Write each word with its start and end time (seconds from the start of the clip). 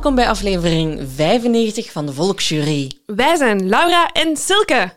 Welkom 0.00 0.18
bij 0.18 0.28
aflevering 0.28 1.02
95 1.14 1.92
van 1.92 2.06
de 2.06 2.12
Volksjury. 2.12 2.90
Wij 3.06 3.36
zijn 3.36 3.68
Laura 3.68 4.12
en 4.12 4.36
Silke. 4.36 4.92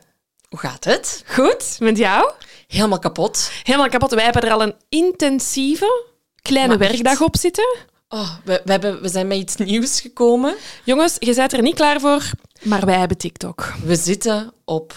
Hoe 0.50 0.60
gaat 0.60 0.84
het? 0.84 1.24
Goed, 1.28 1.78
met 1.80 1.98
jou? 1.98 2.32
Helemaal 2.68 3.00
kapot. 3.00 3.52
Helemaal 3.64 3.90
kapot. 3.90 4.12
Wij 4.14 4.24
hebben 4.24 4.42
er 4.42 4.52
al 4.52 4.62
een 4.62 4.76
intensieve 4.90 6.06
kleine 6.42 6.78
Maar 6.78 6.88
werkdag 6.88 7.22
op 7.22 7.38
zitten. 7.38 7.78
Oh, 8.10 8.36
we, 8.44 8.62
we, 8.66 8.72
hebben, 8.72 9.02
we 9.02 9.10
zijn 9.10 9.28
met 9.28 9.38
iets 9.38 9.56
nieuws 9.56 10.02
gekomen. 10.02 10.56
Jongens, 10.84 11.16
je 11.20 11.34
bent 11.36 11.54
er 11.54 11.62
niet 11.62 11.76
klaar 11.76 12.00
voor, 12.00 12.30
maar 12.62 12.86
wij 12.86 13.00
hebben 13.00 13.18
TikTok. 13.18 13.74
We 13.86 13.96
zitten 13.96 14.54
op 14.66 14.94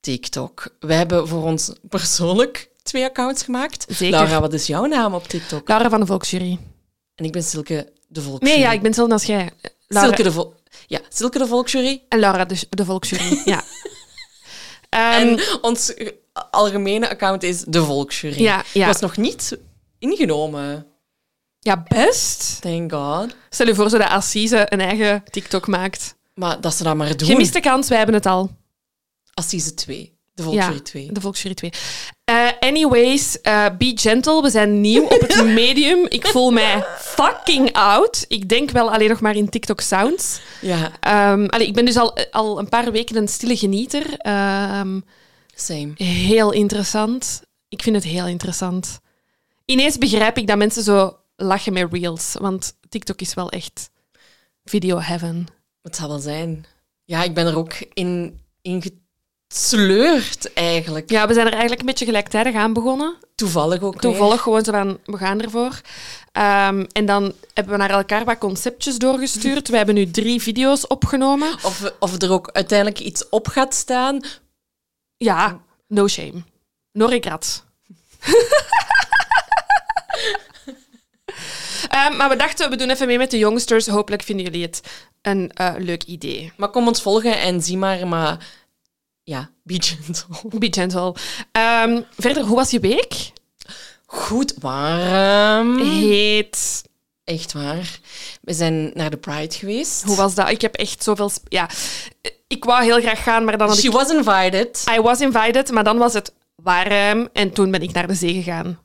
TikTok. 0.00 0.76
We 0.80 0.94
hebben 0.94 1.28
voor 1.28 1.42
ons 1.42 1.72
persoonlijk 1.88 2.70
twee 2.82 3.04
accounts 3.04 3.42
gemaakt. 3.42 3.84
Zeker. 3.88 4.16
Laura, 4.16 4.40
wat 4.40 4.52
is 4.52 4.66
jouw 4.66 4.84
naam 4.84 5.14
op 5.14 5.28
TikTok? 5.28 5.68
Laura 5.68 5.88
van 5.88 6.00
de 6.00 6.06
Volksjury. 6.06 6.58
En 7.14 7.24
ik 7.24 7.32
ben 7.32 7.42
Silke 7.42 7.92
de 8.06 8.22
Volksjury. 8.22 8.52
Nee, 8.52 8.62
ja, 8.62 8.70
ik 8.72 8.78
ben 8.78 8.86
hetzelfde 8.86 9.14
als 9.14 9.24
jij. 9.24 9.50
Laura 9.88 10.08
Silke 10.08 10.22
de, 10.22 10.32
Vol 10.32 10.54
ja, 10.86 11.00
Silke 11.08 11.38
de 11.38 11.46
Volksjury. 11.46 12.02
En 12.08 12.18
Laura 12.18 12.44
de, 12.44 12.66
de 12.70 12.84
Volksjury, 12.84 13.40
ja. 13.44 13.62
Ehm, 14.88 15.12
En 15.12 15.40
ons 15.60 15.94
algemene 16.50 17.08
account 17.08 17.42
is 17.42 17.64
de 17.64 17.84
Volksjury. 17.84 18.42
Ja, 18.42 18.64
ja. 18.72 18.86
Was 18.86 19.00
nog 19.00 19.16
niet 19.16 19.58
ingenomen. 19.98 20.86
ja, 21.60 21.82
best. 21.88 22.60
Thank 22.60 22.92
God. 22.92 23.36
Stel 23.50 23.66
je 23.66 23.74
voor 23.74 23.90
zo 23.90 23.98
dat 23.98 24.08
Assise 24.08 24.66
een 24.72 24.80
eigen 24.80 25.22
TikTok 25.30 25.66
maakt. 25.66 26.14
Maar 26.34 26.60
dat 26.60 26.74
ze 26.74 26.82
dat 26.82 26.96
maar 26.96 27.16
doen. 27.16 27.28
Gemiste 27.28 27.60
kans, 27.60 27.88
wij 27.88 27.96
hebben 27.96 28.14
het 28.16 28.26
al. 28.26 28.50
Assise 29.34 29.74
2. 29.74 30.15
De 30.36 30.42
Volksjury 30.42 30.74
ja, 30.74 30.82
2. 30.82 31.12
de 31.12 31.20
Volksjury 31.20 31.54
2. 31.54 31.70
Eh, 32.24 32.48
anyways, 32.60 33.40
eh, 33.40 33.66
be 33.78 33.92
gentle. 33.94 34.42
We 34.42 34.50
zijn 34.50 34.80
nieuw 34.80 35.04
op 35.04 35.20
het 35.20 35.44
medium. 35.62 36.06
Ik 36.08 36.26
voel 36.26 36.50
mij 36.50 36.84
fucking 36.98 37.72
oud. 37.72 38.24
Ik 38.28 38.48
denk 38.48 38.70
wel 38.70 38.92
alleen 38.92 39.08
nog 39.08 39.20
maar 39.20 39.36
in 39.36 39.48
TikTok 39.48 39.80
sounds. 39.80 40.40
Ja, 40.60 40.92
allee, 41.46 41.66
ik 41.66 41.74
ben 41.74 41.84
dus 41.84 41.96
al, 41.96 42.16
al 42.30 42.58
een 42.58 42.68
paar 42.68 42.92
weken 42.92 43.16
een 43.16 43.28
stille 43.28 43.56
genieter. 43.56 44.14
Ehm, 44.16 45.00
same. 45.54 45.92
heel 45.96 46.52
interessant. 46.52 47.42
Ik 47.68 47.82
vind 47.82 47.96
het 47.96 48.04
heel 48.04 48.26
interessant. 48.26 49.00
Ineens 49.64 49.98
begrijp 49.98 50.38
ik 50.38 50.46
dat 50.46 50.56
mensen 50.58 50.82
zo 50.82 51.16
lachen 51.36 51.72
met 51.72 51.92
reels. 51.92 52.34
Want 52.40 52.76
TikTok 52.88 53.20
is 53.20 53.34
wel 53.34 53.50
echt 53.50 53.90
video 54.64 54.98
heaven. 55.00 55.46
Het 55.82 55.96
zal 55.96 56.08
wel 56.08 56.18
zijn. 56.18 56.66
Ja, 57.04 57.22
ik 57.22 57.34
ben 57.34 57.46
er 57.46 57.56
ook 57.56 57.74
in, 57.92 58.40
in 58.62 58.82
gesleurd 59.48 60.52
eigenlijk. 60.52 61.10
Ja, 61.10 61.26
we 61.26 61.34
zijn 61.34 61.46
er 61.46 61.52
eigenlijk 61.52 61.80
een 61.80 61.86
beetje 61.86 62.04
gelijktijdig 62.04 62.54
aan 62.54 62.72
begonnen. 62.72 63.16
Toevallig 63.34 63.82
ook 63.82 64.00
Toevallig 64.00 64.40
gewoon 64.40 64.64
zo 64.64 64.72
van, 64.72 64.98
we 65.04 65.16
gaan 65.16 65.40
ervoor. 65.40 65.80
Ehm, 66.32 66.84
en 66.92 67.06
dan 67.06 67.32
hebben 67.54 67.72
we 67.72 67.78
naar 67.78 67.90
elkaar 67.90 68.24
wat 68.24 68.38
conceptjes 68.38 68.98
doorgestuurd. 68.98 69.68
We 69.68 69.76
hebben 69.76 69.94
nu 69.94 70.10
drie 70.10 70.42
video's 70.42 70.86
opgenomen. 70.86 71.52
Of, 71.52 71.92
of 71.98 72.22
er 72.22 72.32
ook 72.32 72.50
uiteindelijk 72.52 73.00
iets 73.00 73.28
op 73.28 73.48
gaat 73.48 73.74
staan. 73.74 74.20
Ja, 75.16 75.60
no 75.86 76.08
shame. 76.08 76.42
No 76.92 77.06
regret. 77.06 77.64
Ehm, 81.90 82.16
maar 82.16 82.28
we 82.28 82.36
dachten, 82.36 82.70
we 82.70 82.76
doen 82.76 82.90
even 82.90 83.06
mee 83.06 83.18
met 83.18 83.30
de 83.30 83.38
youngsters. 83.38 83.86
Hopelijk 83.86 84.22
vinden 84.22 84.44
jullie 84.44 84.62
het 84.62 84.80
een 85.22 85.50
eh, 85.52 85.74
leuk 85.78 86.02
idee. 86.02 86.52
Maar 86.56 86.68
kom 86.68 86.86
ons 86.86 87.02
volgen 87.02 87.38
en 87.38 87.62
zie 87.62 87.76
maar. 87.76 88.06
Maar 88.06 88.38
ja, 89.26 89.50
be 89.62 89.82
gentle. 89.82 90.24
Be 90.58 90.68
gentle. 90.70 91.14
Ehm, 91.52 92.02
verder, 92.18 92.42
hoe 92.44 92.56
was 92.56 92.70
je 92.70 92.80
week? 92.80 93.32
Goed 94.06 94.54
warm. 94.60 95.78
Heet. 95.78 96.82
Echt 97.24 97.52
waar. 97.52 97.98
We 98.40 98.52
zijn 98.52 98.90
naar 98.94 99.10
de 99.10 99.16
Pride 99.16 99.54
geweest. 99.54 100.02
Hoe 100.02 100.16
was 100.16 100.34
dat? 100.34 100.50
Ik 100.50 100.60
heb 100.60 100.74
echt 100.74 101.02
zoveel... 101.02 101.30
Ja, 101.48 101.68
ik 102.46 102.64
wou 102.64 102.84
heel 102.84 103.00
graag 103.00 103.22
gaan, 103.22 103.44
maar 103.44 103.58
dan 103.58 103.68
had 103.68 103.78
She 103.78 103.86
ik... 103.86 103.92
was 103.92 104.10
invited. 104.10 104.84
I 104.96 105.00
was 105.00 105.20
invited, 105.20 105.70
maar 105.70 105.84
dan 105.84 105.98
was 105.98 106.12
het 106.12 106.32
warm 106.54 107.28
en 107.32 107.52
toen 107.52 107.70
ben 107.70 107.82
ik 107.82 107.92
naar 107.92 108.06
de 108.06 108.14
zee 108.14 108.34
gegaan. 108.34 108.78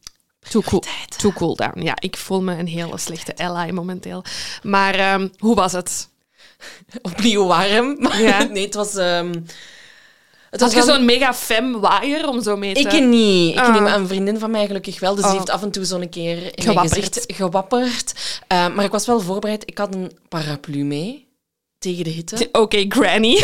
Too 0.50 0.62
cool, 0.62 0.84
too 1.18 1.32
cool 1.32 1.56
down. 1.56 1.82
Ja, 1.82 1.94
ik 2.00 2.18
voel 2.18 2.42
me 2.42 2.58
een 2.58 2.68
hele 2.68 2.98
slechte 2.98 3.36
ally 3.36 3.72
momenteel. 3.72 4.24
Maar 4.64 4.96
ehm, 4.96 5.28
hoe 5.38 5.56
was 5.56 5.72
het? 5.72 6.10
Opnieuw 7.02 7.46
warm. 7.46 7.96
Maar 8.00 8.22
Ja. 8.30 8.44
nee, 8.44 8.66
het 8.66 8.74
was... 8.74 8.96
ehm 8.96 9.32
het 10.52 10.62
Had 10.62 10.74
je 10.74 10.82
zo'n 10.82 11.06
mega 11.06 11.34
femme 11.34 11.80
waaier 11.80 12.28
om 12.28 12.42
zo 12.44 12.58
mee 12.58 12.74
te... 12.74 12.80
Ik 12.80 13.04
niet. 13.06 13.52
Ik 13.54 13.60
Ah. 13.60 13.74
neem 13.74 13.86
een 13.86 14.08
vriendin 14.08 14.40
van 14.40 14.52
mij 14.52 14.66
gelukkig 14.66 15.00
wel. 15.00 15.16
Dus 15.16 15.24
die 15.24 15.32
Oh. 15.32 15.38
heeft 15.38 15.50
af 15.50 15.62
en 15.64 15.72
toe 15.72 15.86
zo'n 15.86 16.10
keer 16.10 16.36
in 16.38 16.42
mijn 16.42 16.54
Gewapperd. 16.62 16.94
gezicht 16.94 17.24
gewapperd. 17.36 18.14
Eh, 18.48 18.74
maar 18.76 18.86
ik 18.86 18.92
was 18.92 19.06
wel 19.06 19.20
voorbereid. 19.20 19.64
Ik 19.66 19.78
had 19.78 19.96
een 19.96 20.12
paraplu 20.30 20.84
mee. 20.84 21.28
Tegen 21.80 22.04
de 22.04 22.10
hitte. 22.10 22.50
Oké, 22.62 22.86
granny. 22.90 23.44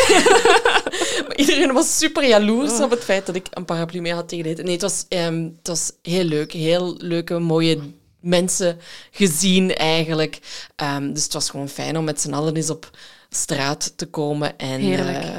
Maar 1.26 1.36
iedereen 1.36 1.72
was 1.72 1.98
super 1.98 2.26
jaloers 2.26 2.72
Oh. 2.72 2.80
op 2.82 2.90
het 2.90 3.04
feit 3.04 3.26
dat 3.26 3.34
ik 3.34 3.46
een 3.50 3.64
paraplu 3.64 4.00
mee 4.00 4.12
had 4.14 4.28
tegen 4.28 4.42
de 4.42 4.48
hitte. 4.48 4.64
Nee, 4.64 4.72
het 4.72 4.82
was, 4.82 5.04
ehm, 5.08 5.42
het 5.42 5.66
was 5.68 5.92
heel 6.02 6.24
leuk. 6.24 6.52
Heel 6.52 6.94
leuke, 6.98 7.38
mooie 7.38 7.78
mensen 8.20 8.78
gezien 9.10 9.74
eigenlijk. 9.74 10.38
Ehm, 10.76 11.12
dus 11.12 11.22
het 11.24 11.32
was 11.32 11.50
gewoon 11.50 11.68
fijn 11.68 11.98
om 11.98 12.04
met 12.04 12.20
z'n 12.20 12.32
allen 12.32 12.56
eens 12.56 12.70
op 12.70 12.90
straat 13.30 13.92
te 13.96 14.06
komen. 14.06 14.58
En 14.58 14.80
Heerlijk. 14.80 15.24
eh, 15.24 15.30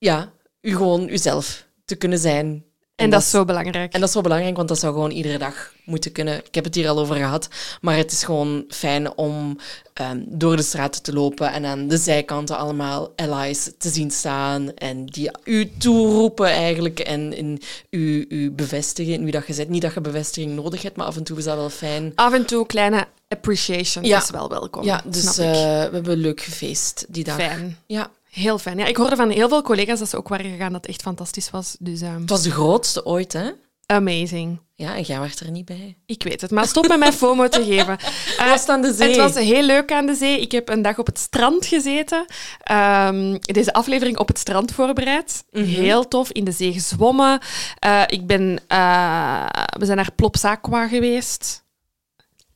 ja, 0.00 0.32
u 0.60 0.76
gewoon 0.76 1.08
uzelf 1.08 1.66
te 1.84 1.94
kunnen 1.94 2.18
zijn. 2.18 2.64
En 2.96 3.10
dat 3.10 3.20
is 3.20 3.30
zo 3.30 3.44
belangrijk. 3.44 3.92
En 3.92 3.98
dat 4.00 4.08
is 4.08 4.14
wel 4.14 4.22
belangrijk, 4.22 4.56
want 4.56 4.68
dat 4.68 4.78
zou 4.78 4.92
gewoon 4.92 5.10
iedere 5.10 5.38
dag 5.38 5.72
moeten 5.84 6.12
kunnen. 6.12 6.38
Ik 6.44 6.54
heb 6.54 6.64
het 6.64 6.74
hier 6.74 6.88
al 6.88 6.98
over 6.98 7.16
gehad, 7.16 7.48
maar 7.80 7.96
het 7.96 8.12
is 8.12 8.24
gewoon 8.24 8.64
fijn 8.68 9.16
om 9.16 9.58
ehm, 9.94 10.22
door 10.26 10.56
de 10.56 10.62
straten 10.62 11.02
te 11.02 11.12
lopen 11.12 11.52
en 11.52 11.64
aan 11.64 11.88
de 11.88 11.96
zijkanten 11.96 12.56
allemaal 12.58 13.12
allies 13.16 13.70
te 13.78 13.88
zien 13.88 14.10
staan 14.10 14.74
en 14.74 15.06
die 15.06 15.30
u 15.44 15.70
toeroepen 15.78 16.46
eigenlijk 16.46 16.98
en 16.98 17.32
in 17.32 17.60
u, 17.90 18.26
u 18.28 18.50
bevestigen 18.50 19.12
in 19.12 19.22
wie 19.22 19.32
dat 19.32 19.46
je 19.46 19.52
zit. 19.52 19.68
Niet 19.68 19.82
dat 19.82 19.94
je 19.94 20.00
bevestiging 20.00 20.54
nodig 20.54 20.82
hebt, 20.82 20.96
maar 20.96 21.06
af 21.06 21.16
en 21.16 21.24
toe 21.24 21.38
is 21.38 21.44
dat 21.44 21.56
wel 21.56 21.70
fijn. 21.70 22.12
Af 22.14 22.32
en 22.32 22.46
toe 22.46 22.66
kleine 22.66 23.06
appreciation 23.28 24.04
Ja. 24.04 24.22
is 24.22 24.30
wel 24.30 24.48
welkom. 24.48 24.84
Ja, 24.84 25.02
dus 25.06 25.38
eh, 25.38 25.50
we 25.50 25.90
hebben 25.92 26.16
leuk 26.16 26.40
gefeest 26.40 27.04
die 27.08 27.24
dag. 27.24 27.36
Fijn. 27.36 27.78
Ja, 27.86 28.10
Heel 28.30 28.58
fijn. 28.58 28.78
Ja, 28.78 28.86
ik 28.86 28.96
hoorde 28.96 29.16
van 29.16 29.30
heel 29.30 29.48
veel 29.48 29.62
collega's 29.62 29.98
dat 29.98 30.08
ze 30.08 30.16
ook 30.16 30.28
waren 30.28 30.50
gegaan 30.50 30.72
dat 30.72 30.80
het 30.80 30.90
echt 30.90 31.02
fantastisch 31.02 31.50
was. 31.50 31.76
Dus 31.78 32.00
ehm, 32.00 32.20
het 32.20 32.30
was 32.30 32.42
de 32.42 32.50
grootste 32.50 33.06
ooit, 33.06 33.32
hè? 33.32 33.50
amazing. 33.90 34.60
Ja, 34.74 34.96
en 34.96 35.02
jij 35.02 35.18
was 35.18 35.40
er 35.40 35.50
niet 35.50 35.64
bij. 35.64 35.96
Ik 36.06 36.22
weet 36.22 36.40
het, 36.40 36.50
maar 36.50 36.66
stop 36.66 36.88
met 36.88 36.98
mij 36.98 37.12
FOMO 37.12 37.48
te 37.48 37.64
geven. 37.64 37.98
Eh, 38.38 38.48
was 38.48 38.60
het 38.60 38.68
aan 38.68 38.82
de 38.82 38.92
zee? 38.92 39.08
Het 39.08 39.16
was 39.16 39.34
heel 39.34 39.62
leuk 39.62 39.92
aan 39.92 40.06
de 40.06 40.14
zee. 40.14 40.40
Ik 40.40 40.52
heb 40.52 40.68
een 40.68 40.82
dag 40.82 40.98
op 40.98 41.06
het 41.06 41.18
strand 41.18 41.66
gezeten. 41.66 42.24
Ehm, 42.62 43.36
deze 43.40 43.72
aflevering 43.72 44.18
op 44.18 44.28
het 44.28 44.38
strand 44.38 44.72
voorbereid. 44.72 45.44
Mhm. 45.50 45.64
Heel 45.64 46.08
tof. 46.08 46.32
In 46.32 46.44
de 46.44 46.52
zee 46.52 46.72
gezwommen. 46.72 47.40
Eh, 47.78 48.02
ik 48.06 48.26
ben, 48.26 48.60
eh, 48.66 49.46
we 49.78 49.84
zijn 49.84 49.96
naar 49.96 50.12
Plopsaqua 50.14 50.88
geweest. 50.88 51.64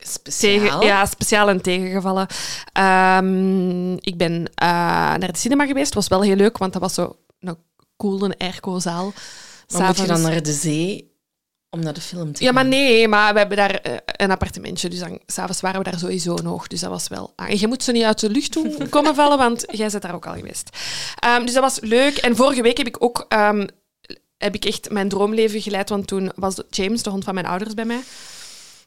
Speciaal. 0.06 0.60
Tegen, 0.60 0.86
ja, 0.86 1.06
speciaal 1.06 1.48
en 1.48 1.60
tegengevallen. 1.60 2.26
Ehm, 2.72 3.92
ik 3.92 4.16
ben 4.16 4.50
eh, 4.54 4.66
naar 5.16 5.32
de 5.32 5.38
cinema 5.38 5.66
geweest. 5.66 5.94
was 5.94 6.08
wel 6.08 6.22
heel 6.22 6.36
leuk, 6.36 6.58
want 6.58 6.72
dat 6.72 6.82
was 6.82 6.94
zo 6.94 7.16
een 7.40 7.56
coole 7.96 8.34
airco-zaal. 8.38 9.12
maar 9.72 9.86
moet 9.86 9.96
je 9.96 10.06
dan 10.06 10.20
naar 10.20 10.42
de 10.42 10.52
zee 10.52 11.12
om 11.70 11.80
naar 11.80 11.92
de 11.94 12.00
film 12.00 12.32
te 12.32 12.40
Ja, 12.40 12.46
gaan? 12.46 12.54
maar 12.54 12.64
nee, 12.66 13.08
maar 13.08 13.32
we 13.32 13.38
hebben 13.38 13.56
daar 13.56 13.74
eh, 13.74 13.92
een 14.06 14.30
appartementje. 14.30 14.88
Dus 14.88 14.98
dan, 14.98 15.20
s'avonds 15.26 15.60
waren 15.60 15.82
we 15.82 15.90
daar 15.90 15.98
sowieso 15.98 16.34
nog. 16.34 16.66
Dus 16.66 16.80
dat 16.80 16.90
was 16.90 17.08
wel... 17.08 17.32
Ah, 17.36 17.50
en 17.50 17.58
je 17.58 17.66
moet 17.66 17.82
ze 17.82 17.92
niet 17.92 18.02
uit 18.04 18.20
de 18.20 18.30
lucht 18.30 18.52
doen 18.52 18.76
komen 18.88 19.14
vallen, 19.14 19.38
want 19.38 19.64
jij 19.70 19.88
bent 19.90 20.02
daar 20.02 20.14
ook 20.14 20.26
al 20.26 20.34
geweest. 20.34 20.76
Ehm, 21.18 21.44
dus 21.44 21.54
dat 21.54 21.62
was 21.62 21.80
leuk. 21.80 22.16
En 22.16 22.36
vorige 22.36 22.62
week 22.62 22.76
heb 22.76 22.86
ik 22.86 23.02
ook... 23.02 23.24
ehm, 23.28 23.66
heb 24.38 24.54
ik 24.54 24.64
echt 24.64 24.90
mijn 24.90 25.08
droomleven 25.08 25.60
geleid, 25.60 25.88
want 25.88 26.06
toen 26.06 26.32
was 26.36 26.54
James, 26.70 27.02
de 27.02 27.10
hond 27.10 27.24
van 27.24 27.34
mijn 27.34 27.46
ouders, 27.46 27.74
bij 27.74 27.84
mij. 27.84 28.00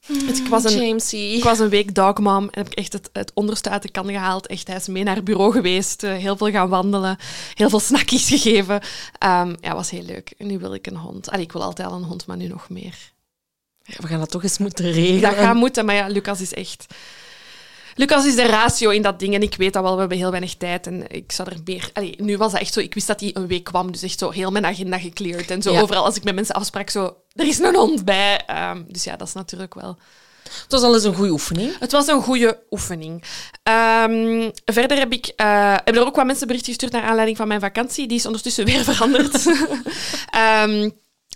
Dus 0.08 0.40
ik 0.40 0.48
was 0.48 0.64
een, 0.64 0.86
Jamesy. 0.86 1.16
ik 1.16 1.44
was 1.44 1.60
een 1.60 1.70
week 1.70 1.96
dogmom 1.96 2.44
en 2.44 2.50
heb 2.52 2.68
ik 2.68 2.74
echt 2.74 2.94
het, 2.94 3.10
het 3.14 3.32
onderste 3.34 3.70
uit 3.70 3.82
de 3.82 3.92
kan 3.92 4.08
gehaald. 4.08 4.48
Echt, 4.48 4.68
hij 4.68 4.76
is 4.76 4.88
mee 4.88 5.04
naar 5.04 5.16
het 5.16 5.24
bureau 5.24 5.52
geweest, 5.52 6.04
eh, 6.04 6.16
heel 6.16 6.38
veel 6.38 6.52
gaan 6.52 6.70
wandelen, 6.70 7.18
heel 7.54 7.70
veel 7.70 7.80
snackies 7.80 8.28
gegeven. 8.40 8.82
Ehm 9.18 9.56
ja, 9.62 9.76
was 9.76 9.90
heel 9.90 10.04
leuk. 10.04 10.34
En 10.38 10.48
nu 10.48 10.60
wil 10.60 10.74
ik 10.74 10.88
een 10.88 10.98
hond. 10.98 11.30
Allee, 11.30 11.44
ik 11.44 11.52
wil 11.52 11.64
altijd 11.64 11.88
al 11.88 11.96
een 11.96 12.04
hond, 12.04 12.26
maar 12.26 12.38
nu 12.38 12.48
nog 12.48 12.70
meer. 12.70 13.12
Ja, 13.84 13.96
we 13.98 14.08
gaan 14.08 14.20
dat 14.20 14.32
toch 14.32 14.44
eens 14.44 14.58
moeten 14.58 14.92
regelen. 14.92 15.22
Dat 15.22 15.34
gaat 15.34 15.56
moeten, 15.56 15.86
maar 15.86 15.96
ja, 15.96 16.08
Lucas 16.08 16.42
is 16.42 16.54
echt... 16.54 16.86
Lucas 17.98 18.26
is 18.26 18.36
de 18.36 18.46
ratio 18.48 18.90
in 18.90 19.02
dat 19.02 19.20
ding 19.20 19.34
en 19.34 19.42
ik 19.42 19.56
weet 19.56 19.74
dat 19.74 19.84
wel, 19.84 19.94
we 19.94 20.00
hebben 20.00 20.18
heel 20.18 20.30
weinig 20.32 20.56
tijd 20.56 20.88
en 20.88 21.12
ik 21.12 21.32
zou 21.32 21.50
er 21.50 21.58
meer... 21.66 21.90
Allee, 21.94 22.16
nu 22.18 22.38
was 22.38 22.52
dat 22.52 22.62
echt 22.62 22.74
zo, 22.74 22.80
ik 22.80 22.94
wist 22.94 23.08
dat 23.08 23.20
hij 23.20 23.30
een 23.34 23.48
week 23.48 23.64
kwam, 23.64 23.92
dus 23.92 24.02
echt 24.02 24.20
zo 24.20 24.30
heel 24.30 24.52
mijn 24.52 24.66
agenda 24.66 25.00
gecleared. 25.00 25.52
En 25.52 25.62
zo 25.62 25.72
Ja. 25.72 25.82
overal 25.82 26.04
als 26.06 26.16
ik 26.16 26.24
met 26.24 26.36
mensen 26.36 26.56
afsprak, 26.56 26.90
zo, 26.90 27.16
er 27.34 27.48
is 27.48 27.60
een 27.60 27.76
hond 27.76 28.06
bij. 28.06 28.44
Ehm, 28.46 28.82
dus 28.88 29.04
ja, 29.04 29.16
dat 29.16 29.28
is 29.28 29.34
natuurlijk 29.34 29.74
wel... 29.74 29.98
Het 30.44 30.72
was 30.72 30.82
al 30.82 30.94
eens 30.94 31.04
een 31.04 31.16
goede 31.16 31.32
oefening. 31.32 31.80
Het 31.80 31.92
was 31.92 32.08
een 32.08 32.22
goede 32.22 32.60
oefening. 32.70 33.24
Ehm, 33.64 34.50
verder 34.66 34.98
heb 34.98 35.12
ik 35.12 35.26
eh, 35.36 35.74
hebben 35.74 36.02
er 36.02 36.06
ook 36.08 36.16
wat 36.16 36.26
mensen 36.26 36.48
bericht 36.48 36.66
gestuurd 36.66 36.92
naar 36.92 37.04
aanleiding 37.04 37.38
van 37.38 37.48
mijn 37.48 37.60
vakantie. 37.60 38.08
Die 38.08 38.18
is 38.18 38.26
ondertussen 38.26 38.66
weer 38.72 38.84
veranderd. 38.84 39.46
Ehm, 40.30 40.90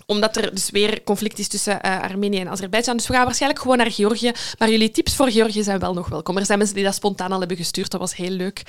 omdat 0.06 0.36
er 0.36 0.54
dus 0.54 0.70
weer 0.70 1.04
conflict 1.04 1.40
is 1.40 1.48
tussen 1.48 1.82
eh, 1.82 2.02
Armenië 2.02 2.40
en 2.40 2.50
Azerbeidzjan. 2.50 2.98
Dus 2.98 3.08
we 3.08 3.14
gaan 3.14 3.26
waarschijnlijk 3.26 3.62
gewoon 3.62 3.78
naar 3.78 3.92
Georgië. 3.92 4.32
Maar 4.58 4.70
jullie 4.70 4.92
tips 4.92 5.16
voor 5.16 5.30
Georgië 5.32 5.64
zijn 5.64 5.80
wel 5.80 5.94
nog 5.94 6.08
welkom. 6.10 6.38
Er 6.38 6.46
zijn 6.46 6.58
mensen 6.58 6.76
die 6.76 6.86
dat 6.86 6.96
spontaan 6.96 7.32
al 7.32 7.40
hebben 7.40 7.58
gestuurd. 7.58 7.92
Dat 7.92 8.00
was 8.00 8.16
heel 8.16 8.30
leuk. 8.30 8.62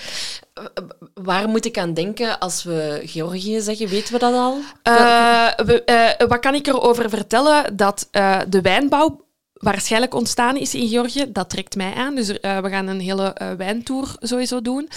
Waar 1.15 1.49
moet 1.49 1.65
ik 1.65 1.79
aan 1.79 1.95
denken 1.95 2.39
als 2.39 2.63
we 2.63 3.03
Georgië 3.05 3.61
zeggen? 3.61 3.89
Weten 3.89 4.13
we 4.13 4.19
dat 4.19 4.35
al? 4.35 4.59
Eh, 4.83 5.47
we- 5.67 5.85
eh, 5.85 6.27
wat 6.29 6.41
kan 6.41 6.55
ik 6.55 6.67
erover 6.67 7.11
vertellen? 7.11 7.77
Dat 7.77 8.09
eh, 8.11 8.41
de 8.49 8.61
wijnbouw 8.61 9.25
waarschijnlijk 9.53 10.15
ontstaan 10.15 10.57
is 10.57 10.75
in 10.75 10.89
Georgië. 10.89 11.33
Dat 11.33 11.51
trekt 11.51 11.77
mij 11.77 11.95
aan. 11.95 12.15
Dus 12.15 12.41
eh, 12.41 12.59
we 12.59 12.69
gaan 12.69 12.87
een 12.87 13.01
hele 13.01 13.33
eh, 13.33 13.51
wijntour 13.53 14.15
sowieso 14.19 14.63
doen. 14.63 14.89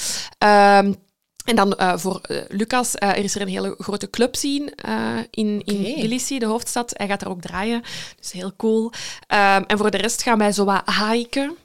En 1.46 1.56
dan 1.56 1.74
eh, 1.76 1.94
voor 1.96 2.20
eh, 2.22 2.38
Lucas, 2.50 2.96
eh, 2.96 3.10
er 3.10 3.24
is 3.24 3.36
er 3.36 3.42
een 3.42 3.48
hele 3.48 3.76
grote 3.78 4.10
club 4.10 4.36
zien 4.36 4.74
in, 5.32 5.62
in. 5.66 5.96
Tbilisi, 5.96 6.40
de 6.40 6.46
hoofdstad. 6.46 6.94
Hij 6.96 7.08
gaat 7.08 7.20
daar 7.20 7.30
ook 7.30 7.42
draaien, 7.42 7.84
dus 8.20 8.32
heel 8.32 8.54
cool. 8.58 8.92
Ehm, 9.28 9.64
en 9.68 9.78
voor 9.78 9.92
de 9.92 9.98
rest 9.98 10.24
gaan 10.24 10.38
wij 10.38 10.52
zo 10.52 10.66
wat 10.66 10.82
hiken. 11.12 11.56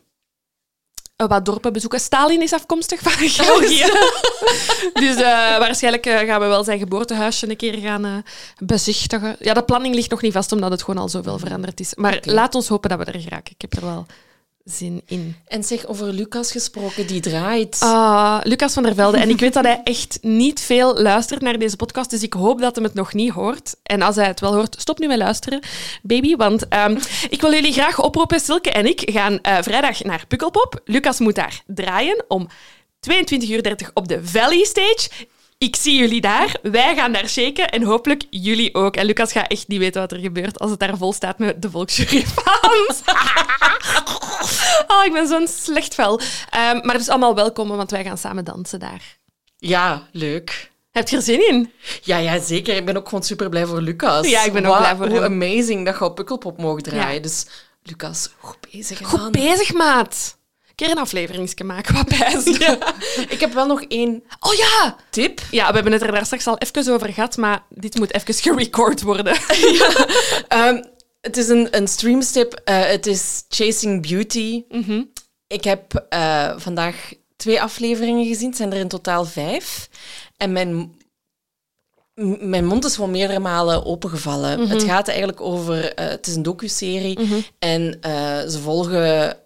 Wat 1.17 1.45
dorpen 1.45 1.73
bezoeken. 1.73 2.01
Stalin 2.01 2.43
is 2.43 2.53
afkomstig 2.53 3.01
van 3.01 3.13
Georgië. 3.29 3.85
dus 5.05 5.17
eh, 5.17 5.59
waarschijnlijk 5.59 6.07
gaan 6.07 6.41
we 6.41 6.47
wel 6.47 6.65
zijn 6.65 6.79
geboortehuisje 6.79 7.51
een 7.51 7.57
keer 7.57 7.79
gaan 7.79 8.25
bezichtigen. 8.59 9.37
Ja, 9.39 9.55
de 9.55 9.63
planning 9.63 9.95
ligt 9.95 10.11
nog 10.11 10.23
niet 10.23 10.33
vast, 10.33 10.53
omdat 10.53 10.71
het 10.71 10.83
gewoon 10.83 11.01
al 11.01 11.09
zoveel 11.09 11.39
veranderd 11.39 11.81
is. 11.81 11.95
Maar 11.95 12.19
laat 12.23 12.55
ons 12.55 12.69
hopen 12.69 12.91
dat 12.91 12.99
we 12.99 13.05
er 13.05 13.21
geraken. 13.21 13.55
Ik 13.55 13.61
heb 13.61 13.73
er 13.73 13.85
wel 13.85 14.07
zin 14.65 15.03
in. 15.07 15.37
En 15.47 15.65
zeg, 15.65 15.87
over 15.87 16.13
Lucas 16.13 16.53
gesproken, 16.53 17.07
die 17.07 17.21
draait. 17.21 17.77
Ah, 17.81 18.41
Lucas 18.43 18.73
van 18.73 18.83
der 18.83 18.95
Velde. 18.95 19.19
En 19.19 19.29
ik 19.29 19.41
weet 19.41 19.53
dat 19.53 19.65
hij 19.65 19.81
echt 19.85 20.19
niet 20.23 20.61
veel 20.61 21.01
luistert 21.01 21.41
naar 21.41 21.59
deze 21.59 21.77
podcast, 21.77 22.11
dus 22.11 22.23
ik 22.23 22.33
hoop 22.33 22.61
dat 22.61 22.77
hij 22.77 22.85
het 22.85 22.95
nog 22.95 23.15
niet 23.15 23.33
hoort. 23.33 23.75
En 23.83 24.03
als 24.03 24.17
hij 24.17 24.27
het 24.27 24.41
wel 24.41 24.55
hoort, 24.55 24.77
stop 24.81 24.99
nu 24.99 25.07
met 25.07 25.19
luisteren, 25.19 25.61
baby. 26.03 26.37
Want 26.37 26.69
ehm, 26.69 26.99
ik 27.31 27.41
wil 27.41 27.53
jullie 27.53 27.73
graag 27.73 28.03
oproepen. 28.03 28.41
Silke 28.41 28.71
en 28.71 28.87
ik 28.87 29.11
gaan 29.13 29.41
eh, 29.41 29.59
vrijdag 29.61 30.03
naar 30.03 30.25
Pukkelpop. 30.29 30.81
Lucas 30.85 31.19
moet 31.19 31.35
daar 31.35 31.63
draaien 31.67 32.25
om 32.29 32.49
22.30 33.11 33.49
uur 33.49 33.91
op 33.95 34.09
de 34.09 34.27
Valley 34.27 34.65
Stage. 34.65 35.09
Ik 35.59 35.77
zie 35.77 35.99
jullie 35.99 36.21
daar. 36.21 36.57
Wij 36.63 36.95
gaan 36.95 37.13
daar 37.13 37.29
shaken 37.29 37.71
en 37.71 37.83
hopelijk 37.83 38.25
jullie 38.31 38.75
ook. 38.75 38.97
En 38.97 39.07
Lucas 39.07 39.33
gaat 39.33 39.51
echt 39.51 39.69
niet 39.69 39.79
weten 39.79 40.01
wat 40.01 40.13
er 40.13 40.19
gebeurt 40.19 40.59
als 40.59 40.71
het 40.71 40.81
daar 40.81 40.97
vol 40.97 41.13
staat 41.13 41.39
met 41.39 41.63
de 41.63 41.71
volksjuryfans. 41.71 43.03
oh, 44.93 45.05
ik 45.05 45.13
ben 45.13 45.27
zo'n 45.27 45.49
slecht 45.49 45.95
vel. 45.95 46.21
Ehm, 46.51 46.87
maar 46.87 46.99
dus 46.99 47.09
allemaal 47.09 47.35
welkom, 47.35 47.69
want 47.69 47.91
wij 47.91 48.05
gaan 48.05 48.19
samen 48.19 48.45
dansen 48.45 48.79
daar. 48.81 49.19
Ja, 49.57 50.09
leuk. 50.13 50.71
Heb 50.91 51.09
je 51.09 51.17
er 51.17 51.23
zin 51.23 51.49
in? 51.49 51.73
Ja, 52.03 52.17
ja, 52.17 52.41
zeker. 52.41 52.77
Ik 52.77 52.85
ben 52.85 52.97
ook 52.97 53.09
gewoon 53.09 53.23
super 53.25 53.49
blij 53.49 53.67
voor 53.67 53.81
Lucas. 53.81 54.29
Ja, 54.29 54.45
ik 54.45 54.53
ben 54.53 54.67
ook 54.67 54.79
blij 54.79 54.97
voor 54.97 55.09
Hoe 55.09 55.21
hem. 55.21 55.43
amazing 55.43 55.85
dat 55.85 55.99
je 55.99 56.05
op 56.05 56.15
Pukkelpop 56.15 56.59
mogen 56.59 56.83
draaien. 56.83 57.15
Ja. 57.15 57.21
Dus 57.21 57.47
Lucas, 57.83 58.31
goed 58.39 58.57
bezig. 58.73 59.01
Goed 59.03 59.21
man. 59.21 59.31
bezig, 59.31 59.73
maat. 59.73 60.39
Een 60.69 60.75
keer 60.75 60.91
een 60.91 61.03
afleveringsje 61.03 61.65
maken, 61.65 61.95
wat 61.95 62.07
pijs. 62.19 62.45
Ik 63.35 63.41
heb 63.41 63.53
wel 63.53 63.67
nog 63.67 63.83
één 63.83 64.23
Oh 64.41 64.55
ja! 64.55 64.97
tip. 65.11 65.41
Ja, 65.51 65.69
we 65.69 65.75
hebben 65.75 65.93
het 65.93 66.03
er 66.03 66.13
daar 66.13 66.25
straks 66.25 66.47
al 66.47 66.59
even 66.59 66.93
over 66.93 67.13
gehad, 67.13 67.37
maar 67.37 67.63
dit 67.69 67.99
moet 67.99 68.15
even 68.15 68.35
gerecord 68.35 69.03
worden. 69.03 69.37
Ehm, 70.49 70.83
het 71.21 71.37
is 71.37 71.49
een, 71.49 71.77
een 71.77 71.89
streamstip. 71.89 72.61
Eh, 72.65 72.87
het 72.87 73.07
is 73.07 73.45
Chasing 73.49 74.09
Beauty. 74.09 74.65
Mhm. 74.69 75.03
Ik 75.47 75.65
heb 75.65 76.07
eh, 76.09 76.53
vandaag 76.57 77.13
twee 77.37 77.63
afleveringen 77.63 78.27
gezien. 78.27 78.49
Het 78.49 78.57
zijn 78.57 78.73
er 78.73 78.79
in 78.79 78.89
totaal 78.89 79.25
vijf. 79.25 79.89
En 80.37 80.53
mijn, 80.53 80.95
mijn 82.41 82.67
mond 82.67 82.85
is 82.85 82.95
gewoon 82.95 83.11
meerdere 83.11 83.39
malen 83.39 83.85
opengevallen. 83.85 84.61
Mhm. 84.61 84.71
Het 84.71 84.83
gaat 84.83 85.09
eigenlijk 85.09 85.41
over... 85.41 85.95
eh, 85.95 86.09
het 86.09 86.27
is 86.27 86.35
een 86.35 86.43
docuserie. 86.43 87.19
En 87.59 87.99
eh, 88.01 88.39
ze 88.49 88.59
volgen 88.63 89.37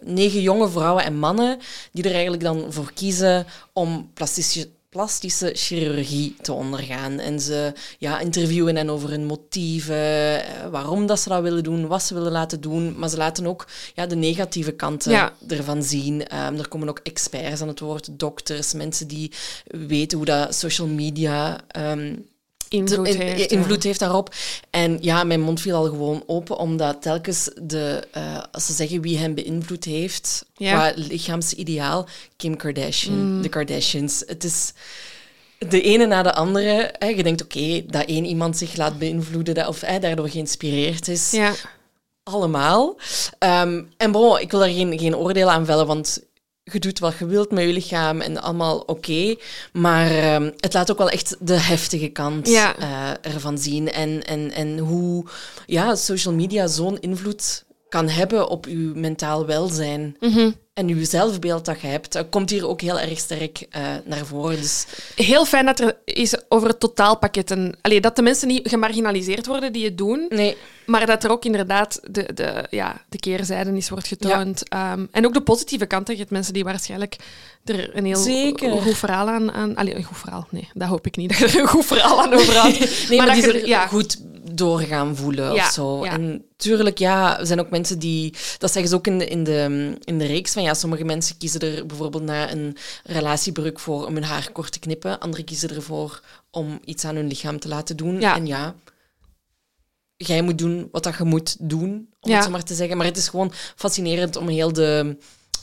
negen 0.00 0.40
jonge 0.40 0.68
vrouwen 0.68 1.04
en 1.04 1.18
mannen 1.18 1.58
die 1.92 2.04
er 2.04 2.12
eigenlijk 2.12 2.42
dan 2.42 2.72
voor 2.72 2.92
kiezen 2.92 3.46
om 3.72 4.10
plastische, 4.14 4.68
plastische 4.90 5.50
chirurgie 5.54 6.36
te 6.42 6.52
ondergaan. 6.52 7.18
En 7.18 7.40
ze 7.40 7.72
ja, 7.98 8.18
interviewen 8.20 8.76
hen 8.76 8.90
over 8.90 9.10
hun 9.10 9.24
motieven, 9.26 10.44
eh, 10.44 10.66
waarom 10.70 11.06
dat 11.06 11.20
ze 11.20 11.28
dat 11.28 11.42
willen 11.42 11.62
doen, 11.62 11.86
wat 11.86 12.02
ze 12.02 12.14
willen 12.14 12.32
laten 12.32 12.60
doen. 12.60 12.98
Maar 12.98 13.08
ze 13.08 13.16
laten 13.16 13.46
ook 13.46 13.66
ja, 13.94 14.06
de 14.06 14.16
negatieve 14.16 14.72
kanten 14.72 15.12
Ja. 15.12 15.32
ervan 15.48 15.82
zien. 15.82 16.26
Ehm, 16.26 16.56
er 16.58 16.68
komen 16.68 16.88
ook 16.88 17.00
experts 17.02 17.60
aan 17.60 17.68
het 17.68 17.80
woord, 17.80 18.18
dokters, 18.18 18.72
mensen 18.72 19.08
die 19.08 19.32
weten 19.64 20.16
hoe 20.18 20.26
dat 20.26 20.54
social 20.54 20.88
media 20.88 21.60
ehm, 21.68 22.16
Invloed 22.70 23.06
in- 23.08 23.20
heeft. 23.20 23.50
invloed 23.52 23.82
heeft 23.82 23.98
daarop. 23.98 24.34
En 24.70 24.98
ja, 25.00 25.24
mijn 25.24 25.40
mond 25.40 25.60
viel 25.60 25.76
al 25.76 25.84
gewoon 25.84 26.22
open, 26.26 26.58
omdat 26.58 27.02
telkens 27.02 27.50
de, 27.62 28.06
eh, 28.12 28.38
als 28.52 28.66
ze 28.66 28.72
zeggen 28.72 29.00
wie 29.00 29.18
hem 29.18 29.34
beïnvloed 29.34 29.84
heeft, 29.84 30.44
Ja. 30.56 30.72
qua 30.72 30.92
lichaamsideaal, 31.06 32.06
Kim 32.36 32.56
Kardashian, 32.56 33.42
de 33.42 33.48
Kardashians. 33.48 34.22
Het 34.26 34.44
is 34.44 34.72
de 35.68 35.82
ene 35.82 36.06
na 36.06 36.22
de 36.22 36.32
andere. 36.34 36.94
Hè. 36.98 37.06
Je 37.06 37.22
denkt, 37.22 37.42
oké, 37.42 37.82
dat 37.86 38.04
één 38.06 38.24
iemand 38.24 38.56
zich 38.56 38.76
laat 38.76 38.98
beïnvloeden 38.98 39.54
dat, 39.54 39.66
of 39.68 39.80
hè, 39.80 39.98
daardoor 39.98 40.28
geïnspireerd 40.28 41.08
is. 41.08 41.30
Ja. 41.30 41.52
Allemaal. 42.22 42.96
Ehm, 43.38 43.82
en 43.96 44.12
bon, 44.12 44.38
ik 44.40 44.50
wil 44.50 44.60
daar 44.60 44.68
geen, 44.68 44.98
geen 44.98 45.16
oordeel 45.16 45.50
aan 45.50 45.64
vellen, 45.66 45.86
want 45.86 46.20
je 46.64 46.78
doet 46.78 46.98
wat 46.98 47.18
je 47.18 47.26
wilt 47.26 47.50
met 47.50 47.64
je 47.64 47.72
lichaam 47.72 48.20
en 48.20 48.42
allemaal 48.42 48.78
oké. 48.78 49.36
maar 49.72 50.10
ehm, 50.10 50.50
het 50.56 50.72
laat 50.74 50.90
ook 50.90 50.98
wel 50.98 51.10
echt 51.10 51.36
de 51.40 51.60
heftige 51.60 52.08
kant 52.08 52.48
Ja. 52.48 52.76
eh, 52.76 53.32
ervan 53.32 53.58
zien. 53.58 53.92
En, 53.92 54.22
en, 54.24 54.52
en 54.52 54.78
hoe 54.78 55.24
ja, 55.66 55.94
social 55.94 56.34
media 56.34 56.66
zo'n 56.66 57.00
invloed 57.00 57.64
kan 57.88 58.08
hebben 58.08 58.48
op 58.48 58.66
je 58.66 58.92
mentaal 58.94 59.46
welzijn. 59.46 60.16
Mhm. 60.20 60.50
En 60.80 60.88
je 60.88 61.04
zelfbeeld 61.04 61.64
dat 61.64 61.80
je 61.80 61.86
hebt, 61.86 62.12
dat 62.12 62.26
komt 62.30 62.50
hier 62.50 62.68
ook 62.68 62.80
heel 62.80 63.00
erg 63.00 63.18
sterk 63.18 63.66
eh, 63.70 63.82
naar 64.04 64.26
voren. 64.26 64.56
Dus 64.56 64.86
Heel 65.14 65.44
fijn 65.44 65.66
dat 65.66 65.80
er 65.80 65.96
is 66.04 66.34
over 66.48 66.68
het 66.68 66.80
totaalpakket. 66.80 67.50
En, 67.50 67.74
allee, 67.80 68.00
dat 68.00 68.16
de 68.16 68.22
mensen 68.22 68.48
niet 68.48 68.68
gemarginaliseerd 68.68 69.46
worden 69.46 69.72
die 69.72 69.84
het 69.84 69.98
doen, 69.98 70.26
nee, 70.28 70.56
maar 70.86 71.06
dat 71.06 71.24
er 71.24 71.30
ook 71.30 71.44
inderdaad 71.44 72.00
de, 72.10 72.28
de, 72.34 72.66
ja, 72.70 73.04
de 73.08 73.18
keerzijde 73.18 73.76
is 73.76 73.88
wordt 73.88 74.06
getoond. 74.08 74.68
Ehm, 74.68 75.06
en 75.10 75.26
ook 75.26 75.34
de 75.34 75.40
positieve 75.42 75.86
kanten. 75.86 76.14
Je 76.14 76.20
hebt 76.20 76.32
mensen 76.32 76.52
die 76.52 76.64
waarschijnlijk 76.64 77.16
er 77.64 77.96
een 77.96 78.04
heel 78.04 78.16
Zeker. 78.16 78.70
goed 78.70 78.98
verhaal 78.98 79.28
aan... 79.28 79.52
aan 79.52 79.76
allee, 79.76 79.96
een 79.96 80.04
goed 80.04 80.18
verhaal, 80.18 80.46
nee, 80.50 80.68
dat 80.74 80.88
hoop 80.88 81.06
ik 81.06 81.16
niet. 81.16 81.30
Dat 81.40 81.50
er 81.50 81.60
een 81.60 81.66
goed 81.68 81.86
verhaal 81.86 82.22
aan 82.22 82.32
overhoudt. 82.32 82.78
Nee, 83.08 83.18
maar, 83.18 83.26
dat 83.26 83.36
je 83.36 83.42
er 83.42 83.54
er- 83.60 83.66
ja. 83.66 83.86
goed 83.86 84.18
doorgaan 84.54 85.16
voelen 85.16 85.54
Ja, 85.54 85.64
of 85.64 85.72
zo. 85.72 86.04
ja. 86.04 86.12
En 86.12 86.44
tuurlijk, 86.56 86.98
ja, 86.98 87.38
er 87.38 87.46
zijn 87.46 87.60
ook 87.60 87.70
mensen 87.70 87.98
die... 87.98 88.34
Dat 88.58 88.72
zeggen 88.72 88.90
ze 88.90 88.96
ook 88.96 89.06
in 89.06 89.18
de, 89.18 89.26
in 89.26 89.44
de, 89.44 89.92
in 90.04 90.18
de 90.18 90.26
reeks 90.26 90.52
van... 90.52 90.62
Ja, 90.62 90.74
sommige 90.74 91.04
mensen 91.04 91.36
kiezen 91.36 91.60
er 91.60 91.86
bijvoorbeeld 91.86 92.22
na 92.22 92.52
een 92.52 92.76
relatiebreuk 93.04 93.78
voor 93.78 94.06
om 94.06 94.14
hun 94.14 94.24
haar 94.24 94.52
kort 94.52 94.72
te 94.72 94.78
knippen. 94.78 95.18
Anderen 95.18 95.44
kiezen 95.44 95.74
ervoor 95.74 96.20
om 96.50 96.80
iets 96.84 97.04
aan 97.04 97.14
hun 97.14 97.26
lichaam 97.26 97.58
te 97.58 97.68
laten 97.68 97.96
doen. 97.96 98.20
Ja. 98.20 98.36
En 98.36 98.46
ja, 98.46 98.74
jij 100.16 100.42
moet 100.42 100.58
doen 100.58 100.88
wat 100.92 101.02
dat 101.02 101.16
je 101.16 101.24
moet 101.24 101.56
doen, 101.68 102.08
om 102.20 102.32
het 102.32 102.44
zo 102.44 102.50
maar 102.50 102.62
te 102.62 102.74
zeggen. 102.74 102.96
Maar 102.96 103.06
het 103.06 103.16
is 103.16 103.28
gewoon 103.28 103.52
fascinerend 103.76 104.36
om 104.36 104.48
heel 104.48 104.72
de, 104.72 105.16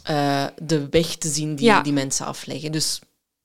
eh, 0.03 0.45
de 0.61 0.89
weg 0.89 1.15
te 1.15 1.29
zien 1.29 1.55
die 1.55 1.81
die 1.81 1.93
mensen 1.93 2.25
afleggen. 2.25 2.71
Dus 2.71 2.99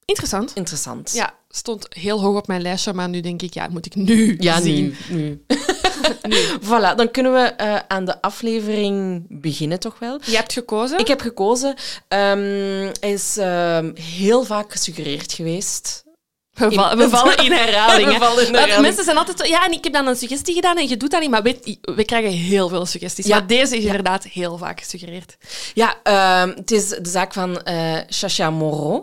Interessant. 0.05 0.53
interessant. 0.55 1.13
Ja, 1.15 1.35
stond 1.51 1.87
heel 1.91 2.21
hoog 2.21 2.37
op 2.37 2.47
mijn 2.47 2.63
lijstje, 2.63 2.93
maar 2.93 3.09
nu 3.09 3.21
denk 3.21 3.43
ik, 3.43 3.55
ja, 3.55 3.69
moet 3.69 3.87
ik 3.87 3.95
nu 3.95 4.37
Ja, 4.39 4.61
zien. 4.61 4.97
nu. 5.09 5.45
nu. 6.29 6.39
voilà, 6.63 6.95
dan 6.97 7.11
kunnen 7.11 7.33
we 7.33 7.39
eh, 7.41 7.79
aan 7.89 8.05
de 8.05 8.23
aflevering 8.23 9.25
beginnen, 9.29 9.81
toch 9.81 9.99
wel? 9.99 10.21
Je 10.25 10.37
hebt 10.37 10.53
gekozen? 10.53 10.99
Ik 10.99 11.07
heb 11.09 11.21
gekozen. 11.21 11.75
hij 12.09 12.93
is 13.13 13.37
ehm, 13.37 13.91
heel 13.95 14.45
vaak 14.45 14.73
gesuggereerd 14.73 15.33
geweest. 15.33 16.05
We, 16.53 16.73
val- 16.73 16.97
we 16.97 17.09
vallen 17.19 17.37
in 17.37 17.53
herhaling. 17.53 18.09
Vallen 18.11 18.19
in 18.47 18.53
Want 18.53 18.57
herhaling. 18.57 18.81
Mensen 18.81 19.05
zijn 19.05 19.17
altijd 19.17 19.39
zo, 19.39 19.47
ja, 19.47 19.65
en 19.67 19.73
ik 19.73 19.85
heb 19.85 19.93
dan 19.93 20.07
een 20.07 20.17
suggestie 20.17 20.55
gedaan 20.55 20.77
en 20.77 20.89
je 20.89 20.97
doet 20.97 21.11
dat 21.11 21.21
niet, 21.21 21.31
maar 21.31 21.43
weet, 21.43 21.79
we 21.81 22.05
krijgen 22.05 22.31
heel 22.31 22.69
veel 22.69 22.87
suggesties. 22.87 23.27
Ja. 23.27 23.39
Maar 23.39 23.47
deze 23.47 23.77
is 23.77 23.85
inderdaad 23.85 24.25
heel 24.25 24.59
vaak 24.59 24.81
gesuggereerd. 24.81 25.37
Ja, 25.75 25.97
ehm, 26.03 26.49
het 26.57 26.71
is 26.71 26.89
de 26.89 27.09
zaak 27.09 27.33
van 27.33 27.63
eh 27.63 27.97
Chacha 28.09 28.51
Moreau. 28.51 29.03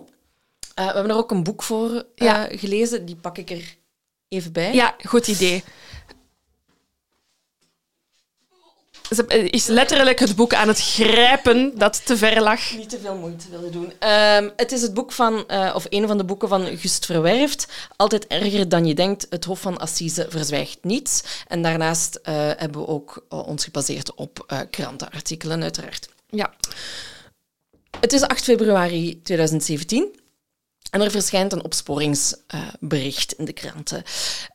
Eh, 0.79 0.85
we 0.85 0.93
hebben 0.93 1.11
er 1.11 1.17
ook 1.17 1.31
een 1.31 1.43
boek 1.43 1.63
voor 1.63 1.89
eh, 1.93 2.03
Ja. 2.15 2.47
gelezen. 2.51 3.05
Die 3.05 3.15
pak 3.15 3.37
ik 3.37 3.49
er 3.49 3.75
even 4.27 4.51
bij. 4.51 4.73
Ja, 4.73 4.95
goed 5.05 5.27
idee. 5.27 5.63
Ze 9.15 9.25
is 9.49 9.65
letterlijk 9.65 10.19
het 10.19 10.35
boek 10.35 10.53
aan 10.53 10.67
het 10.67 10.81
grijpen 10.81 11.77
dat 11.77 12.05
te 12.05 12.17
ver 12.17 12.41
lag. 12.41 12.71
Niet 12.75 12.89
te 12.89 12.99
veel 12.99 13.15
moeite 13.15 13.49
willen 13.49 13.71
doen. 13.71 13.93
Ehm, 13.99 14.49
het 14.55 14.71
is 14.71 14.81
het 14.81 14.93
boek 14.93 15.11
van, 15.11 15.47
eh, 15.47 15.71
of 15.75 15.85
een 15.89 16.07
van 16.07 16.17
de 16.17 16.23
boeken 16.23 16.47
van 16.49 16.77
Gust 16.77 17.05
Verwerft. 17.05 17.67
Altijd 17.95 18.27
erger 18.27 18.69
dan 18.69 18.85
je 18.85 18.93
denkt. 18.93 19.27
Het 19.29 19.45
Hof 19.45 19.59
van 19.61 19.77
Assise 19.77 20.25
verzwijgt 20.29 20.77
niets. 20.81 21.23
En 21.47 21.61
daarnaast 21.61 22.15
eh, 22.15 22.33
hebben 22.35 22.81
we 22.81 22.87
ook 22.87 23.25
eh, 23.29 23.47
ons 23.47 23.63
gebaseerd 23.63 24.13
op 24.13 24.43
eh, 24.47 24.59
krantenartikelen, 24.69 25.61
uiteraard. 25.61 26.09
Ja. 26.29 26.53
Het 27.99 28.13
is 28.13 28.21
8 28.21 28.43
februari 28.43 29.21
2017. 29.21 30.18
En 30.89 31.01
er 31.01 31.11
verschijnt 31.11 31.51
een 31.51 31.63
opsporingsbericht 31.63 33.33
in 33.33 33.45
de 33.45 33.53
kranten. 33.53 34.03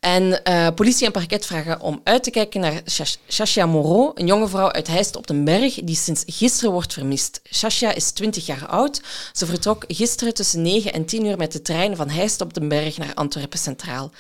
En 0.01 0.45
eh, 0.45 0.69
politie 0.75 1.07
en 1.07 1.13
parket 1.13 1.47
vragen 1.47 1.81
om 1.81 2.01
uit 2.05 2.23
te 2.23 2.31
kijken 2.31 2.61
naar 2.61 2.83
Shas- 2.91 3.19
Shasha 3.29 3.67
Moreau, 3.67 4.11
een 4.15 4.27
jonge 4.27 4.49
vrouw 4.49 4.71
uit 4.71 4.87
Heist 4.87 5.17
op 5.17 5.27
den 5.27 5.45
Berg, 5.45 5.75
die 5.75 5.97
sinds 5.97 6.23
gisteren 6.27 6.73
wordt 6.73 6.93
vermist. 6.93 7.41
Shasha 7.53 7.93
is 7.93 8.11
20 8.11 8.47
jaar 8.47 8.67
oud. 8.67 9.03
Ze 9.33 9.47
vertrok 9.47 9.85
gisteren 9.89 10.35
tussen 10.35 10.63
9 10.63 10.93
en 10.93 11.05
10 11.05 11.25
uur 11.25 11.37
met 11.37 11.53
de 11.53 11.63
trein 11.63 11.97
van 11.97 12.09
Heist 12.09 12.41
op 12.41 12.55
den 12.55 12.69
Berg 12.69 12.99
naar 12.99 13.15
Antwerpen 13.15 13.59
Centraal. 13.59 14.11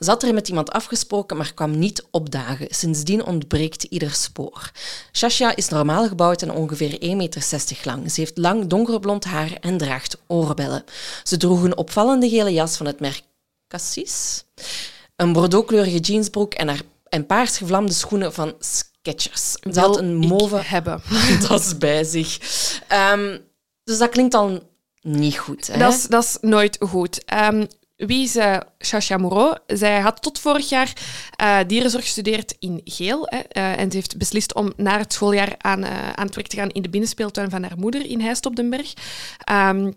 Ze 0.00 0.10
had 0.10 0.22
er 0.22 0.34
met 0.34 0.48
iemand 0.48 0.70
afgesproken, 0.70 1.36
maar 1.36 1.54
kwam 1.54 1.78
niet 1.78 2.04
opdagen. 2.10 2.66
Sindsdien 2.70 3.24
ontbreekt 3.24 3.82
ieder 3.82 4.10
spoor. 4.10 4.70
Shasha 5.12 5.56
is 5.56 5.68
normaal 5.68 6.08
gebouwd 6.08 6.42
en 6.42 6.50
ongeveer 6.50 6.92
1,60 6.92 7.16
meter 7.16 7.80
lang. 7.84 8.12
Ze 8.12 8.20
heeft 8.20 8.38
lang 8.38 8.66
donkerblond 8.66 9.24
haar 9.24 9.52
en 9.60 9.78
draagt 9.78 10.16
oorbellen. 10.26 10.84
Ze 11.22 11.36
droeg 11.36 11.62
een 11.64 11.76
opvallende 11.76 12.28
gele 12.28 12.52
jas 12.52 12.76
van 12.76 12.86
het 12.86 13.00
merk 13.00 13.22
Cassis, 13.68 14.44
een 15.16 15.32
bordeauxkleurige 15.32 15.98
jeansbroek 15.98 16.54
en, 16.54 16.68
haar, 16.68 16.82
en 17.08 17.26
paars 17.26 17.58
gevlamde 17.58 17.92
schoenen 17.92 18.32
van 18.32 18.54
Skechers. 18.58 19.56
Ze 19.72 19.80
had 19.80 19.98
een 19.98 20.18
mauve 20.18 20.56
hebben. 20.56 21.02
tas 21.48 21.78
bij 21.78 22.04
zich. 22.04 22.38
Ehm, 22.88 23.38
dus 23.84 23.98
dat 23.98 24.08
klinkt 24.08 24.34
al 24.34 24.62
niet 25.00 25.38
goed. 25.38 25.66
Hè? 25.66 25.78
Dat 25.78 25.92
is, 25.92 26.06
dat 26.06 26.24
is 26.24 26.38
nooit 26.40 26.76
goed. 26.80 27.24
Ehm, 27.24 27.66
wie 27.96 28.22
is 28.22 28.36
uh, 28.36 28.56
Chacha 28.78 29.16
Moreau? 29.16 29.56
Zij 29.66 30.00
had 30.00 30.22
tot 30.22 30.38
vorig 30.38 30.68
jaar 30.68 30.92
eh, 31.36 31.58
dierenzorg 31.66 32.04
gestudeerd 32.04 32.56
in 32.58 32.80
Geel. 32.84 33.26
Hè, 33.30 33.38
eh, 33.38 33.78
en 33.78 33.90
ze 33.90 33.96
heeft 33.96 34.16
beslist 34.16 34.54
om 34.54 34.72
na 34.76 34.98
het 34.98 35.12
schooljaar 35.12 35.54
aan, 35.58 35.84
aan 35.86 36.26
het 36.26 36.34
werk 36.34 36.46
te 36.48 36.56
gaan 36.56 36.70
in 36.70 36.82
de 36.82 36.88
binnenspeeltuin 36.88 37.50
van 37.50 37.62
haar 37.62 37.78
moeder 37.78 38.06
in 38.06 38.20
Heist 38.20 38.46
op 38.46 38.56
den 38.56 38.70
Berg. 38.70 38.92
Ehm, 39.38 39.90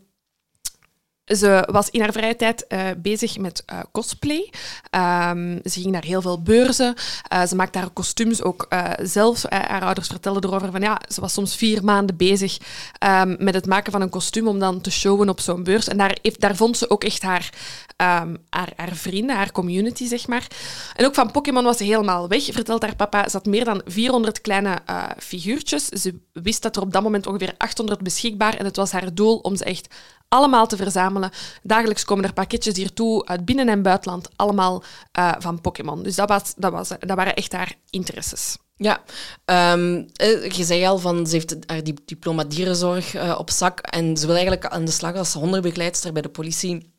ze 1.35 1.67
was 1.71 1.89
in 1.89 2.01
haar 2.01 2.11
vrije 2.11 2.35
tijd 2.35 2.67
eh, 2.67 2.79
bezig 2.97 3.37
met 3.37 3.63
eh, 3.65 3.79
cosplay. 3.91 4.49
Ehm, 4.89 5.57
ze 5.63 5.79
ging 5.79 5.91
naar 5.91 6.03
heel 6.03 6.21
veel 6.21 6.41
beurzen. 6.41 6.95
Eh, 7.27 7.45
ze 7.45 7.55
maakte 7.55 7.77
haar 7.77 7.89
kostuums 7.89 8.41
ook 8.43 8.67
zelf. 9.01 9.43
Haar 9.49 9.81
ouders 9.83 10.07
vertelden 10.07 10.43
erover 10.43 10.71
van 10.71 10.81
ja, 10.81 11.01
ze 11.07 11.21
was 11.21 11.33
soms 11.33 11.55
vier 11.55 11.83
maanden 11.83 12.17
bezig 12.17 12.57
ehm, 12.97 13.35
met 13.39 13.53
het 13.53 13.65
maken 13.65 13.91
van 13.91 14.01
een 14.01 14.09
kostuum 14.09 14.47
om 14.47 14.59
dan 14.59 14.81
te 14.81 14.91
showen 14.91 15.29
op 15.29 15.39
zo'n 15.39 15.63
beurs. 15.63 15.87
En 15.87 15.97
daar, 15.97 16.17
heeft, 16.21 16.41
daar 16.41 16.55
vond 16.55 16.77
ze 16.77 16.89
ook 16.89 17.03
echt 17.03 17.21
haar, 17.21 17.49
ehm, 17.95 18.35
haar, 18.49 18.73
haar 18.75 18.95
vrienden, 18.95 19.35
haar 19.35 19.51
community, 19.51 20.07
zeg 20.07 20.27
maar. 20.27 20.47
En 20.95 21.05
ook 21.05 21.15
van 21.15 21.31
Pokémon 21.31 21.63
was 21.63 21.77
ze 21.77 21.83
helemaal 21.83 22.27
weg, 22.27 22.43
vertelt 22.43 22.81
haar 22.81 22.95
papa. 22.95 23.29
Ze 23.29 23.37
had 23.37 23.45
meer 23.45 23.65
dan 23.65 23.81
400 23.85 24.41
kleine 24.41 24.77
figuurtjes. 25.17 25.85
Ze 25.85 26.19
wist 26.33 26.61
dat 26.61 26.75
er 26.75 26.81
op 26.81 26.93
dat 26.93 27.03
moment 27.03 27.27
ongeveer 27.27 27.53
800 27.57 28.01
beschikbaar 28.01 28.53
en 28.53 28.65
het 28.65 28.75
was 28.75 28.91
haar 28.91 29.13
doel 29.13 29.37
om 29.37 29.55
ze 29.55 29.63
echt 29.63 29.87
allemaal 30.29 30.67
te 30.67 30.75
verzamelen. 30.77 31.31
Dagelijks 31.63 32.05
komen 32.05 32.23
er 32.25 32.33
pakketjes 32.33 32.75
hiertoe 32.75 33.25
uit 33.25 33.45
binnen- 33.45 33.69
en 33.69 33.81
buitenland, 33.81 34.29
allemaal 34.35 34.83
eh, 35.11 35.33
van 35.39 35.61
Pokémon. 35.61 36.03
Dus 36.03 36.15
dat, 36.15 36.29
was, 36.29 36.53
dat, 36.55 36.71
was, 36.71 36.87
dat 36.87 37.17
waren 37.17 37.35
echt 37.35 37.51
haar 37.51 37.73
interesses. 37.89 38.57
Ja, 38.75 39.03
ehm, 39.45 40.03
eh, 40.13 40.49
je 40.49 40.63
zei 40.63 40.85
al 40.85 40.97
van 40.97 41.27
ze 41.27 41.33
heeft 41.35 41.55
haar 41.65 41.83
di- 41.83 41.93
diploma 42.05 42.43
dierenzorg 42.43 43.13
eh, 43.15 43.35
op 43.37 43.49
zak 43.49 43.79
en 43.79 44.17
ze 44.17 44.25
wil 44.25 44.35
eigenlijk 44.35 44.65
aan 44.65 44.85
de 44.85 44.91
slag 44.91 45.15
als 45.15 45.33
hondenbegeleidster 45.33 46.13
bij 46.13 46.21
de 46.21 46.29
politie. 46.29 46.95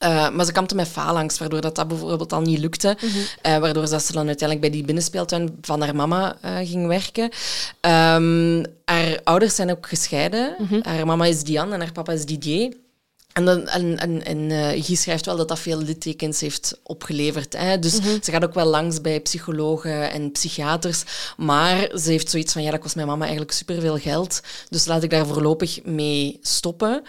Eh, 0.00 0.30
maar 0.30 0.44
ze 0.44 0.52
kampte 0.52 0.74
met 0.74 0.88
faalangst, 0.88 1.38
waardoor 1.38 1.60
dat, 1.60 1.74
dat 1.74 1.88
bijvoorbeeld 1.88 2.32
al 2.32 2.40
niet 2.40 2.58
lukte. 2.58 2.96
Eh, 3.42 3.58
waardoor 3.58 3.88
dat 3.88 4.02
ze 4.02 4.12
dan 4.12 4.26
uiteindelijk 4.26 4.60
bij 4.60 4.70
die 4.70 4.86
binnenspeeltuin 4.86 5.58
van 5.60 5.80
haar 5.80 5.94
mama 5.94 6.36
eh, 6.40 6.56
ging 6.56 6.86
werken. 6.86 7.30
Ehm, 7.80 8.64
haar 8.84 9.20
ouders 9.24 9.54
zijn 9.54 9.70
ook 9.70 9.86
gescheiden. 9.88 10.56
Haar 10.82 11.06
mama 11.06 11.24
is 11.24 11.42
Diane 11.42 11.74
en 11.74 11.80
haar 11.80 11.92
papa 11.92 12.12
is 12.12 12.24
Didier. 12.24 12.72
En, 13.32 13.44
dan, 13.44 13.68
en, 13.68 13.98
en, 13.98 14.24
en 14.24 14.50
eh, 14.50 14.84
Guy 14.84 14.94
schrijft 14.94 15.26
wel 15.26 15.36
dat 15.36 15.48
dat 15.48 15.58
veel 15.58 15.78
littekens 15.78 16.40
heeft 16.40 16.80
opgeleverd. 16.82 17.56
Hè? 17.56 17.78
Dus 17.78 17.94
ze 18.22 18.30
gaat 18.30 18.44
ook 18.44 18.54
wel 18.54 18.66
langs 18.66 19.00
bij 19.00 19.20
psychologen 19.20 20.10
en 20.10 20.32
psychiaters. 20.32 21.02
Maar 21.36 21.76
ze 21.98 22.10
heeft 22.10 22.30
zoiets 22.30 22.52
van, 22.52 22.62
ja, 22.62 22.70
dat 22.70 22.80
kost 22.80 22.94
mijn 22.94 23.06
mama 23.06 23.22
eigenlijk 23.22 23.52
superveel 23.52 23.98
geld. 23.98 24.40
Dus 24.68 24.84
laat 24.84 25.02
ik 25.02 25.10
daar 25.10 25.26
voorlopig 25.26 25.84
mee 25.84 26.38
stoppen. 26.42 27.02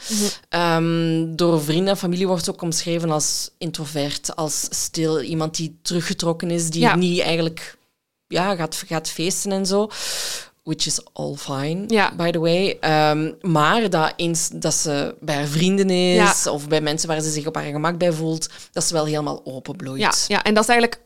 Ehm, 0.49 1.35
door 1.35 1.61
vrienden 1.61 1.87
en 1.87 1.97
familie 1.97 2.27
wordt 2.27 2.45
ze 2.45 2.51
ook 2.51 2.61
omschreven 2.61 3.11
als 3.11 3.49
introvert, 3.57 4.35
als 4.35 4.67
stil. 4.69 5.21
Iemand 5.21 5.55
die 5.55 5.79
teruggetrokken 5.81 6.51
is, 6.51 6.69
die 6.69 6.81
Ja. 6.81 6.95
niet 6.95 7.19
eigenlijk 7.21 7.77
ja, 8.27 8.55
gaat, 8.55 8.83
gaat 8.87 9.09
feesten 9.09 9.51
en 9.51 9.65
zo. 9.65 9.89
Which 10.63 10.85
is 10.85 10.99
all 11.13 11.35
fine, 11.35 11.83
Ja. 11.87 12.15
by 12.15 12.31
the 12.31 12.39
way. 12.39 12.77
Ehm, 12.79 13.33
maar 13.41 13.89
dat 13.89 14.13
eens 14.15 14.49
dat 14.53 14.73
ze 14.73 15.15
bij 15.19 15.35
haar 15.35 15.47
vrienden 15.47 15.89
is, 15.89 16.47
of 16.47 16.67
bij 16.67 16.81
mensen 16.81 17.07
waar 17.07 17.21
ze 17.21 17.31
zich 17.31 17.45
op 17.47 17.55
haar 17.55 17.63
gemak 17.71 17.97
bij 17.97 18.11
voelt, 18.11 18.49
dat 18.71 18.83
ze 18.83 18.93
wel 18.93 19.05
helemaal 19.05 19.45
openbloeit. 19.45 19.99
Ja, 19.99 20.13
ja, 20.27 20.43
en 20.43 20.53
dat 20.53 20.63
is 20.63 20.69
eigenlijk... 20.69 21.01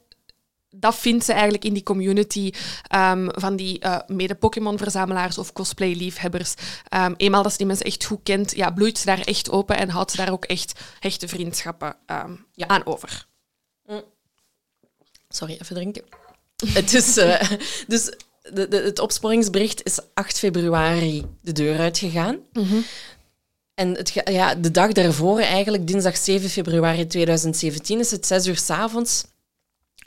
Dat 0.78 0.96
vindt 0.96 1.26
ze 1.26 1.32
eigenlijk 1.34 1.64
in 1.66 1.74
die 1.74 1.84
community 1.84 2.52
ehm, 2.88 3.28
van 3.32 3.56
die 3.56 3.80
eh, 3.80 3.98
mede-Pokémon-verzamelaars 4.08 5.38
of 5.38 5.54
cosplay-liefhebbers. 5.54 6.54
Ehm, 6.90 7.14
eenmaal 7.18 7.44
dat 7.44 7.52
ze 7.52 7.58
die 7.58 7.68
mensen 7.68 7.86
echt 7.86 8.06
goed 8.06 8.20
kent, 8.24 8.56
ja, 8.56 8.70
bloeit 8.72 8.98
ze 8.98 9.06
daar 9.06 9.20
echt 9.22 9.50
open 9.52 9.78
en 9.78 9.90
houdt 9.90 10.12
ze 10.12 10.18
daar 10.18 10.32
ook 10.32 10.46
echt 10.46 10.80
hechte 11.00 11.28
vriendschappen 11.28 11.96
Ja. 12.54 12.68
aan 12.68 12.86
over. 12.86 13.26
Sorry, 15.30 15.54
even 15.62 15.76
drinken. 15.76 16.04
Het 16.66 16.94
is, 16.94 17.18
eh, 17.18 17.52
dus 17.88 18.14
de, 18.54 18.68
de, 18.68 18.78
het 18.78 19.00
opsporingsbericht 19.00 19.84
is 19.84 20.00
8 20.14 20.40
februari 20.40 21.26
de 21.42 21.52
deur 21.52 21.80
uitgegaan. 21.80 22.38
En 23.74 23.96
het, 23.96 24.22
ja, 24.26 24.56
de 24.56 24.72
dag 24.72 24.92
daarvoor, 24.92 25.40
eigenlijk 25.40 25.88
dinsdag 25.88 26.18
7 26.18 26.50
februari 26.50 27.08
2017, 27.08 28.00
is 28.00 28.12
het 28.12 28.26
6 28.26 28.46
uur 28.48 28.58
s 28.58 28.70
avonds. 28.70 29.26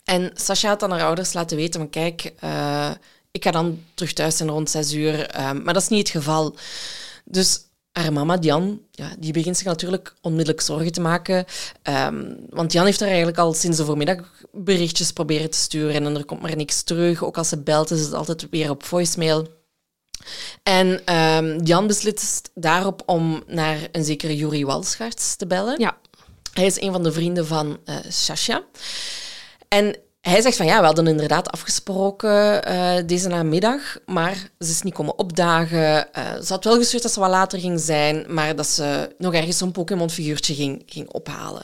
En 0.04 0.30
Sasha 0.35 0.68
had 0.68 0.83
aan 0.83 0.90
haar 0.90 1.04
ouders 1.04 1.33
laten 1.33 1.57
weten 1.57 1.80
van 1.80 1.90
kijk, 1.90 2.33
eh, 2.38 2.90
ik 3.30 3.45
ga 3.45 3.50
dan 3.50 3.85
terug 3.95 4.12
thuis 4.12 4.37
zijn 4.37 4.49
rond 4.49 4.71
6 4.71 4.92
uur. 4.92 5.26
ehm, 5.26 5.62
maar 5.62 5.75
dat 5.75 5.83
is 5.83 5.88
niet 5.88 6.09
het 6.09 6.16
geval. 6.16 6.57
Dus 7.25 7.61
haar 7.99 8.12
mama, 8.12 8.37
Diane, 8.37 8.78
ja, 8.90 9.11
die 9.19 9.33
begint 9.33 9.57
zich 9.57 9.67
natuurlijk 9.67 10.14
onmiddellijk 10.21 10.61
zorgen 10.61 10.93
te 10.93 11.00
maken. 11.00 11.45
Ehm, 11.83 12.35
want 12.50 12.73
Jan 12.73 12.85
heeft 12.85 13.00
er 13.00 13.07
eigenlijk 13.07 13.38
al 13.38 13.52
sinds 13.52 13.76
de 13.76 13.85
voormiddag 13.85 14.45
berichtjes 14.52 15.12
proberen 15.12 15.50
te 15.50 15.59
sturen 15.59 16.07
en 16.07 16.17
er 16.17 16.25
komt 16.25 16.40
maar 16.40 16.57
niks 16.57 16.83
terug. 16.83 17.25
Ook 17.25 17.38
als 17.38 17.49
ze 17.49 17.62
belt, 17.62 17.90
is 17.90 18.00
het 18.00 18.12
altijd 18.12 18.47
weer 18.50 18.71
op 18.71 18.85
voicemail. 18.85 19.47
En 20.62 21.05
ehm, 21.05 21.59
Jan 21.64 21.87
beslist 21.87 22.50
daarop 22.55 23.02
om 23.07 23.43
naar 23.47 23.88
een 23.93 24.05
zekere 24.05 24.37
Yuri 24.37 24.64
Walschaerts 24.64 25.37
te 25.37 25.47
bellen. 25.47 25.81
Ja. 25.81 25.97
Hij 26.52 26.67
is 26.67 26.81
een 26.81 26.93
van 26.93 27.02
de 27.02 27.12
vrienden 27.12 27.47
van 27.47 27.78
eh 27.85 27.97
Sasha. 28.09 28.64
En 29.69 29.97
hij 30.29 30.41
zegt 30.41 30.57
van 30.57 30.67
ja, 30.67 30.79
we 30.81 30.87
hadden 30.87 31.07
inderdaad 31.07 31.51
afgesproken 31.51 32.65
eh, 32.65 32.97
deze 33.07 33.29
namiddag, 33.29 33.99
maar 34.07 34.35
ze 34.59 34.71
is 34.71 34.83
niet 34.83 34.95
komen 34.95 35.19
opdagen. 35.19 36.13
Eh, 36.13 36.23
ze 36.41 36.53
had 36.53 36.65
wel 36.65 36.77
gestuurd 36.77 37.03
dat 37.03 37.13
ze 37.13 37.21
wat 37.21 37.31
later 37.31 37.59
ging 37.61 37.81
zijn, 37.81 38.25
maar 38.29 38.57
dat 38.57 38.67
ze 38.67 39.15
nog 39.19 39.35
ergens 39.35 39.59
zo'n 39.59 39.73
Pokémon-figuurtje 39.73 40.55
ging, 40.55 40.83
ging 40.87 41.09
ophalen. 41.11 41.63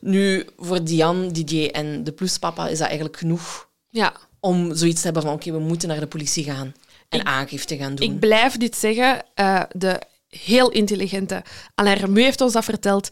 Nu, 0.00 0.46
voor 0.56 0.84
Diane, 0.84 1.30
Didier 1.30 1.70
en 1.70 2.04
de 2.04 2.12
pluspapa 2.12 2.68
is 2.68 2.78
dat 2.78 2.86
eigenlijk 2.86 3.18
genoeg 3.18 3.68
Ja. 3.90 4.12
om 4.40 4.74
zoiets 4.74 4.98
te 4.98 5.04
hebben 5.04 5.22
van 5.22 5.32
oké, 5.32 5.50
we 5.52 5.58
moeten 5.58 5.88
naar 5.88 6.00
de 6.00 6.06
politie 6.06 6.44
gaan 6.44 6.74
en 7.08 7.26
aangifte 7.26 7.76
gaan 7.76 7.94
doen. 7.94 8.10
Ik 8.12 8.18
blijf 8.20 8.56
dit 8.56 8.76
zeggen. 8.76 9.22
eh, 9.34 9.62
de 9.72 10.00
heel 10.28 10.70
intelligente 10.70 11.42
Alain 11.74 11.96
Remu 11.96 12.22
heeft 12.22 12.40
ons 12.40 12.52
dat 12.52 12.64
verteld. 12.64 13.08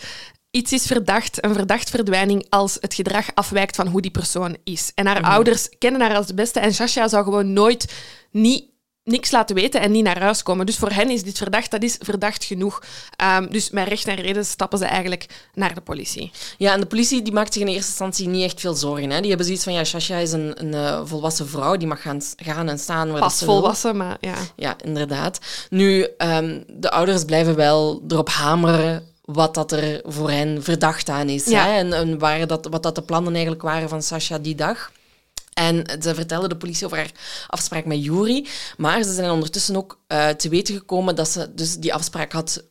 Iets 0.55 0.73
is 0.73 0.87
verdacht, 0.87 1.45
een 1.45 1.55
verdacht 1.55 1.91
verdwijning, 1.91 2.47
als 2.49 2.77
het 2.81 2.95
gedrag 2.95 3.27
afwijkt 3.35 3.77
van 3.77 3.87
hoe 3.87 4.01
die 4.01 4.11
persoon 4.11 4.57
is. 4.65 4.93
En 4.95 5.07
haar 5.07 5.23
ouders 5.23 5.69
kennen 5.79 6.01
haar 6.01 6.17
als 6.17 6.27
de 6.27 6.35
beste. 6.35 6.61
En 6.61 6.75
Sasha 6.75 7.09
zou 7.09 7.25
gewoon 7.25 7.53
nooit 7.53 7.93
niet, 8.31 8.65
niks 9.05 9.31
laten 9.31 9.55
weten 9.55 9.81
en 9.81 9.91
niet 9.91 10.05
naar 10.05 10.21
huis 10.21 10.43
komen. 10.43 10.67
Dus 10.67 10.77
voor 10.77 10.91
hen 10.91 11.11
is 11.11 11.23
dit 11.23 11.39
verdacht, 11.39 11.71
dat 11.71 11.83
is 11.83 11.97
verdacht 12.01 12.45
genoeg. 12.45 12.83
Ehm, 13.17 13.49
dus 13.51 13.71
met 13.71 13.89
recht 13.89 14.07
en 14.07 14.15
reden 14.15 14.45
stappen 14.45 14.79
ze 14.79 14.85
eigenlijk 14.85 15.27
naar 15.55 15.75
de 15.75 15.81
politie. 15.81 16.31
Ja, 16.59 16.73
en 16.73 16.81
de 16.81 16.87
politie 16.87 17.23
die 17.23 17.33
maakt 17.33 17.53
zich 17.53 17.63
in 17.63 17.69
eerste 17.69 17.89
instantie 17.89 18.29
niet 18.29 18.45
echt 18.45 18.61
veel 18.61 18.75
zorgen. 18.75 19.11
Hè. 19.11 19.19
Die 19.19 19.29
hebben 19.29 19.47
zoiets 19.47 19.65
van, 19.65 19.73
ja, 19.73 19.85
Shasha 19.85 20.17
is 20.17 20.33
een, 20.33 20.53
een 20.65 20.75
eh, 20.75 21.01
volwassen 21.05 21.49
vrouw, 21.49 21.77
die 21.77 21.89
mag 21.89 22.03
gaan, 22.03 22.21
gaan 22.37 22.69
en 22.69 22.79
staan 22.79 23.11
waar 23.11 23.21
Pas 23.21 23.39
ze 23.39 23.45
wil. 23.45 23.55
volwassen, 23.55 23.97
maar 23.97 24.17
ja. 24.21 24.37
Ja, 24.57 24.77
inderdaad. 24.85 25.39
Nu, 25.71 26.07
ehm, 26.19 26.63
de 26.69 26.91
ouders 26.91 27.25
blijven 27.25 27.57
wel 27.57 28.03
erop 28.09 28.29
hameren 28.29 29.13
wat 29.25 29.54
dat 29.54 29.73
er 29.73 30.00
voor 30.04 30.31
hen 30.31 30.62
verdacht 30.62 31.09
aan 31.09 31.28
is. 31.28 31.45
Ja. 31.45 31.64
Hè? 31.64 31.73
En, 31.78 31.93
en 31.93 32.19
waar 32.19 32.47
dat, 32.47 32.66
wat 32.71 32.83
dat 32.83 32.95
de 32.95 33.02
plannen 33.02 33.33
eigenlijk 33.33 33.62
waren 33.62 33.88
van 33.88 34.02
Sasha 34.02 34.38
die 34.38 34.54
dag. 34.54 34.93
En 35.55 35.85
ze 36.03 36.15
vertelde 36.15 36.49
de 36.49 36.57
politie 36.57 36.87
over 36.87 36.99
haar 36.99 37.13
afspraak 37.47 37.85
met 37.85 38.05
Yuri. 38.05 38.49
Maar 38.77 39.03
ze 39.03 39.13
zijn 39.13 39.31
ondertussen 39.31 39.77
ook 39.77 39.99
uh, 40.09 40.29
te 40.29 40.49
weten 40.49 40.75
gekomen 40.75 41.15
dat 41.15 41.29
ze 41.29 41.55
dus 41.55 41.77
die 41.77 41.95
afspraak 41.95 42.33
had 42.33 42.65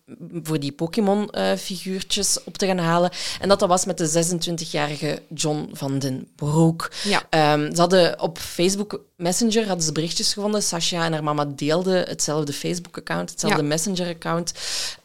voor 0.44 0.60
die 0.60 0.72
Pokémon-figuurtjes 0.72 2.44
op 2.44 2.58
te 2.58 2.66
gaan 2.66 2.78
halen. 2.78 3.12
En 3.40 3.50
dat 3.50 3.60
dat 3.60 3.70
was 3.70 3.86
met 3.86 3.98
de 3.98 4.36
26-jarige 4.36 5.22
John 5.34 5.70
van 5.74 6.00
den 6.00 6.28
Broek. 6.36 6.92
Ja. 7.04 7.54
Um, 7.54 7.76
ze 7.76 7.82
hadden 7.82 8.22
op 8.22 8.38
Facebook 8.38 9.02
Messenger 9.18 9.68
hadden 9.68 9.86
ze 9.86 9.92
berichtjes 9.92 10.34
gevonden. 10.34 10.64
Sasha 10.64 11.06
en 11.06 11.14
haar 11.14 11.24
mama 11.24 11.46
deelden 11.46 12.08
hetzelfde 12.08 12.54
Facebook-account, 12.54 13.30
hetzelfde 13.30 13.62
Ja. 13.62 13.68
Messenger-account. 13.68 14.54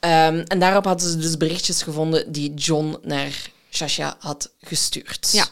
Um, 0.01 0.41
en 0.41 0.59
daarop 0.59 0.85
hadden 0.85 1.11
ze 1.11 1.17
dus 1.17 1.37
berichtjes 1.37 1.83
gevonden 1.83 2.33
die 2.33 2.55
John 2.55 2.97
naar 3.03 3.51
Sasha 3.71 4.17
had 4.19 4.51
gestuurd. 4.61 5.29
Ja, 5.33 5.45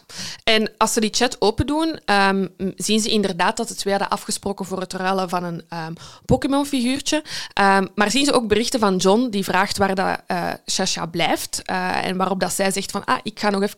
en 0.45 0.71
als 0.79 0.93
ze 0.93 1.01
die 1.01 1.15
chat 1.15 1.37
open 1.41 1.67
doen, 1.67 2.01
ehm, 2.05 2.47
zien 2.77 3.01
ze 3.01 3.11
inderdaad 3.11 3.57
dat 3.57 3.69
de 3.69 3.75
twee 3.75 3.93
hadden 3.95 4.13
afgesproken 4.13 4.67
voor 4.67 4.81
het 4.81 4.93
ruilen 4.93 5.29
van 5.29 5.45
een 5.45 5.63
ehm, 5.69 5.93
Pokémon-figuurtje. 6.25 7.25
Ehm, 7.53 7.87
maar 7.95 8.11
zien 8.11 8.25
ze 8.25 8.33
ook 8.33 8.49
berichten 8.49 8.81
van 8.81 8.97
John 8.97 9.29
die 9.31 9.45
vraagt 9.45 9.77
waar 9.79 9.95
dat, 9.95 10.21
eh 10.27 10.53
Sasha 10.65 11.07
blijft. 11.07 11.63
eh, 11.65 12.05
en 12.05 12.17
waarop 12.17 12.41
dat 12.41 12.53
zij 12.53 12.71
zegt 12.71 12.91
van, 12.91 13.05
ah, 13.05 13.19
ik 13.23 13.41
ga 13.41 13.51
nog 13.51 13.63
even 13.63 13.75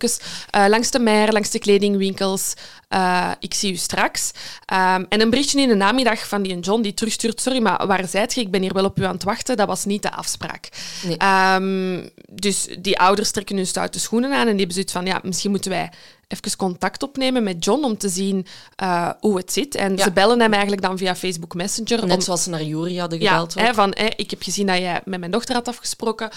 eh, 0.51 0.65
langs 0.69 0.91
de 0.91 0.99
mer, 0.99 1.33
langs 1.33 1.51
de 1.51 1.59
kledingwinkels. 1.59 2.55
Eh, 2.89 3.31
ik 3.41 3.55
zie 3.55 3.73
u 3.73 3.77
straks. 3.77 4.31
Ehm, 4.65 5.05
en 5.09 5.21
een 5.21 5.31
berichtje 5.31 5.61
in 5.61 5.69
de 5.69 5.75
namiddag 5.75 6.29
van 6.29 6.43
die 6.43 6.61
John 6.61 6.83
die 6.83 6.95
terugstuurt, 6.95 7.41
sorry, 7.41 7.61
maar 7.63 7.87
waar 7.87 8.09
zijt 8.09 8.35
je? 8.35 8.41
Ik 8.41 8.51
ben 8.51 8.63
hier 8.63 8.73
wel 8.73 8.85
op 8.85 8.99
u 8.99 9.05
aan 9.05 9.15
het 9.15 9.23
wachten. 9.25 9.57
Dat 9.57 9.67
was 9.67 9.85
niet 9.85 10.03
de 10.03 10.13
afspraak. 10.13 10.69
Nee. 11.07 11.17
Ehm, 11.17 12.07
dus 12.33 12.69
die 12.79 12.99
ouders 12.99 13.31
trekken 13.31 13.57
hun 13.57 13.67
stoute 13.67 14.01
schoenen 14.01 14.33
aan 14.33 14.39
en 14.39 14.47
die 14.47 14.57
hebben 14.57 14.73
zoiets 14.75 14.93
van, 14.93 15.07
ja, 15.07 15.21
misschien 15.23 15.51
moeten 15.51 15.71
wij 15.71 15.91
even 16.29 16.57
contact 16.57 17.03
opnemen 17.03 17.43
met 17.43 17.65
John 17.65 17.85
om 17.85 17.99
te 17.99 18.09
zien 18.09 18.47
eh, 18.77 19.11
hoe 19.21 19.37
het 19.37 19.53
zit. 19.53 19.75
En 19.75 19.97
Ja. 19.97 20.03
ze 20.03 20.13
bellen 20.13 20.41
hem 20.41 20.53
eigenlijk 20.53 20.83
dan 20.83 20.99
via 20.99 21.17
Facebook 21.17 21.55
Messenger. 21.55 22.07
Net 22.07 22.17
om, 22.17 22.21
zoals 22.21 22.43
ze 22.43 22.51
naar 22.51 22.63
Yuri 22.63 23.01
hadden 23.01 23.21
ja, 23.21 23.31
gebeld. 23.31 23.57
ook. 23.59 23.65
hè, 23.65 23.75
van, 23.75 23.95
hè, 23.97 24.07
ik 24.17 24.31
heb 24.31 24.43
gezien 24.43 24.67
dat 24.67 24.79
jij 24.79 25.01
met 25.05 25.19
mijn 25.19 25.31
dochter 25.33 25.55
had 25.55 25.69
afgesproken. 25.69 26.31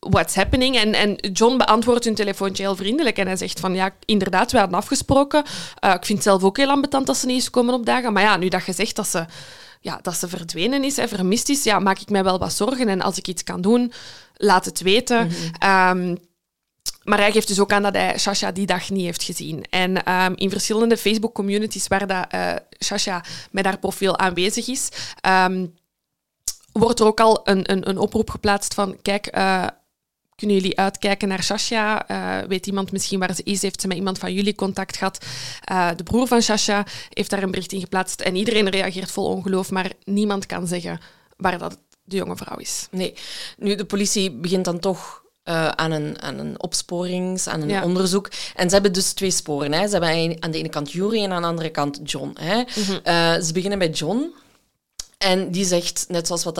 What's 0.00 0.34
happening? 0.34 0.76
En, 0.76 0.94
en 0.94 1.14
John 1.32 1.56
beantwoordt 1.56 2.04
hun 2.04 2.14
telefoontje 2.14 2.62
heel 2.62 2.76
vriendelijk. 2.76 3.18
En 3.18 3.26
hij 3.26 3.36
zegt 3.36 3.60
van, 3.60 3.74
ja, 3.74 3.94
inderdaad, 4.04 4.52
we 4.52 4.58
hadden 4.58 4.78
afgesproken. 4.78 5.44
Eh, 5.78 5.90
ik 5.94 6.04
vind 6.04 6.18
het 6.18 6.26
zelf 6.26 6.42
ook 6.42 6.56
heel 6.56 6.70
ambetant 6.70 7.06
dat 7.06 7.16
ze 7.16 7.26
niet 7.26 7.34
eens 7.34 7.50
komen 7.50 7.74
opdagen. 7.74 8.12
Maar 8.12 8.22
ja, 8.22 8.36
nu 8.36 8.48
dat 8.48 8.66
je 8.66 8.72
zegt 8.72 8.96
dat 8.96 9.08
ze, 9.08 9.24
ja, 9.80 9.98
dat 10.02 10.16
ze 10.16 10.28
verdwenen 10.28 10.84
is, 10.84 10.96
hè, 10.96 11.08
vermist 11.08 11.48
is, 11.48 11.64
ja, 11.64 11.78
maak 11.78 11.98
ik 11.98 12.10
mij 12.10 12.24
wel 12.24 12.38
wat 12.38 12.52
zorgen. 12.52 12.88
En 12.88 13.00
als 13.00 13.18
ik 13.18 13.28
iets 13.28 13.44
kan 13.44 13.60
doen, 13.60 13.92
laat 14.36 14.64
het 14.64 14.80
weten. 14.80 15.30
Ehm, 15.58 16.14
maar 17.04 17.18
hij 17.18 17.32
geeft 17.32 17.48
dus 17.48 17.60
ook 17.60 17.72
aan 17.72 17.82
dat 17.82 17.94
hij 17.94 18.18
Sasha 18.18 18.52
die 18.52 18.66
dag 18.66 18.90
niet 18.90 19.04
heeft 19.04 19.22
gezien. 19.22 19.64
En 19.70 20.04
ehm, 20.04 20.32
in 20.34 20.50
verschillende 20.50 20.96
Facebook-communities 20.96 21.88
waar 21.88 22.06
dat, 22.06 22.26
eh, 22.28 22.52
Sasha 22.78 23.24
met 23.50 23.64
haar 23.64 23.78
profiel 23.78 24.18
aanwezig 24.18 24.68
is, 24.68 24.88
ehm, 25.20 25.66
wordt 26.82 27.00
er 27.00 27.06
ook 27.06 27.20
al 27.20 27.40
een, 27.44 27.70
een, 27.72 27.88
een 27.88 27.98
oproep 27.98 28.30
geplaatst 28.30 28.74
van 28.74 28.96
kijk, 29.02 29.26
eh, 29.26 29.66
kunnen 30.34 30.56
jullie 30.56 30.78
uitkijken 30.78 31.28
naar 31.28 31.42
Sasha? 31.42 32.08
Eh, 32.08 32.48
weet 32.48 32.66
iemand 32.66 32.92
misschien 32.92 33.18
waar 33.18 33.34
ze 33.34 33.42
is? 33.42 33.62
Heeft 33.62 33.80
ze 33.80 33.86
met 33.88 33.96
iemand 33.96 34.18
van 34.18 34.32
jullie 34.32 34.54
contact 34.54 34.96
gehad? 34.96 35.24
Eh, 35.64 35.88
de 35.96 36.02
broer 36.02 36.26
van 36.26 36.42
Sasha 36.42 36.86
heeft 37.10 37.30
daar 37.30 37.42
een 37.42 37.50
bericht 37.50 37.72
in 37.72 37.80
geplaatst 37.80 38.20
en 38.20 38.36
iedereen 38.36 38.68
reageert 38.68 39.10
vol 39.10 39.26
ongeloof, 39.26 39.70
maar 39.70 39.92
niemand 40.04 40.46
kan 40.46 40.66
zeggen 40.66 41.00
waar 41.36 41.58
dat 41.58 41.78
de 42.04 42.16
jonge 42.16 42.36
vrouw 42.36 42.56
is. 42.56 42.88
Nee. 42.90 43.14
Nu, 43.58 43.74
de 43.74 43.84
politie 43.84 44.30
begint 44.30 44.64
dan 44.64 44.78
toch 44.78 45.22
aan, 45.76 45.90
een, 45.92 46.22
aan 46.22 46.38
een 46.38 46.62
opsporings, 46.62 47.46
aan 47.46 47.60
een 47.62 47.68
Ja. 47.68 47.84
onderzoek. 47.84 48.30
En 48.54 48.68
ze 48.68 48.74
hebben 48.74 48.92
dus 48.92 49.12
twee 49.12 49.30
sporen. 49.30 49.72
Hè. 49.72 49.86
Ze 49.86 49.92
hebben 49.98 50.36
aan 50.42 50.50
de 50.50 50.58
ene 50.58 50.68
kant 50.68 50.92
Yuri 50.92 51.24
en 51.24 51.32
aan 51.32 51.42
de 51.42 51.48
andere 51.48 51.70
kant 51.70 52.00
John. 52.04 52.36
Hè. 52.40 52.62
Eh, 53.02 53.42
ze 53.42 53.52
beginnen 53.52 53.78
bij 53.78 53.90
John. 53.90 54.34
En 55.24 55.50
die 55.50 55.64
zegt, 55.64 56.04
net 56.08 56.26
zoals 56.26 56.44
wat, 56.44 56.56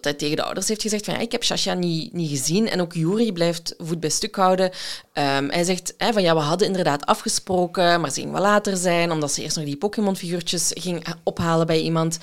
hij 0.00 0.14
tegen 0.14 0.36
de 0.36 0.42
ouders 0.42 0.68
heeft 0.68 0.82
gezegd, 0.82 1.04
van, 1.04 1.14
ja, 1.14 1.20
ik 1.20 1.32
heb 1.32 1.44
Sasha 1.44 1.74
niet, 1.74 2.12
niet 2.12 2.30
gezien. 2.30 2.68
En 2.68 2.80
ook 2.80 2.92
Yuri 2.92 3.32
blijft 3.32 3.74
voet 3.78 4.00
bij 4.00 4.10
stuk 4.10 4.36
houden. 4.36 4.70
Ehm, 5.12 5.48
hij 5.48 5.64
zegt 5.64 5.94
hè, 5.96 6.12
van, 6.12 6.22
ja, 6.22 6.34
we 6.34 6.40
hadden 6.40 6.66
inderdaad 6.66 7.06
afgesproken, 7.06 8.00
maar 8.00 8.10
ze 8.10 8.20
ging 8.20 8.32
wel 8.32 8.40
later 8.40 8.76
zijn, 8.76 9.10
omdat 9.10 9.32
ze 9.32 9.42
eerst 9.42 9.56
nog 9.56 9.64
die 9.64 9.76
Pokémon-figuurtjes 9.76 10.70
ging 10.74 11.04
ophalen 11.22 11.66
bij 11.66 11.80
iemand. 11.80 12.18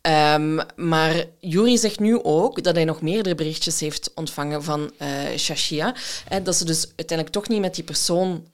Ehm, 0.00 0.60
maar 0.76 1.24
Yuri 1.40 1.78
zegt 1.78 2.00
nu 2.00 2.22
ook 2.22 2.62
dat 2.62 2.74
hij 2.74 2.84
nog 2.84 3.00
meerdere 3.00 3.34
berichtjes 3.34 3.80
heeft 3.80 4.10
ontvangen 4.14 4.62
van 4.62 4.90
eh 4.98 5.08
Shashia. 5.36 5.94
Hè, 6.28 6.42
dat 6.42 6.56
ze 6.56 6.64
dus 6.64 6.86
uiteindelijk 6.96 7.30
toch 7.30 7.48
niet 7.48 7.60
met 7.60 7.74
die 7.74 7.84
persoon 7.84 8.44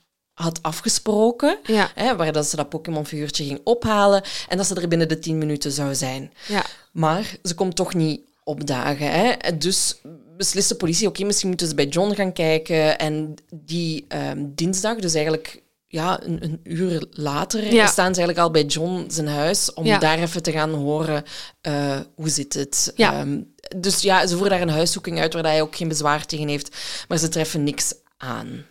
had 0.40 0.62
afgesproken. 0.62 1.58
Ja. 1.64 1.90
Hè, 1.94 2.16
waar 2.16 2.32
dat 2.32 2.46
ze 2.46 2.56
dat 2.56 2.68
Pokémon-figuurtje 2.68 3.44
ging 3.44 3.60
ophalen 3.64 4.22
en 4.48 4.56
dat 4.56 4.66
ze 4.66 4.74
er 4.74 4.88
binnen 4.88 5.08
de 5.08 5.18
tien 5.18 5.38
minuten 5.38 5.72
zou 5.72 5.94
zijn. 5.94 6.32
Ja. 6.48 6.64
Maar 6.92 7.36
ze 7.42 7.54
komt 7.54 7.76
toch 7.76 7.94
niet 7.94 8.20
opdagen. 8.44 9.10
Hè? 9.10 9.56
Dus 9.58 9.96
beslist 10.36 10.68
de 10.68 10.74
politie, 10.74 11.08
oké, 11.08 11.24
misschien 11.24 11.48
moeten 11.48 11.68
ze 11.68 11.74
bij 11.74 11.86
John 11.86 12.14
gaan 12.14 12.32
kijken. 12.32 12.98
En 12.98 13.34
die 13.54 14.04
ehm, 14.08 14.44
dinsdag, 14.46 14.96
dus 14.96 15.14
eigenlijk 15.14 15.62
ja, 15.86 16.20
een, 16.22 16.44
een 16.44 16.60
uur 16.62 17.06
later, 17.10 17.72
Ja. 17.72 17.86
staan 17.86 18.14
ze 18.14 18.20
eigenlijk 18.20 18.38
al 18.38 18.50
bij 18.50 18.64
John 18.64 19.04
zijn 19.08 19.28
huis 19.28 19.74
om 19.74 19.84
Ja. 19.86 19.98
daar 19.98 20.18
even 20.18 20.42
te 20.42 20.52
gaan 20.52 20.74
horen 20.74 21.24
eh, 21.60 21.98
hoe 22.14 22.28
zit 22.28 22.54
het. 22.54 22.92
Ja. 22.96 23.12
Ehm, 23.12 23.40
dus 23.76 24.00
ja, 24.00 24.26
ze 24.26 24.32
voeren 24.34 24.50
daar 24.50 24.60
een 24.68 24.74
huiszoeking 24.74 25.20
uit 25.20 25.32
waar 25.32 25.42
hij 25.42 25.62
ook 25.62 25.76
geen 25.76 25.88
bezwaar 25.88 26.26
tegen 26.26 26.48
heeft, 26.48 26.76
maar 27.08 27.18
ze 27.18 27.28
treffen 27.28 27.64
niks 27.64 27.94
aan. 28.16 28.64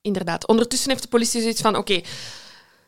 Inderdaad. 0.00 0.46
Ondertussen 0.46 0.90
heeft 0.90 1.02
de 1.02 1.08
politie 1.08 1.40
zoiets 1.40 1.60
van: 1.60 1.76
oké, 1.76 2.00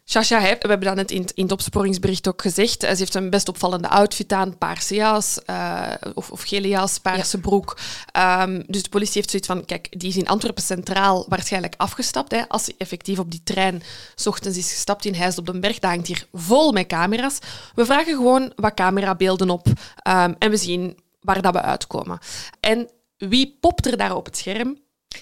Sasha, 0.04 0.38
heeft, 0.38 0.62
we 0.62 0.68
hebben 0.68 0.86
dat 0.86 0.96
net 0.96 1.10
in, 1.10 1.20
het- 1.20 1.30
in 1.32 1.42
het 1.42 1.52
opsporingsbericht 1.52 2.28
ook 2.28 2.42
gezegd, 2.42 2.80
ze 2.80 2.86
heeft 2.86 3.14
een 3.14 3.30
best 3.30 3.48
opvallende 3.48 3.88
outfit 3.88 4.32
aan, 4.32 4.58
paarse 4.58 4.94
jas 4.94 5.44
eh, 5.44 5.92
of, 6.14 6.30
of 6.30 6.42
gele 6.42 6.68
jas, 6.68 6.98
paarse 6.98 7.38
broek. 7.40 7.78
Ehm, 8.12 8.62
dus 8.66 8.82
de 8.82 8.88
politie 8.88 9.14
heeft 9.14 9.30
zoiets 9.30 9.48
van: 9.48 9.64
kijk, 9.64 9.98
die 10.00 10.08
is 10.08 10.16
in 10.16 10.28
Antwerpen 10.28 10.62
Centraal 10.62 11.24
waarschijnlijk 11.28 11.74
afgestapt. 11.76 12.30
Hè, 12.30 12.48
als 12.48 12.64
hij 12.66 12.74
effectief 12.78 13.18
op 13.18 13.30
die 13.30 13.42
trein 13.44 13.82
's 14.14 14.26
ochtends 14.26 14.58
is 14.58 14.72
gestapt 14.72 15.04
in 15.04 15.14
Heist 15.14 15.38
op 15.38 15.46
den 15.46 15.60
Berg, 15.60 15.78
dat 15.78 15.90
hangt 15.90 16.06
hier 16.06 16.26
vol 16.32 16.72
met 16.72 16.86
camera's. 16.86 17.38
We 17.74 17.84
vragen 17.84 18.16
gewoon 18.16 18.52
wat 18.56 18.74
camerabeelden 18.74 19.50
op 19.50 19.66
ehm, 19.96 20.34
en 20.38 20.50
we 20.50 20.56
zien 20.56 20.98
waar 21.20 21.42
dat 21.42 21.52
we 21.52 21.62
uitkomen. 21.62 22.18
En 22.60 22.90
wie 23.16 23.56
popt 23.60 23.86
er 23.86 23.96
daar 23.96 24.14
op 24.16 24.24
het 24.24 24.36
scherm? 24.36 24.78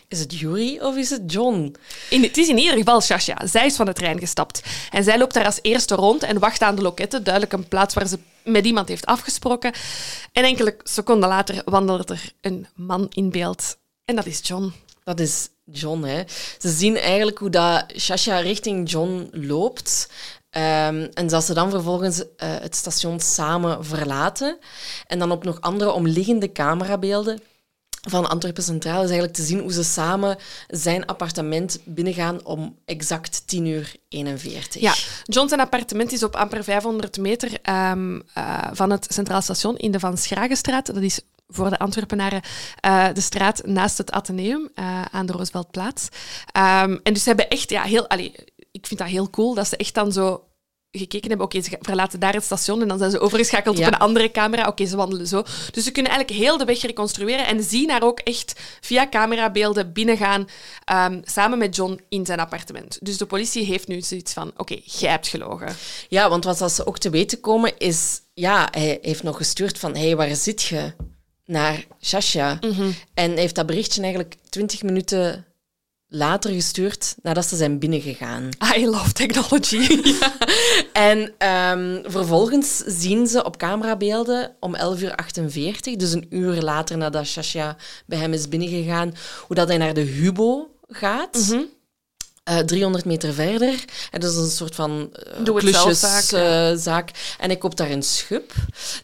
Is 0.09 0.21
het 0.21 0.39
Yuri 0.39 0.81
of 0.81 0.97
is 0.97 1.11
het 1.11 1.33
John? 1.33 1.77
In, 2.11 2.23
het 2.23 2.37
is 2.37 2.49
in 2.49 2.59
ieder 2.59 2.79
geval 2.79 3.01
Sasha. 3.01 3.47
Zij 3.47 3.67
is 3.67 3.77
van 3.77 3.87
de 3.87 3.93
trein 3.93 4.19
gestapt. 4.19 4.63
En 4.91 5.05
zij 5.05 5.19
loopt 5.19 5.35
daar 5.35 5.45
als 5.45 5.59
eerste 5.63 5.95
rond 5.95 6.23
en 6.23 6.39
wacht 6.39 6.63
aan 6.63 6.75
de 6.75 6.83
loketten. 6.83 7.25
Duidelijk 7.25 7.53
een 7.55 7.69
plaats 7.69 7.95
waar 7.95 8.07
ze 8.07 8.19
met 8.45 8.67
iemand 8.67 8.89
heeft 8.89 9.07
afgesproken. 9.07 9.73
En 10.33 10.45
enkele 10.45 10.77
seconden 10.83 11.29
later 11.29 11.63
wandelt 11.65 12.11
er 12.11 12.33
een 12.41 12.67
man 12.75 13.07
in 13.11 13.31
beeld. 13.31 13.77
En 14.05 14.17
dat 14.17 14.27
is 14.27 14.41
John. 14.43 14.73
Dat 15.05 15.21
is 15.21 15.49
John, 15.65 16.03
hè. 16.03 16.23
Ze 16.59 16.69
zien 16.69 16.97
eigenlijk 16.97 17.39
hoe 17.39 17.51
dat 17.51 17.85
Shasha 17.97 18.39
richting 18.39 18.91
John 18.91 19.29
loopt. 19.33 20.11
Ehm, 20.51 21.09
en 21.15 21.27
dat 21.27 21.45
ze 21.45 21.55
dan 21.55 21.71
vervolgens 21.71 22.19
eh, 22.19 22.49
het 22.61 22.77
station 22.77 23.21
samen 23.21 23.85
verlaten. 23.85 24.59
En 25.07 25.19
dan 25.19 25.31
op 25.31 25.45
nog 25.45 25.61
andere 25.61 25.93
omliggende 25.93 26.53
camerabeelden 26.53 27.41
van 28.01 28.29
Antwerpen 28.29 28.63
Centraal 28.63 29.03
is 29.03 29.09
eigenlijk 29.09 29.33
te 29.33 29.43
zien 29.43 29.61
hoe 29.61 29.73
ze 29.73 29.85
samen 29.85 30.37
zijn 30.69 31.07
appartement 31.07 31.79
binnengaan 31.85 32.45
om 32.45 32.77
exact 32.85 33.43
10 33.47 33.67
uur 33.67 33.95
41. 34.09 34.81
Ja, 34.81 34.95
John 35.25 35.49
zijn 35.49 35.61
appartement 35.61 36.13
is 36.13 36.23
op 36.23 36.37
amper 36.37 36.65
500 36.65 37.19
meter 37.19 37.59
ehm, 37.63 38.21
eh, 38.35 38.69
van 38.73 38.91
het 38.91 39.07
Centraal 39.11 39.43
Station 39.43 39.77
in 39.77 39.91
de 39.91 40.01
Van 40.01 40.17
Schragenstraat. 40.17 40.87
Dat 40.87 41.03
is 41.03 41.21
voor 41.49 41.71
de 41.71 41.79
Antwerpenaren 41.79 42.43
eh, 42.81 43.07
de 43.13 43.21
straat 43.21 43.67
naast 43.67 43.99
het 43.99 44.11
Atheneum 44.11 44.71
eh, 44.75 45.03
aan 45.03 45.27
de 45.27 45.33
Rooseveltplaats. 45.33 46.09
Ehm, 46.53 46.97
en 47.03 47.13
dus 47.13 47.23
ze 47.23 47.29
hebben 47.29 47.49
echt, 47.49 47.71
ja, 47.71 47.83
heel, 47.83 48.07
ik 48.71 48.87
vind 48.87 49.01
dat 49.01 49.09
heel 49.09 49.31
cool 49.31 49.55
dat 49.55 49.69
ze 49.69 49.77
echt 49.77 49.95
dan 49.95 50.13
zo 50.13 50.48
gekeken 50.99 51.29
hebben, 51.29 51.47
oké, 51.47 51.61
ze 51.63 51.77
verlaten 51.81 52.21
daar 52.21 52.33
het 52.35 52.45
station 52.45 52.83
en 52.83 52.89
dan 52.89 52.99
zijn 52.99 53.11
ze 53.11 53.19
overgeschakeld 53.21 53.79
Ja. 53.79 53.87
op 53.87 53.93
een 53.93 53.99
andere 53.99 54.31
camera. 54.31 54.67
Oké, 54.67 54.87
ze 54.87 54.97
wandelen 54.97 55.27
zo. 55.27 55.43
Dus 55.71 55.85
ze 55.85 55.91
kunnen 55.93 56.13
eigenlijk 56.13 56.41
heel 56.43 56.57
de 56.59 56.65
weg 56.65 56.81
reconstrueren 56.81 57.47
en 57.47 57.63
zien 57.63 57.87
daar 57.87 58.03
ook 58.03 58.21
echt 58.21 58.61
via 58.81 59.09
camerabeelden 59.09 59.93
binnengaan 59.93 60.47
ehm, 60.85 61.21
samen 61.25 61.59
met 61.59 61.77
John 61.77 62.01
in 62.09 62.27
zijn 62.27 62.41
appartement. 62.41 62.99
Dus 63.03 63.17
de 63.17 63.27
politie 63.27 63.65
heeft 63.65 63.89
nu 63.89 64.01
zoiets 64.01 64.33
van, 64.33 64.53
oké, 64.57 64.77
jij 64.85 65.11
hebt 65.11 65.29
gelogen. 65.29 65.77
Ja, 66.09 66.29
want 66.29 66.45
wat 66.45 66.73
ze 66.73 66.87
ook 66.87 66.99
te 66.99 67.11
weten 67.11 67.41
komen 67.41 67.73
is... 67.79 68.21
Ja, 68.35 68.69
hij 68.71 68.99
heeft 69.03 69.23
nog 69.23 69.37
gestuurd 69.37 69.79
van... 69.79 69.97
hey, 69.97 70.17
waar 70.17 70.35
zit 70.35 70.63
je? 70.63 70.93
Naar 71.45 71.85
Shasha. 72.03 72.59
En 73.15 73.31
hij 73.31 73.41
heeft 73.41 73.55
dat 73.55 73.67
berichtje 73.67 74.03
eigenlijk 74.03 74.35
20 74.49 74.83
minuten 74.83 75.47
later 76.09 76.51
gestuurd 76.51 77.15
nadat 77.23 77.47
ze 77.47 77.57
zijn 77.57 77.79
binnengegaan. 77.79 78.49
I 78.77 78.87
love 78.87 79.13
technology. 79.13 79.87
En 80.93 81.35
ehm, 81.39 82.03
vervolgens 82.05 82.77
zien 82.77 83.27
ze 83.27 83.45
op 83.45 83.57
camerabeelden 83.57 84.57
om 84.61 84.77
11.48 84.77 85.03
uur, 85.03 85.15
48, 85.15 85.97
dus 85.97 86.13
een 86.13 86.27
uur 86.31 86.63
later 86.63 86.97
nadat 86.97 87.27
Shasha 87.27 87.77
bij 88.07 88.19
hem 88.19 88.33
is 88.33 88.49
binnengegaan, 88.49 89.15
hoe 89.47 89.57
dat 89.57 89.69
hij 89.69 89.77
naar 89.77 89.95
de 89.95 90.01
Hubo 90.01 90.71
gaat. 90.89 91.57
Eh, 92.45 92.59
300 92.59 93.05
meter 93.05 93.33
verder. 93.33 93.85
En 94.11 94.21
dat 94.21 94.31
is 94.31 94.37
een 94.37 94.51
soort 94.51 94.75
van 94.75 95.11
uh, 95.13 95.45
Doe-het-zelf-zaak, 95.45 96.25
ja. 96.25 96.77
zaak. 96.77 97.11
En 97.39 97.51
ik 97.51 97.59
koop 97.59 97.77
daar 97.77 97.91
een 97.91 98.03
schub. 98.03 98.53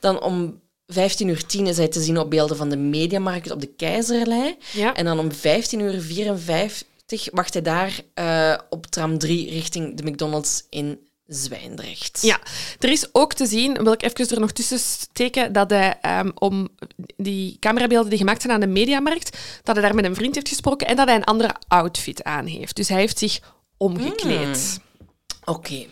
Dan 0.01 0.23
om 0.23 0.61
15 0.87 1.29
uur 1.29 1.47
10 1.47 1.67
is 1.67 1.77
hij 1.77 1.88
te 1.88 2.03
zien 2.03 2.19
op 2.19 2.31
beelden 2.31 2.57
van 2.57 2.69
de 2.69 2.77
Mediamarkt 2.77 3.51
op 3.51 3.61
de 3.61 3.75
Keizerlei. 3.77 4.57
Ja. 4.73 4.95
En 4.95 5.05
dan 5.05 5.19
om 5.19 5.33
15 5.33 5.81
uur 5.81 6.01
54 6.01 6.87
wacht 7.33 7.53
hij 7.53 7.62
daar 7.62 8.00
eh, 8.14 8.59
op 8.68 8.87
tram 8.87 9.18
3 9.18 9.50
richting 9.50 9.96
de 9.96 10.11
McDonald's 10.11 10.66
in 10.70 10.98
Zwijndrecht. 11.27 12.22
Ja, 12.22 12.40
er 12.79 12.90
is 12.90 13.09
ook 13.12 13.33
te 13.33 13.46
zien, 13.46 13.83
wil 13.83 13.92
ik 13.92 14.03
even 14.03 14.29
er 14.29 14.40
nog 14.40 14.53
tussen 14.53 14.79
steken, 14.79 15.53
dat 15.53 15.70
hij 15.70 15.98
um, 16.20 16.33
om 16.35 16.68
die 17.16 17.57
camerabeelden 17.61 18.11
die 18.11 18.18
gemaakt 18.18 18.42
zijn 18.42 18.55
aan 18.55 18.61
de 18.61 18.66
Mediamarkt, 18.66 19.38
dat 19.62 19.74
hij 19.77 19.85
daar 19.85 19.94
met 19.94 20.05
een 20.05 20.14
vriend 20.14 20.35
heeft 20.35 20.48
gesproken 20.48 20.87
en 20.87 20.96
dat 20.96 21.07
hij 21.07 21.16
een 21.16 21.24
andere 21.24 21.55
outfit 21.68 22.22
aan 22.22 22.46
heeft. 22.46 22.77
Dus 22.77 22.88
hij 22.88 22.98
heeft 22.98 23.18
zich 23.18 23.40
omgekleed. 23.77 24.79
Mm. 24.79 25.05
Oké. 25.44 25.87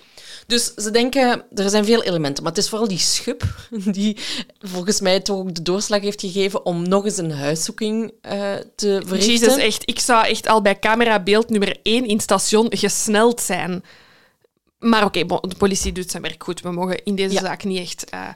Dus 0.46 0.74
ze 0.74 0.90
denken, 0.90 1.44
er 1.54 1.70
zijn 1.70 1.84
veel 1.84 2.02
elementen, 2.02 2.42
maar 2.42 2.52
het 2.52 2.62
is 2.62 2.68
vooral 2.68 2.88
die 2.88 2.98
schub 2.98 3.42
die 3.84 4.16
volgens 4.60 5.00
mij 5.00 5.20
toch 5.20 5.38
ook 5.38 5.54
de 5.54 5.62
doorslag 5.62 6.00
heeft 6.00 6.20
gegeven 6.20 6.64
om 6.64 6.88
nog 6.88 7.04
eens 7.04 7.16
een 7.16 7.32
huiszoeking 7.32 8.12
uh, 8.22 8.32
te 8.74 9.02
verrichten. 9.06 9.32
Jezus, 9.32 9.56
echt. 9.56 9.82
Ik 9.84 9.98
zou 10.00 10.26
echt 10.26 10.48
al 10.48 10.62
bij 10.62 10.78
camerabeeld 10.78 11.50
nummer 11.50 11.76
1 11.82 12.06
in 12.06 12.20
station 12.20 12.66
gesneld 12.70 13.40
zijn. 13.40 13.84
Maar 14.78 15.04
oké, 15.04 15.18
okay, 15.20 15.40
de 15.40 15.56
politie 15.56 15.92
doet 15.92 16.10
zijn 16.10 16.22
werk 16.22 16.42
goed. 16.42 16.60
We 16.60 16.70
mogen 16.70 17.04
in 17.04 17.14
deze 17.14 17.34
ja. 17.34 17.40
zaak 17.40 17.64
niet 17.64 17.80
echt 17.80 18.06
uh, 18.14 18.28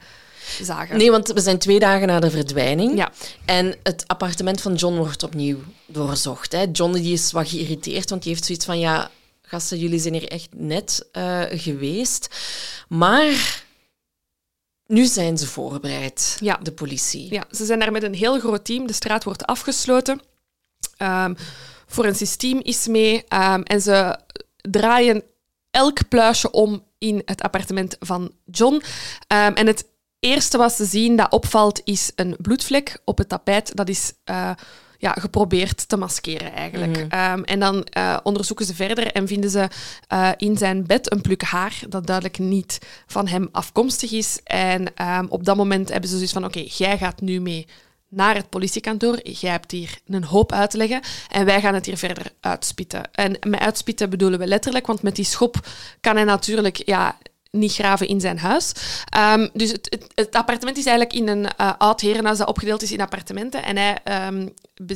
zagen. 0.63 0.97
Nee, 0.97 1.11
want 1.11 1.29
we 1.29 1.41
zijn 1.41 1.59
twee 1.59 1.79
dagen 1.79 2.07
na 2.07 2.21
de 2.21 2.31
verdwijning. 2.31 2.97
Ja. 2.97 3.13
En 3.45 3.75
het 3.83 4.05
appartement 4.07 4.61
van 4.61 4.75
John 4.75 4.97
wordt 4.97 5.23
opnieuw 5.23 5.59
doorzocht. 5.87 6.53
Hè. 6.53 6.65
John 6.73 6.93
die 6.93 7.13
is 7.13 7.33
wat 7.33 7.49
geïrriteerd, 7.49 8.11
want 8.11 8.23
die 8.23 8.33
heeft 8.33 8.45
zoiets 8.45 8.65
van... 8.65 8.79
ja, 8.79 9.11
gasten, 9.47 9.79
jullie 9.79 9.99
zijn 9.99 10.15
hier 10.15 10.29
echt 10.29 10.49
net 10.55 11.09
uh, 11.13 11.43
geweest. 11.49 12.37
Maar 12.89 13.65
nu 14.87 15.05
zijn 15.05 15.39
ze 15.39 15.47
voorbereid, 15.47 16.37
ja. 16.41 16.57
de 16.63 16.73
politie. 16.73 17.33
Ja, 17.33 17.45
ze 17.51 17.65
zijn 17.65 17.79
daar 17.79 17.93
met 17.93 18.03
een 18.03 18.15
heel 18.15 18.39
groot 18.39 18.65
team. 18.65 18.87
De 18.87 18.93
straat 18.93 19.25
wordt 19.25 19.47
afgesloten. 19.47 20.21
Um, 20.99 21.37
forensisch 21.87 22.37
team 22.37 22.61
is 22.63 22.87
mee. 22.87 23.15
Um, 23.15 23.63
en 23.63 23.83
ze 23.83 24.19
draaien 24.57 25.23
elk 25.71 26.09
pluisje 26.09 26.51
om 26.51 26.85
in 26.99 27.23
het 27.25 27.43
appartement 27.43 27.97
van 28.01 28.33
John. 28.45 28.75
Um, 28.75 28.83
en 29.29 29.67
het 29.67 29.85
eerste 30.19 30.59
wat 30.59 30.73
ze 30.73 30.85
zien 30.85 31.17
dat 31.17 31.33
opvalt 31.33 31.81
is 31.85 32.13
een 32.15 32.37
bloedvlek 32.41 32.99
op 33.05 33.19
het 33.19 33.29
tapijt. 33.29 33.77
Dat 33.77 33.89
is 33.89 34.13
uh, 34.25 34.51
ja, 34.99 35.13
geprobeerd 35.13 35.89
te 35.89 35.97
maskeren 35.97 36.53
eigenlijk. 36.53 37.07
Mhm. 37.09 37.33
Um, 37.33 37.45
en 37.45 37.61
dan 37.61 37.87
uh, 37.97 38.17
onderzoeken 38.23 38.67
ze 38.67 38.75
verder 38.75 39.13
en 39.13 39.27
vinden 39.27 39.51
ze 39.51 39.69
uh, 40.13 40.31
in 40.37 40.57
zijn 40.57 40.87
bed 40.87 41.13
een 41.13 41.21
pluk 41.21 41.43
haar 41.43 41.81
dat 41.89 42.07
duidelijk 42.07 42.39
niet 42.39 42.79
van 43.07 43.27
hem 43.27 43.49
afkomstig 43.53 44.13
is. 44.13 44.41
En 44.45 44.87
um, 45.03 45.27
op 45.29 45.45
dat 45.45 45.57
moment 45.57 45.89
hebben 45.89 46.09
ze 46.09 46.15
zoiets 46.15 46.33
van, 46.33 46.45
oké, 46.45 46.59
okay, 46.59 46.71
jij 46.77 46.99
gaat 46.99 47.21
nu 47.21 47.41
mee 47.41 47.67
naar 48.09 48.35
het 48.35 48.49
politiekantoor. 48.49 49.21
Jij 49.23 49.51
hebt 49.51 49.71
hier 49.71 49.99
een 50.07 50.25
hoop 50.25 50.53
uit 50.53 50.71
te 50.71 50.77
leggen 50.77 51.01
en 51.29 51.45
wij 51.45 51.61
gaan 51.61 51.75
het 51.75 51.87
hier 51.87 51.97
verder 51.97 52.33
uitspitten. 52.41 53.13
En 53.13 53.37
met 53.47 53.61
uitspitten 53.61 54.11
bedoelen 54.11 54.39
we 54.39 54.47
letterlijk, 54.47 54.87
want 54.87 55.03
met 55.03 55.17
die 55.17 55.25
schop 55.25 55.67
kan 56.01 56.17
hij 56.17 56.25
natuurlijk 56.25 56.83
ja, 56.85 57.17
niet 57.59 57.73
graven 57.73 58.09
in 58.09 58.21
zijn 58.21 58.39
huis. 58.39 58.73
Um, 59.19 59.49
dus 59.53 59.73
het, 59.73 59.87
het, 59.91 60.13
het, 60.15 60.35
appartement 60.35 60.77
is 60.77 60.87
eigenlijk 60.87 61.19
in 61.19 61.29
een 61.29 61.45
uh, 61.61 61.73
oud 61.79 62.01
herenhuis 62.01 62.39
dat 62.39 62.49
opgedeeld 62.49 62.83
is 62.83 62.93
in 62.93 63.01
appartementen. 63.01 63.65
En 63.65 63.77
hij, 63.77 63.99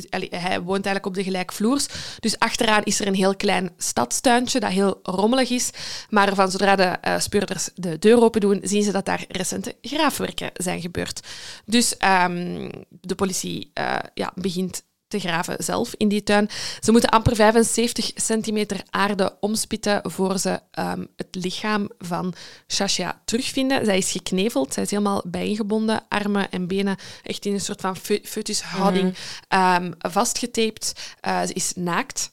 allee, 0.09 0.29
hij 0.29 0.61
woont 0.61 0.85
eigenlijk 0.85 1.05
op 1.05 1.13
de 1.13 1.23
gelijkvloers. 1.23 1.87
Dus 2.19 2.39
achteraan 2.39 2.83
is 2.83 2.99
er 2.99 3.07
een 3.07 3.15
heel 3.15 3.35
klein 3.35 3.71
stadstuintje 3.77 4.59
dat 4.59 4.71
heel 4.71 4.99
rommelig 5.03 5.49
is. 5.49 5.69
Maar 6.09 6.35
van 6.35 6.51
zodra 6.51 6.75
de 6.75 6.97
uh, 7.07 7.19
speurders 7.19 7.69
de 7.75 7.99
deur 7.99 8.21
open 8.21 8.41
doen, 8.41 8.59
zien 8.63 8.83
ze 8.83 8.91
dat 8.91 9.05
daar 9.05 9.25
recente 9.27 9.75
graafwerken 9.81 10.49
zijn 10.53 10.81
gebeurd. 10.81 11.27
Dus 11.65 11.95
um, 12.23 12.69
de 12.89 13.15
politie 13.15 13.71
uh, 13.73 13.95
ja, 14.13 14.31
begint 14.35 14.83
te 15.11 15.19
graven 15.19 15.63
zelf 15.63 15.93
in 15.97 16.07
die 16.07 16.23
tuin. 16.23 16.49
Ze 16.79 16.91
moeten 16.91 17.09
amper 17.09 17.35
75 17.35 18.11
centimeter 18.15 18.83
aarde 18.89 19.37
omspitten 19.39 20.11
voor 20.11 20.37
ze 20.39 20.59
um, 20.79 21.07
het 21.15 21.27
lichaam 21.31 21.89
van 21.97 22.33
Shasha 22.67 23.21
terugvinden. 23.25 23.85
Zij 23.85 23.97
is 23.97 24.11
gekneveld, 24.11 24.73
zij 24.73 24.83
is 24.83 24.91
helemaal 24.91 25.23
bijeengebonden, 25.25 26.03
armen 26.09 26.51
en 26.51 26.67
benen 26.67 26.97
echt 27.23 27.45
in 27.45 27.53
een 27.53 27.61
soort 27.61 27.81
van 27.81 27.95
foetushouding 28.23 29.03
mm 29.03 29.13
-hmm. 29.47 29.83
um, 29.83 29.93
vastgetaped. 29.97 31.15
Uh, 31.27 31.41
ze 31.41 31.53
is 31.53 31.73
naakt. 31.75 32.31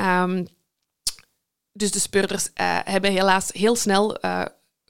Um, 0.00 0.46
dus 1.72 1.90
de 1.90 1.98
speurders 1.98 2.44
uh, 2.44 2.78
hebben 2.84 3.12
helaas 3.12 3.50
heel 3.52 3.76
snel 3.76 4.24
uh, 4.24 4.44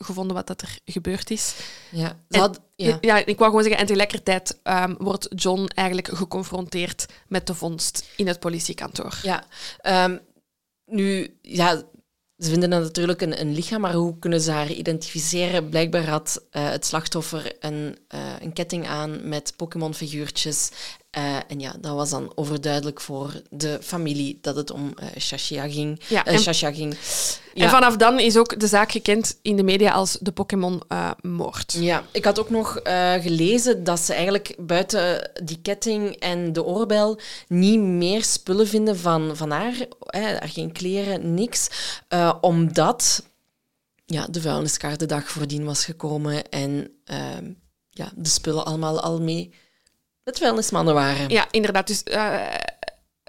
gevonden 0.04 0.36
wat 0.36 0.46
dat 0.46 0.62
er 0.62 0.78
gebeurd 0.84 1.30
is. 1.30 1.54
Ja, 1.90 2.18
en, 2.28 2.40
had, 2.40 2.60
ja. 2.76 2.98
ja. 3.00 3.16
ik 3.16 3.38
wou 3.38 3.50
gewoon 3.50 3.62
zeggen, 3.62 3.80
en 3.80 3.86
tegelijkertijd 3.86 4.60
um, 4.64 4.94
wordt 4.98 5.28
John 5.34 5.66
eigenlijk 5.74 6.08
geconfronteerd 6.08 7.06
met 7.28 7.46
de 7.46 7.54
vondst 7.54 8.04
in 8.16 8.26
het 8.26 8.40
politiekantoor. 8.40 9.18
Ja, 9.22 9.44
um, 10.06 10.20
nu, 10.84 11.38
ja, 11.42 11.82
ze 12.38 12.50
vinden 12.50 12.68
natuurlijk 12.68 13.20
een, 13.20 13.40
een, 13.40 13.54
lichaam, 13.54 13.80
maar 13.80 13.94
hoe 13.94 14.18
kunnen 14.18 14.40
ze 14.40 14.50
haar 14.50 14.70
identificeren? 14.70 15.68
Blijkbaar 15.68 16.08
had 16.08 16.44
uh, 16.50 16.70
het 16.70 16.86
slachtoffer 16.86 17.56
een, 17.60 17.98
uh, 18.14 18.20
een 18.40 18.52
ketting 18.52 18.86
aan 18.86 19.28
met 19.28 19.52
Pokémon-figuurtjes. 19.56 20.70
Uh, 21.18 21.36
en 21.48 21.60
ja, 21.60 21.74
dat 21.80 21.94
was 21.94 22.10
dan 22.10 22.32
overduidelijk 22.34 23.00
voor 23.00 23.42
de 23.50 23.78
familie 23.82 24.38
dat 24.40 24.56
het 24.56 24.70
om 24.70 24.94
uh, 25.02 25.06
Shashia 25.18 25.68
ging. 25.68 26.00
Ja, 26.08 26.24
en, 26.24 26.38
Shashia 26.38 26.72
ging. 26.72 26.96
Ja. 27.54 27.64
En 27.64 27.70
vanaf 27.70 27.96
dan 27.96 28.20
is 28.20 28.36
ook 28.36 28.60
de 28.60 28.66
zaak 28.66 28.92
gekend 28.92 29.38
in 29.42 29.56
de 29.56 29.62
media 29.62 29.92
als 29.92 30.18
de 30.20 30.32
Pokémon-moord. 30.32 31.72
Ja, 31.72 32.04
ik 32.12 32.24
had 32.24 32.38
ook 32.38 32.50
nog 32.50 32.80
gelezen 33.20 33.84
dat 33.84 34.00
ze 34.00 34.12
eigenlijk 34.12 34.54
buiten 34.58 35.30
die 35.44 35.58
ketting 35.62 36.16
en 36.16 36.52
de 36.52 36.64
oorbel 36.64 37.18
niet 37.48 37.80
meer 37.80 38.24
spullen 38.24 38.68
vinden 38.68 38.98
van, 38.98 39.36
van 39.36 39.50
haar. 39.50 39.74
Hè, 40.00 40.48
geen 40.48 40.72
kleren, 40.72 41.34
niks. 41.34 41.68
Omdat 42.40 43.24
ja, 44.04 44.26
de 44.30 44.40
vuilniskaart 44.40 44.98
de 44.98 45.06
dag 45.06 45.28
voordien 45.28 45.64
was 45.64 45.84
gekomen 45.84 46.48
en 46.48 46.90
ja, 47.90 48.12
de 48.14 48.28
spullen 48.28 48.64
allemaal 48.64 49.00
al 49.00 49.20
mee 49.20 49.52
het 50.24 50.38
vuilnismannen 50.38 50.94
waren. 50.94 51.28
Ja, 51.28 51.46
inderdaad. 51.50 51.86
Dus 51.86 52.02
uh, 52.04 52.34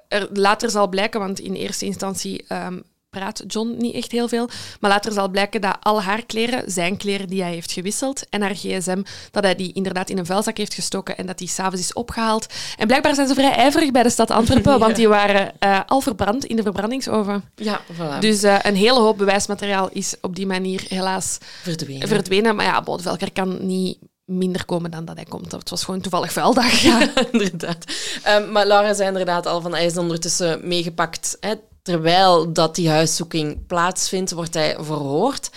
er 0.08 0.30
later 0.34 0.70
zal 0.70 0.88
blijken, 0.88 1.20
want 1.20 1.40
in 1.40 1.54
eerste 1.54 1.86
instantie 1.86 2.46
um, 2.50 2.84
praat 3.10 3.44
John 3.48 3.76
niet 3.78 3.96
echt 3.96 4.12
heel 4.12 4.28
veel, 4.28 4.50
maar 4.80 4.92
later 4.92 5.12
zal 5.12 5.30
blijken 5.30 5.62
dat 5.62 5.78
al 5.82 6.02
haar 6.02 6.26
kleren, 6.26 6.72
zijn 6.72 6.98
kleren 6.98 7.28
die 7.28 7.42
hij 7.42 7.52
heeft 7.52 7.72
gewisseld, 7.72 8.30
en 8.30 8.42
haar 8.42 8.56
gsm, 8.56 9.02
dat 9.32 9.44
hij 9.44 9.56
die 9.56 9.74
inderdaad 9.74 10.10
in 10.10 10.18
een 10.18 10.26
vuilzak 10.26 10.58
heeft 10.58 10.74
gestoken 10.74 11.18
en 11.18 11.26
dat 11.26 11.38
die 11.38 11.48
s'avonds 11.48 11.82
is 11.82 11.94
opgehaald. 11.94 12.48
En 12.78 12.88
blijkbaar 12.88 13.16
zijn 13.16 13.28
ze 13.28 13.34
vrij 13.34 13.52
ijverig 13.52 13.92
bij 13.92 14.04
de 14.04 14.10
stad 14.10 14.32
Antwerpen, 14.32 14.72
ja. 14.78 14.78
want 14.78 14.96
die 14.96 15.08
waren 15.08 15.52
uh, 15.60 15.80
al 15.86 16.02
verbrand 16.02 16.46
in 16.46 16.56
de 16.56 16.62
verbrandingsoven. 16.62 17.44
Ja, 17.56 17.82
voilà. 17.94 18.20
Dus 18.20 18.44
uh, 18.44 18.60
een 18.62 18.76
hele 18.76 19.00
hoop 19.00 19.18
bewijsmateriaal 19.18 19.90
is 19.92 20.16
op 20.22 20.36
die 20.36 20.48
manier 20.48 20.84
helaas 20.88 21.38
verdwenen. 21.62 22.08
verdwenen. 22.08 22.56
Maar 22.56 22.66
ja, 22.66 22.82
Bodevelker 22.82 23.32
kan 23.32 23.66
niet 23.66 23.98
minder 24.26 24.66
komen 24.66 24.92
dan 24.92 25.06
dat 25.06 25.16
hij 25.16 25.26
komt. 25.26 25.52
Het 25.52 25.70
was 25.70 25.84
gewoon 25.84 26.02
toevallig 26.02 26.32
vuildag. 26.32 26.80
Ja, 26.80 27.10
inderdaad. 27.32 27.86
Um, 28.28 28.52
maar 28.52 28.68
Laura 28.68 28.94
zei 28.94 29.08
inderdaad 29.08 29.46
al 29.46 29.62
van 29.62 29.74
hij 29.74 29.86
is 29.86 29.98
ondertussen 29.98 30.68
meegepakt. 30.68 31.38
Hè, 31.40 31.54
terwijl 31.82 32.54
dat 32.54 32.76
die 32.76 32.90
huiszoeking 32.90 33.68
plaatsvindt, 33.68 34.32
wordt 34.32 34.54
hij 34.54 34.76
verhoord. 34.80 35.50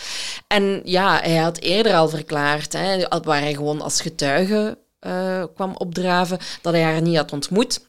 En 0.47 0.81
ja, 0.85 1.21
hij 1.21 1.37
had 1.37 1.59
eerder 1.59 1.95
al 1.95 2.09
verklaard, 2.09 2.73
hè, 2.73 3.09
waar 3.23 3.41
hij 3.41 3.55
gewoon 3.55 3.81
als 3.81 4.01
getuige 4.01 4.79
uh, 5.07 5.45
kwam 5.55 5.77
opdraven, 5.77 6.39
dat 6.63 6.73
hij 6.73 6.83
haar 6.83 7.03
niet 7.03 7.17
had 7.17 7.33
ontmoet. 7.33 7.87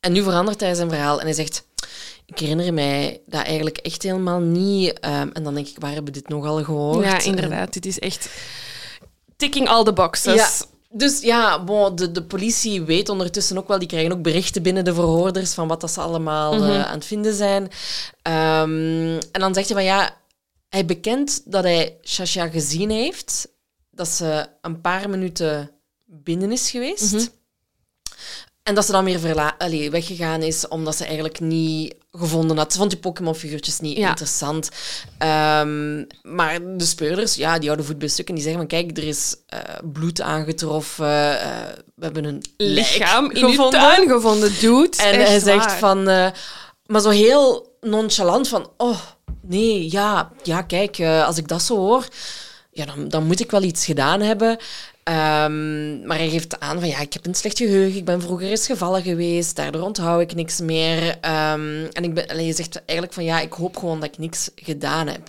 En 0.00 0.12
nu 0.12 0.22
verandert 0.22 0.60
hij 0.60 0.74
zijn 0.74 0.88
verhaal 0.88 1.18
en 1.18 1.24
hij 1.24 1.34
zegt... 1.34 1.64
Ik 2.26 2.38
herinner 2.38 2.74
mij 2.74 3.20
dat 3.26 3.44
eigenlijk 3.44 3.78
echt 3.78 4.02
helemaal 4.02 4.40
niet. 4.40 4.88
Um, 4.88 5.30
en 5.32 5.42
dan 5.42 5.54
denk 5.54 5.66
ik, 5.66 5.76
waar 5.78 5.92
hebben 5.92 6.12
we 6.12 6.20
dit 6.20 6.28
nogal 6.28 6.64
gehoord? 6.64 7.04
Ja, 7.04 7.22
inderdaad. 7.22 7.72
Dit 7.72 7.86
is 7.86 7.98
echt 7.98 8.28
ticking 9.36 9.68
all 9.68 9.84
the 9.84 9.92
boxes. 9.92 10.34
Ja. 10.34 10.72
Dus 10.96 11.20
ja, 11.20 11.64
bon, 11.64 11.96
de, 11.96 12.12
de 12.12 12.22
politie 12.22 12.82
weet 12.82 13.08
ondertussen 13.08 13.58
ook 13.58 13.68
wel, 13.68 13.78
die 13.78 13.88
krijgen 13.88 14.12
ook 14.12 14.22
berichten 14.22 14.62
binnen 14.62 14.84
de 14.84 14.94
verhoorders 14.94 15.54
van 15.54 15.68
wat 15.68 15.80
dat 15.80 15.90
ze 15.90 16.00
allemaal 16.00 16.52
mm 16.54 16.60
-hmm. 16.60 16.70
uh, 16.70 16.86
aan 16.86 16.94
het 16.94 17.04
vinden 17.04 17.34
zijn. 17.34 17.62
Um, 17.62 19.18
en 19.18 19.40
dan 19.40 19.54
zegt 19.54 19.68
hij 19.68 19.76
van 19.76 19.84
ja, 19.84 20.16
hij 20.68 20.84
bekent 20.84 21.42
dat 21.44 21.64
hij 21.64 21.98
Shasha 22.02 22.48
gezien 22.48 22.90
heeft, 22.90 23.48
dat 23.90 24.08
ze 24.08 24.46
een 24.60 24.80
paar 24.80 25.10
minuten 25.10 25.70
binnen 26.04 26.52
is 26.52 26.70
geweest. 26.70 27.12
Mm 27.12 27.18
-hmm. 27.18 27.28
En 28.62 28.74
dat 28.74 28.84
ze 28.86 28.92
dan 28.92 29.04
weer 29.04 29.20
verla- 29.20 29.54
Allee, 29.58 29.90
weggegaan 29.90 30.42
is, 30.42 30.68
omdat 30.68 30.96
ze 30.96 31.04
eigenlijk 31.04 31.40
niet 31.40 31.94
gevonden 32.16 32.56
had. 32.56 32.72
Ze 32.72 32.78
vond 32.78 32.90
die 32.90 33.00
Pokémon-figuurtjes 33.00 33.80
niet 33.80 33.96
ja. 33.96 34.08
interessant. 34.08 34.68
Um, 35.18 36.06
maar 36.22 36.76
de 36.76 36.84
speurders, 36.84 37.34
ja, 37.34 37.54
die 37.54 37.66
houden 37.66 37.86
voet 37.86 37.98
bij 37.98 38.08
stuk 38.08 38.28
en 38.28 38.34
die 38.34 38.42
zeggen 38.42 38.60
van 38.60 38.70
kijk, 38.70 38.96
er 38.96 39.06
is 39.06 39.36
uh, 39.54 39.60
bloed 39.92 40.20
aangetroffen. 40.20 41.06
Uh, 41.06 41.38
we 41.94 42.04
hebben 42.04 42.24
een 42.24 42.44
lichaam 42.56 43.30
in 43.30 43.44
gevonden. 43.44 43.80
tuin 43.80 44.08
gevonden, 44.08 44.52
dude. 44.60 44.96
En 44.96 45.24
hij 45.24 45.38
zegt 45.38 45.72
van... 45.72 46.08
Uh, 46.08 46.26
maar 46.86 47.00
zo 47.00 47.10
heel 47.10 47.76
nonchalant 47.80 48.48
van, 48.48 48.70
oh, 48.76 49.00
nee, 49.40 49.90
ja, 49.90 50.30
ja 50.42 50.62
kijk, 50.62 50.98
eh, 50.98 51.26
als 51.26 51.36
ik 51.36 51.48
dat 51.48 51.62
zo 51.62 51.76
hoor, 51.76 52.08
ja, 52.70 52.84
dan, 52.84 53.08
dan 53.08 53.26
moet 53.26 53.40
ik 53.40 53.50
wel 53.50 53.62
iets 53.62 53.84
gedaan 53.84 54.20
hebben. 54.20 54.58
Ehm, 55.04 56.06
maar 56.06 56.16
hij 56.16 56.28
geeft 56.28 56.60
aan 56.60 56.78
van 56.80 56.88
ja, 56.88 56.98
ik 56.98 57.12
heb 57.12 57.26
een 57.26 57.34
slecht 57.34 57.58
geheugen, 57.58 57.98
ik 57.98 58.04
ben 58.04 58.20
vroeger 58.20 58.50
eens 58.50 58.66
gevallen 58.66 59.02
geweest, 59.02 59.56
daardoor 59.56 59.82
onthoud 59.82 60.20
ik 60.20 60.34
niks 60.34 60.60
meer. 60.60 61.18
Ehm, 61.20 61.86
en 61.92 62.04
ik 62.04 62.14
ben, 62.14 62.28
en 62.28 62.44
je 62.44 62.52
zegt 62.52 62.84
eigenlijk 62.84 63.12
van 63.12 63.24
ja, 63.24 63.40
ik 63.40 63.52
hoop 63.52 63.76
gewoon 63.76 64.00
dat 64.00 64.08
ik 64.08 64.18
niks 64.18 64.50
gedaan 64.54 65.06
heb. 65.06 65.28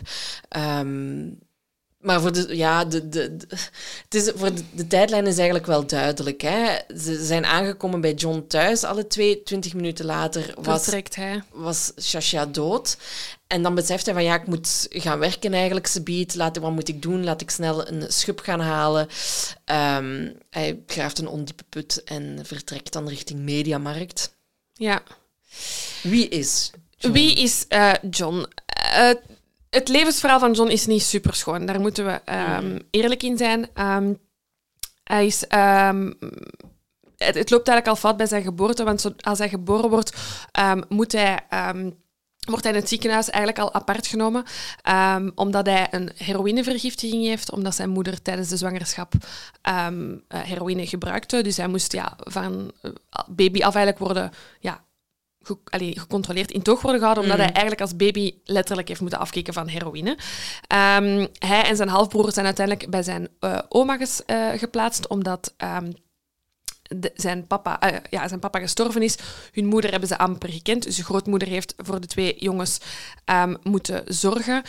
Ehm, 0.49 1.27
maar 2.05 2.21
voor 2.21 2.33
de, 2.33 2.55
ja, 2.57 2.85
de, 2.85 3.09
de, 3.09 3.37
de- 3.37 3.47
het 4.03 4.13
is, 4.15 4.31
voor 4.35 4.53
de, 4.53 4.61
de 4.71 4.87
tijdlijn 4.87 5.27
is 5.27 5.35
eigenlijk 5.35 5.65
wel 5.65 5.85
duidelijk. 5.87 6.41
Hè? 6.41 6.77
Ze 6.97 7.25
zijn 7.25 7.45
aangekomen 7.45 8.01
bij 8.01 8.13
John 8.13 8.45
thuis, 8.47 8.83
alle 8.83 9.07
twee. 9.07 9.43
Twintig 9.43 9.73
minuten 9.73 10.05
later 10.05 10.53
was, 10.61 10.85
hij. 10.85 11.43
was 11.51 11.91
Shasha 12.01 12.45
dood. 12.45 12.97
En 13.47 13.63
dan 13.63 13.75
beseft 13.75 14.05
hij 14.05 14.13
van 14.13 14.23
ja, 14.23 14.35
ik 14.35 14.47
moet 14.47 14.87
gaan 14.89 15.19
werken 15.19 15.53
eigenlijk, 15.53 15.87
ze 15.87 16.01
biedt. 16.03 16.35
Laat, 16.35 16.57
wat 16.57 16.71
moet 16.71 16.87
ik 16.87 17.01
doen? 17.01 17.23
Laat 17.23 17.41
ik 17.41 17.49
snel 17.49 17.87
een 17.87 18.03
schub 18.07 18.39
gaan 18.39 18.59
halen. 18.59 19.07
Ehm, 19.65 20.31
hij 20.49 20.79
graaft 20.87 21.19
een 21.19 21.27
ondiepe 21.27 21.63
put 21.69 22.03
en 22.03 22.39
vertrekt 22.43 22.93
dan 22.93 23.07
richting 23.07 23.39
Mediamarkt. 23.39 24.33
Ja. 24.73 25.03
Wie 26.01 26.27
is 26.27 26.71
John? 26.97 27.13
Wie 27.13 27.35
is 27.35 27.65
eh, 27.67 27.93
John? 28.09 28.45
Eh, 28.65 29.09
het 29.75 29.87
levensverhaal 29.89 30.39
van 30.39 30.51
John 30.53 30.69
is 30.69 30.85
niet 30.85 31.03
super 31.03 31.35
schoon. 31.35 31.65
Daar 31.65 31.79
moeten 31.79 32.05
we 32.05 32.11
ehm, 32.25 32.79
eerlijk 32.91 33.23
in 33.23 33.37
zijn. 33.37 33.67
Ehm, 33.73 34.13
hij 35.03 35.25
is. 35.25 35.47
ehm, 35.47 36.11
het, 37.17 37.35
het 37.35 37.49
loopt 37.49 37.67
eigenlijk 37.67 37.87
al 37.87 37.95
fout 37.95 38.17
bij 38.17 38.25
zijn 38.25 38.43
geboorte, 38.43 38.83
want 38.83 39.01
zo- 39.01 39.13
als 39.17 39.37
hij 39.37 39.49
geboren 39.49 39.89
wordt, 39.89 40.17
moet 40.89 41.11
hij. 41.11 41.39
Wordt 42.45 42.63
hij 42.63 42.73
in 42.73 42.79
het 42.79 42.89
ziekenhuis 42.89 43.29
eigenlijk 43.29 43.63
al 43.63 43.73
apart 43.73 44.07
genomen, 44.07 44.43
omdat 45.35 45.65
hij 45.65 45.87
een 45.91 46.11
heroïnevergiftiging 46.15 47.23
heeft, 47.25 47.51
omdat 47.51 47.75
zijn 47.75 47.89
moeder 47.89 48.21
tijdens 48.21 48.49
de 48.49 48.57
zwangerschap 48.57 49.13
eh, 49.61 49.87
heroïne 50.27 50.87
gebruikte. 50.87 51.41
Dus 51.43 51.57
hij 51.57 51.67
moest 51.67 51.91
ja, 51.91 52.13
van 52.17 52.71
eh, 52.81 52.91
baby 53.27 53.57
af 53.63 53.75
eigenlijk 53.75 54.05
worden 54.05 54.31
ja, 54.59 54.83
ge- 55.45 55.57
allee, 55.69 55.99
gecontroleerd 55.99 56.51
in 56.51 56.61
toog 56.61 56.81
worden 56.81 56.99
gehouden, 56.99 57.23
omdat 57.23 57.39
hij 57.39 57.51
eigenlijk 57.51 57.81
als 57.81 57.95
baby 57.95 58.33
letterlijk 58.43 58.87
heeft 58.87 59.01
moeten 59.01 59.19
afkicken 59.19 59.53
van 59.53 59.67
heroïne. 59.67 60.17
Ehm, 60.67 61.27
hij 61.39 61.63
en 61.63 61.75
zijn 61.75 61.89
halfbroer 61.89 62.31
zijn 62.31 62.45
uiteindelijk 62.45 62.89
bij 62.89 63.03
zijn 63.03 63.27
eh, 63.39 63.57
oma 63.69 63.97
ges- 63.97 64.25
eh, 64.25 64.47
geplaatst, 64.55 65.07
omdat 65.07 65.53
ehm, 65.57 65.91
de- 66.81 67.11
zijn, 67.15 67.47
papa, 67.47 67.79
eh, 67.79 67.97
ja, 68.09 68.27
zijn 68.27 68.39
papa 68.39 68.59
gestorven 68.59 69.01
is. 69.01 69.15
Hun 69.51 69.65
moeder 69.65 69.91
hebben 69.91 70.09
ze 70.09 70.17
amper 70.17 70.49
gekend, 70.49 70.83
dus 70.83 70.95
de 70.95 71.03
grootmoeder 71.03 71.47
heeft 71.47 71.73
voor 71.77 71.99
de 72.01 72.07
twee 72.07 72.35
jongens 72.39 72.77
ehm, 73.25 73.55
moeten 73.63 74.03
zorgen. 74.07 74.63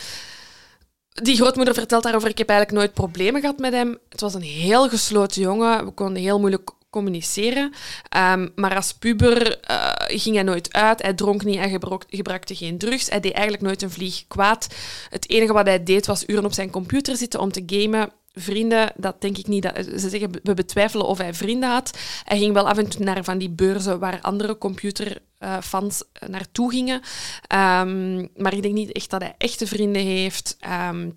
Die 1.23 1.35
grootmoeder 1.35 1.73
vertelt 1.73 2.03
daarover, 2.03 2.29
ik 2.29 2.37
heb 2.37 2.49
eigenlijk 2.49 2.79
nooit 2.79 2.93
problemen 2.93 3.41
gehad 3.41 3.57
met 3.57 3.73
hem. 3.73 3.97
Het 4.09 4.21
was 4.21 4.33
een 4.33 4.41
heel 4.41 4.89
gesloten 4.89 5.41
jongen, 5.41 5.85
we 5.85 5.91
konden 5.91 6.21
heel 6.21 6.39
moeilijk 6.39 6.69
communiceren. 6.89 7.73
Ehm, 8.09 8.47
maar 8.55 8.75
als 8.75 8.93
puber 8.93 9.59
eh, 9.59 9.91
ging 10.19 10.35
hij 10.35 10.43
nooit 10.43 10.73
uit, 10.73 11.01
hij 11.01 11.13
dronk 11.13 11.43
niet, 11.43 11.59
gebro- 11.59 11.99
gebruikte 12.09 12.55
geen 12.55 12.77
drugs. 12.77 13.09
Hij 13.09 13.19
deed 13.19 13.33
eigenlijk 13.33 13.63
nooit 13.63 13.81
een 13.81 13.91
vlieg 13.91 14.23
kwaad. 14.27 14.67
Het 15.09 15.29
enige 15.29 15.53
wat 15.53 15.65
hij 15.65 15.83
deed 15.83 16.05
was 16.05 16.23
uren 16.27 16.45
op 16.45 16.53
zijn 16.53 16.69
computer 16.69 17.17
zitten 17.17 17.39
om 17.39 17.51
te 17.51 17.63
gamen. 17.65 18.11
Vrienden, 18.33 18.91
dat 18.95 19.21
denk 19.21 19.37
ik 19.37 19.47
niet. 19.47 19.63
Dat, 19.63 19.85
ze 19.99 20.09
zeggen, 20.09 20.31
we 20.43 20.53
betwijfelen 20.53 21.05
of 21.05 21.17
hij 21.17 21.33
vrienden 21.33 21.69
had. 21.69 21.97
Hij 22.23 22.37
ging 22.37 22.53
wel 22.53 22.69
af 22.69 22.77
en 22.77 22.89
toe 22.89 23.03
naar 23.03 23.23
van 23.23 23.37
die 23.37 23.49
beurzen 23.49 23.99
waar 23.99 24.21
andere 24.21 24.57
computerfans 24.57 26.03
eh, 26.13 26.29
naartoe 26.29 26.71
gingen. 26.71 27.01
Ehm, 27.47 28.25
maar 28.35 28.53
ik 28.53 28.61
denk 28.61 28.73
niet 28.73 28.91
echt 28.91 29.09
dat 29.09 29.21
hij 29.21 29.35
echte 29.37 29.67
vrienden 29.67 30.01
heeft. 30.01 30.57
Ehm, 30.59 31.09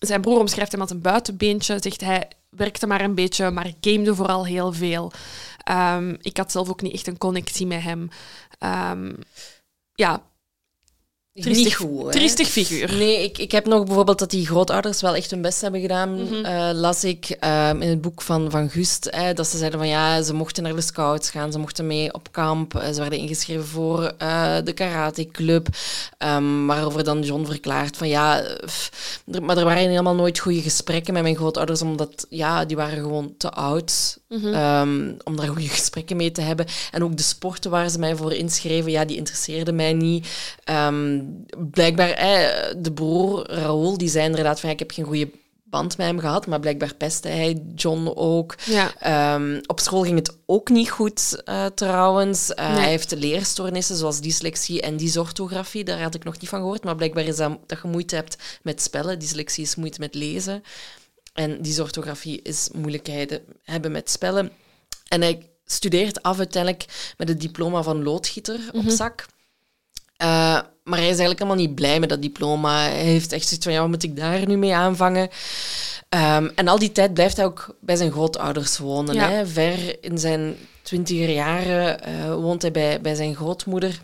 zijn 0.00 0.20
broer 0.20 0.38
omschrijft 0.38 0.72
hem 0.72 0.80
als 0.80 0.90
een 0.90 1.00
buitenbeentje. 1.00 1.76
Zegt 1.80 2.00
hij 2.00 2.28
werkte 2.50 2.86
maar 2.86 3.00
een 3.00 3.14
beetje, 3.14 3.50
maar 3.50 3.72
gamede 3.80 4.14
vooral 4.14 4.46
heel 4.46 4.72
veel. 4.72 5.12
Ehm, 5.64 6.16
ik 6.20 6.36
had 6.36 6.52
zelf 6.52 6.68
ook 6.68 6.82
niet 6.82 6.92
echt 6.92 7.06
een 7.06 7.18
connectie 7.18 7.66
met 7.66 7.82
hem. 7.82 8.08
Ehm, 8.58 9.12
ja, 9.94 10.22
triestig, 11.42 11.64
Niet 11.64 11.74
goed, 11.90 12.04
hè? 12.04 12.10
triestig 12.10 12.48
figuur. 12.48 12.94
Nee, 12.96 13.24
ik, 13.24 13.38
ik 13.38 13.52
heb 13.52 13.66
nog 13.66 13.84
bijvoorbeeld 13.84 14.18
dat 14.18 14.30
die 14.30 14.46
grootouders 14.46 15.00
wel 15.00 15.14
echt 15.14 15.30
hun 15.30 15.42
best 15.42 15.60
hebben 15.60 15.80
gedaan. 15.80 16.22
Mhm. 16.22 16.44
eh, 16.44 16.70
las 16.72 17.04
ik 17.04 17.36
ehm, 17.40 17.82
in 17.82 17.88
het 17.88 18.00
boek 18.00 18.22
van, 18.22 18.50
van 18.50 18.70
Gust. 18.70 19.10
dat 19.34 19.46
ze 19.46 19.58
zeiden 19.58 19.78
van 19.78 19.88
ja, 19.88 20.22
ze 20.22 20.34
mochten 20.34 20.62
naar 20.62 20.74
de 20.74 20.80
scouts 20.80 21.30
gaan, 21.30 21.52
ze 21.52 21.58
mochten 21.58 21.86
mee 21.86 22.14
op 22.14 22.28
kamp. 22.32 22.74
eh, 22.74 22.92
ze 22.92 23.00
werden 23.00 23.18
ingeschreven 23.18 23.66
voor 23.66 24.12
eh, 24.18 24.56
de 24.64 24.72
karateclub. 24.72 25.68
Um, 26.18 26.66
waarover 26.66 27.04
dan 27.04 27.22
John 27.22 27.44
verklaart 27.44 27.96
van 27.96 28.08
ja, 28.08 28.42
pff, 28.64 28.90
maar 29.42 29.56
er 29.56 29.64
waren 29.64 29.88
helemaal 29.88 30.14
nooit 30.14 30.38
goede 30.38 30.60
gesprekken 30.62 31.12
met 31.12 31.22
mijn 31.22 31.36
grootouders, 31.36 31.82
omdat 31.82 32.26
ja, 32.28 32.64
die 32.64 32.76
waren 32.76 33.02
gewoon 33.02 33.34
te 33.38 33.50
oud 33.50 34.18
Mhm. 34.30 34.54
ehm, 34.54 35.12
om 35.24 35.36
daar 35.36 35.46
goede 35.48 35.68
gesprekken 35.68 36.16
mee 36.16 36.32
te 36.32 36.40
hebben. 36.40 36.66
En 36.90 37.04
ook 37.04 37.16
de 37.16 37.22
sporten 37.22 37.70
waar 37.70 37.88
ze 37.88 37.98
mij 37.98 38.16
voor 38.16 38.32
inschreven, 38.32 38.90
ja, 38.90 39.04
die 39.04 39.16
interesseerden 39.16 39.74
mij 39.76 39.92
niet. 39.92 40.28
Ehm, 40.64 41.20
blijkbaar, 41.70 42.10
eh, 42.10 42.74
de 42.76 42.92
broer 42.92 43.50
Raoul, 43.50 43.98
die 43.98 44.08
zei 44.08 44.24
inderdaad 44.24 44.60
van 44.60 44.70
ik 44.70 44.78
heb 44.78 44.90
geen 44.90 45.04
goede 45.04 45.30
band 45.64 45.96
met 45.96 46.06
hem 46.06 46.18
gehad, 46.18 46.46
maar 46.46 46.60
blijkbaar 46.60 46.94
pestte 46.94 47.28
hij 47.28 47.62
John 47.74 48.12
ook. 48.14 48.54
Ja. 48.64 48.92
Ehm, 48.98 49.60
op 49.66 49.80
school 49.80 50.02
ging 50.02 50.18
het 50.18 50.36
ook 50.46 50.68
niet 50.68 50.90
goed, 50.90 51.42
eh, 51.44 51.66
trouwens. 51.66 52.54
Eh, 52.54 52.68
Nee. 52.68 52.78
Hij 52.80 52.88
heeft 52.88 53.14
leerstoornissen 53.18 53.96
zoals 53.96 54.20
dyslexie 54.20 54.80
en 54.80 54.96
dysorthografie. 54.96 55.84
Daar 55.84 56.02
had 56.02 56.14
ik 56.14 56.24
nog 56.24 56.40
niet 56.40 56.48
van 56.48 56.58
gehoord, 56.60 56.84
maar 56.84 56.96
blijkbaar 56.96 57.24
is 57.24 57.36
dat, 57.36 57.58
dat 57.66 57.78
je 57.82 57.88
moeite 57.88 58.14
hebt 58.14 58.36
met 58.62 58.82
spellen. 58.82 59.18
Dyslexie 59.18 59.64
is 59.64 59.74
moeite 59.74 60.00
met 60.00 60.14
lezen. 60.14 60.62
En 61.32 61.62
dysorthografie 61.62 62.42
is 62.42 62.68
moeilijkheden 62.72 63.42
hebben 63.62 63.92
met 63.92 64.10
spellen. 64.10 64.50
En 65.08 65.20
hij 65.20 65.50
studeert 65.64 66.22
af 66.22 66.38
uiteindelijk 66.38 67.14
met 67.16 67.28
het 67.28 67.40
diploma 67.40 67.82
van 67.82 68.02
loodgieter 68.02 68.60
op 68.72 68.84
zak. 68.88 69.26
Eh, 70.16 70.60
maar 70.84 70.98
hij 70.98 71.08
is 71.08 71.18
eigenlijk 71.18 71.38
helemaal 71.38 71.64
niet 71.66 71.74
blij 71.74 72.00
met 72.00 72.08
dat 72.08 72.22
diploma. 72.22 72.80
Hij 72.80 73.04
heeft 73.04 73.32
echt 73.32 73.46
zoiets 73.46 73.64
van, 73.64 73.74
ja, 73.74 73.80
wat 73.80 73.88
moet 73.88 74.02
ik 74.02 74.16
daar 74.16 74.46
nu 74.46 74.56
mee 74.56 74.74
aanvangen? 74.74 75.28
Ehm, 76.08 76.50
en 76.54 76.68
al 76.68 76.78
die 76.78 76.92
tijd 76.92 77.14
blijft 77.14 77.36
hij 77.36 77.46
ook 77.46 77.76
bij 77.80 77.96
zijn 77.96 78.10
grootouders 78.10 78.78
wonen. 78.78 79.14
Ja. 79.14 79.28
Hè? 79.28 79.46
Ver 79.46 80.04
in 80.04 80.18
zijn 80.18 80.56
twintiger 80.82 81.30
jaren 81.30 82.02
eh, 82.02 82.34
woont 82.34 82.62
hij 82.62 82.70
bij, 82.70 83.00
bij 83.00 83.14
zijn 83.14 83.34
grootmoeder. 83.34 84.00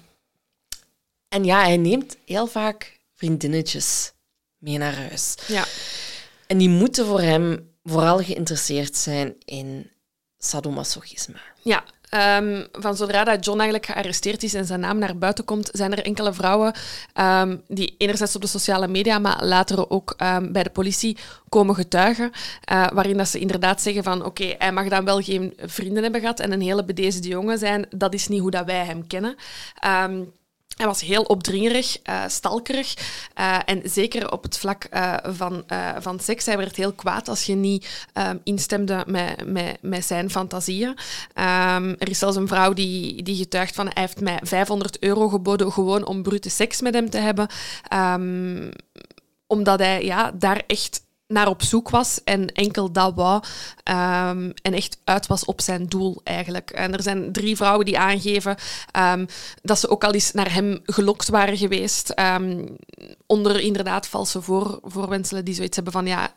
En 1.29 1.45
ja, 1.45 1.63
hij 1.63 1.77
neemt 1.77 2.17
heel 2.25 2.47
vaak 2.47 2.99
vriendinnetjes 3.15 4.13
mee 4.59 4.79
naar 4.79 4.95
huis. 4.95 5.35
Ja. 5.47 5.65
En 6.47 6.59
die 6.59 6.69
moeten 6.69 7.07
voor 7.07 7.21
hem 7.21 7.71
vooral 7.85 8.19
geïnteresseerd 8.19 8.97
zijn 8.97 9.35
in 9.45 9.91
sadomasochisme. 10.39 11.35
Ja, 11.63 11.85
ehm, 12.09 12.65
van 12.73 12.97
zodra 12.97 13.25
dat 13.25 13.45
John 13.45 13.61
eigenlijk 13.61 13.91
gearresteerd 13.91 14.43
is 14.43 14.55
en 14.55 14.67
zijn 14.67 14.81
naam 14.81 14.99
naar 14.99 15.19
buiten 15.19 15.45
komt, 15.45 15.69
zijn 15.73 15.93
er 15.93 16.05
enkele 16.05 16.33
vrouwen 16.33 16.75
ehm, 17.13 17.57
die 17.69 17.95
enerzijds 17.99 18.37
op 18.37 18.41
de 18.43 18.47
sociale 18.47 18.89
media, 18.89 19.19
maar 19.19 19.45
later 19.45 19.91
ook 19.91 20.15
ehm, 20.17 20.53
bij 20.53 20.63
de 20.63 20.71
politie 20.71 21.17
komen 21.49 21.75
getuigen, 21.75 22.31
eh, 22.65 22.87
waarin 22.93 23.17
dat 23.17 23.29
ze 23.29 23.39
inderdaad 23.39 23.83
zeggen 23.83 24.03
van 24.03 24.25
oké, 24.25 24.55
hij 24.59 24.73
mag 24.73 24.89
dan 24.89 25.05
wel 25.05 25.21
geen 25.21 25.53
vrienden 25.57 26.03
hebben 26.03 26.21
gehad 26.21 26.41
en 26.41 26.53
een 26.53 26.63
hele 26.63 26.85
bedeesde 26.85 27.29
jongen 27.29 27.59
zijn, 27.59 27.87
dat 27.91 28.15
is 28.15 28.29
niet 28.29 28.41
hoe 28.41 28.51
dat 28.51 28.67
wij 28.67 28.85
hem 28.85 29.07
kennen. 29.07 29.37
Hij 30.77 30.87
was 30.87 31.01
heel 31.01 31.23
opdringerig, 31.23 31.99
eh, 32.03 32.23
stalkerig 32.29 32.95
eh, 33.35 33.59
en 33.65 33.81
zeker 33.85 34.33
op 34.33 34.43
het 34.43 34.59
vlak 34.59 34.85
eh, 34.85 35.15
van, 35.25 35.65
van 35.99 36.21
seks. 36.21 36.47
Hij 36.47 36.57
werd 36.57 36.77
heel 36.77 36.93
kwaad 36.93 37.29
als 37.29 37.43
je 37.43 37.55
niet 37.55 38.07
ehm, 38.13 38.37
instemde 38.45 39.05
met, 39.07 39.47
met, 39.47 39.79
met 39.81 40.05
zijn 40.05 40.31
fantasieën. 40.31 40.97
Ehm, 41.33 41.95
er 41.99 42.09
is 42.09 42.19
zelfs 42.19 42.37
een 42.37 42.49
vrouw 42.49 42.73
die, 42.73 43.23
die 43.23 43.37
getuigt 43.37 43.75
van 43.75 43.85
hij 43.85 44.03
heeft 44.03 44.21
mij 44.21 44.39
500 44.43 45.03
euro 45.03 45.29
geboden 45.29 45.73
gewoon 45.73 46.07
om 46.07 46.23
brute 46.23 46.51
seks 46.51 46.81
met 46.81 46.95
hem 46.95 47.11
te 47.11 47.19
hebben. 47.19 47.49
Ehm, 47.89 48.71
omdat 49.47 49.79
hij 49.79 50.05
ja, 50.05 50.31
daar 50.31 50.63
echt 50.67 51.06
naar 51.29 51.49
op 51.49 51.63
zoek 51.63 51.91
was 51.91 52.25
en 52.25 52.53
enkel 52.53 52.93
dat 52.93 53.15
wou 53.15 53.43
ehm, 53.83 54.51
en 54.63 54.73
echt 54.73 54.99
uit 55.05 55.27
was 55.27 55.45
op 55.45 55.61
zijn 55.61 55.87
doel 55.87 56.21
eigenlijk. 56.25 56.71
En 56.71 56.93
er 56.93 57.03
zijn 57.03 57.33
drie 57.33 57.57
vrouwen 57.57 57.85
die 57.85 57.99
aangeven 57.99 58.57
ehm, 58.91 59.27
dat 59.63 59.79
ze 59.79 59.89
ook 59.89 60.05
al 60.05 60.13
eens 60.13 60.33
naar 60.33 60.53
hem 60.53 60.81
gelokt 60.85 61.29
waren 61.29 61.57
geweest 61.57 62.11
ehm, 62.11 62.67
onder 63.27 63.61
inderdaad 63.61 64.09
valse 64.09 64.43
voor, 64.43 64.79
voorwenselen 64.83 65.45
die 65.45 65.55
zoiets 65.55 65.77
hebben 65.77 65.93
van 65.93 66.07
ja, 66.07 66.33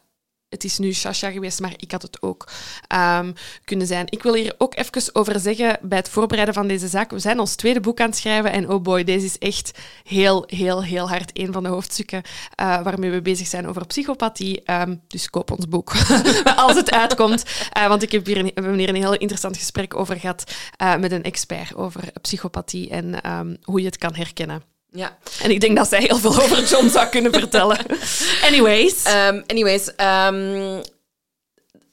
het 0.49 0.63
is 0.63 0.77
nu 0.77 0.93
Sasha 0.93 1.31
geweest, 1.31 1.59
maar 1.59 1.73
ik 1.75 1.91
had 1.91 2.01
het 2.01 2.21
ook 2.21 2.49
ehm, 2.87 3.31
kunnen 3.63 3.87
zijn. 3.87 4.05
Ik 4.09 4.23
wil 4.23 4.33
hier 4.33 4.55
ook 4.57 4.75
even 4.75 5.15
over 5.15 5.39
zeggen 5.39 5.79
bij 5.81 5.97
het 5.97 6.09
voorbereiden 6.09 6.53
van 6.53 6.67
deze 6.67 6.87
zaak. 6.87 7.11
We 7.11 7.19
zijn 7.19 7.39
ons 7.39 7.55
tweede 7.55 7.79
boek 7.79 7.99
aan 7.99 8.09
het 8.09 8.17
schrijven 8.17 8.51
en 8.51 8.69
oh 8.69 8.81
boy, 8.81 9.03
deze 9.03 9.25
is 9.25 9.37
echt 9.37 9.79
heel, 10.03 10.43
heel, 10.47 10.83
heel 10.83 11.09
hard 11.09 11.39
een 11.39 11.53
van 11.53 11.63
de 11.63 11.69
hoofdstukken 11.69 12.21
eh, 12.55 12.81
waarmee 12.81 13.11
we 13.11 13.21
bezig 13.21 13.47
zijn 13.47 13.67
over 13.67 13.85
psychopathie. 13.85 14.63
Ehm, 14.63 14.95
dus 15.07 15.29
koop 15.29 15.51
ons 15.51 15.67
boek 15.67 15.91
als 16.55 16.75
het 16.75 16.91
uitkomt. 16.91 17.43
Eh, 17.71 17.87
want 17.87 18.03
ik 18.03 18.11
heb 18.11 18.25
hier 18.25 18.37
een, 18.37 18.51
we 18.53 18.87
een 18.87 18.95
heel 18.95 19.13
interessant 19.13 19.57
gesprek 19.57 19.95
over 19.95 20.19
gehad 20.19 20.55
eh, 20.77 20.95
met 20.95 21.11
een 21.11 21.23
expert 21.23 21.75
over 21.75 22.01
psychopathie 22.21 22.89
en 22.89 23.21
ehm, 23.21 23.55
hoe 23.63 23.79
je 23.79 23.85
het 23.85 23.97
kan 23.97 24.15
herkennen. 24.15 24.78
Ja. 24.91 25.17
En 25.41 25.51
ik 25.51 25.59
denk 25.59 25.77
dat 25.77 25.87
zij 25.87 26.01
heel 26.01 26.17
veel 26.17 26.41
over 26.41 26.63
John 26.63 26.89
zou 26.89 27.07
kunnen 27.07 27.33
vertellen. 27.33 27.77
Anyways. 28.47 29.03
Ehm, 29.03 29.41
anyways, 29.47 29.95
ehm, 29.95 30.81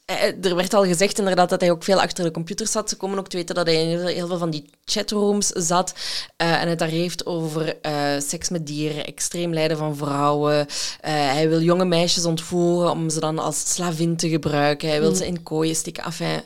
eh, 0.06 0.44
er 0.44 0.56
werd 0.56 0.74
al 0.74 0.84
gezegd 0.84 1.18
inderdaad 1.18 1.48
dat 1.48 1.60
hij 1.60 1.70
ook 1.70 1.84
veel 1.84 2.00
achter 2.00 2.24
de 2.24 2.30
computer 2.30 2.66
zat. 2.66 2.88
Ze 2.88 2.96
komen 2.96 3.18
ook 3.18 3.28
te 3.28 3.36
weten 3.36 3.54
dat 3.54 3.66
hij 3.66 3.74
in 3.74 4.06
heel 4.06 4.26
veel 4.26 4.38
van 4.38 4.50
die 4.50 4.70
chatrooms 4.84 5.46
zat 5.46 5.94
eh, 6.36 6.62
en 6.62 6.68
het 6.68 6.78
daar 6.78 6.88
heeft 6.88 7.26
over 7.26 7.80
eh, 7.80 8.18
seks 8.18 8.48
met 8.48 8.66
dieren, 8.66 9.06
extreem 9.06 9.52
lijden 9.52 9.76
van 9.76 9.96
vrouwen. 9.96 10.66
Hij 11.00 11.48
wil 11.48 11.60
jonge 11.60 11.84
meisjes 11.84 12.24
ontvoeren 12.24 12.90
om 12.90 13.10
ze 13.10 13.20
dan 13.20 13.38
als 13.38 13.72
slavin 13.74 14.16
te 14.16 14.28
gebruiken. 14.28 14.88
Hij 14.88 15.00
wil 15.00 15.14
ze 15.14 15.26
in 15.26 15.42
kooien 15.42 15.76
steken. 15.76 16.04
Enfin, 16.04 16.42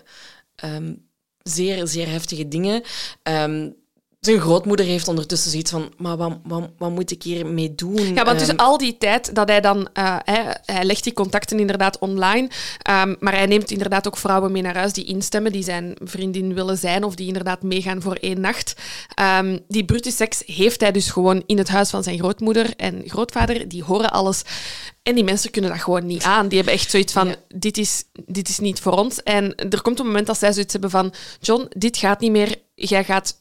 ehm, 0.55 0.93
zeer, 1.43 1.87
zeer 1.87 2.09
heftige 2.09 2.49
dingen. 2.49 2.83
Ehm, 3.23 3.69
zijn 4.20 4.40
grootmoeder 4.40 4.87
heeft 4.87 5.09
ondertussen 5.09 5.50
zoiets 5.50 5.70
van, 5.70 5.92
maar 5.98 6.16
wat, 6.16 6.38
wat, 6.44 6.70
wat 6.78 6.90
moet 6.90 7.11
ik 7.11 7.22
hiermee 7.22 7.74
doen? 7.74 8.14
Ja, 8.14 8.24
want 8.24 8.38
dus 8.38 8.48
Ehm, 8.48 8.56
al 8.59 8.78
die 8.78 8.98
tijd 8.98 9.35
dat 9.35 9.48
hij 9.48 9.61
dan... 9.61 9.88
eh, 9.92 10.16
hij, 10.24 10.56
hij 10.64 10.85
legt 10.85 11.04
die 11.04 11.12
contacten 11.12 11.59
inderdaad 11.59 11.98
online, 11.98 12.48
ehm, 12.83 13.14
maar 13.18 13.33
hij 13.33 13.46
neemt 13.46 13.70
inderdaad 13.70 14.06
ook 14.06 14.16
vrouwen 14.16 14.52
mee 14.52 14.62
naar 14.62 14.76
huis 14.76 14.92
die 14.92 15.04
instemmen, 15.04 15.52
die 15.52 15.62
zijn 15.62 15.94
vriendin 16.04 16.54
willen 16.54 16.78
zijn 16.78 17.04
of 17.04 17.14
die 17.14 17.26
inderdaad 17.26 17.62
meegaan 17.62 18.02
voor 18.02 18.14
één 18.14 18.40
nacht. 18.40 18.74
Ehm, 19.14 19.59
die 19.68 19.85
brute 19.85 20.11
seks 20.11 20.42
heeft 20.46 20.80
hij 20.80 20.92
dus 20.92 21.11
gewoon 21.11 21.42
in 21.46 21.59
het 21.59 21.68
huis 21.68 21.90
van 21.90 22.02
zijn 22.02 22.18
grootmoeder 22.18 22.70
en 22.76 23.02
grootvader. 23.06 23.68
Die 23.68 23.85
horen 23.85 24.11
alles. 24.11 24.42
En 25.02 25.14
die 25.14 25.24
mensen 25.24 25.50
kunnen 25.50 25.70
dat 25.70 25.80
gewoon 25.80 26.06
niet 26.06 26.22
aan. 26.22 26.48
Die 26.48 26.56
hebben 26.56 26.74
echt 26.74 26.90
zoiets 26.90 27.12
van, 27.12 27.28
Ja. 27.28 27.35
dit, 27.48 27.78
is, 27.78 28.04
dit 28.26 28.48
is 28.48 28.59
niet 28.59 28.80
voor 28.80 28.92
ons. 28.92 29.22
En 29.22 29.54
er 29.54 29.83
komt 29.83 29.98
een 29.98 30.06
moment 30.06 30.26
dat 30.26 30.38
zij 30.38 30.52
zoiets 30.52 30.72
hebben 30.72 30.90
van, 30.90 31.12
John, 31.40 31.66
dit 31.76 31.96
gaat 31.96 32.20
niet 32.20 32.30
meer. 32.30 32.56
Jij 32.74 33.04
gaat 33.04 33.39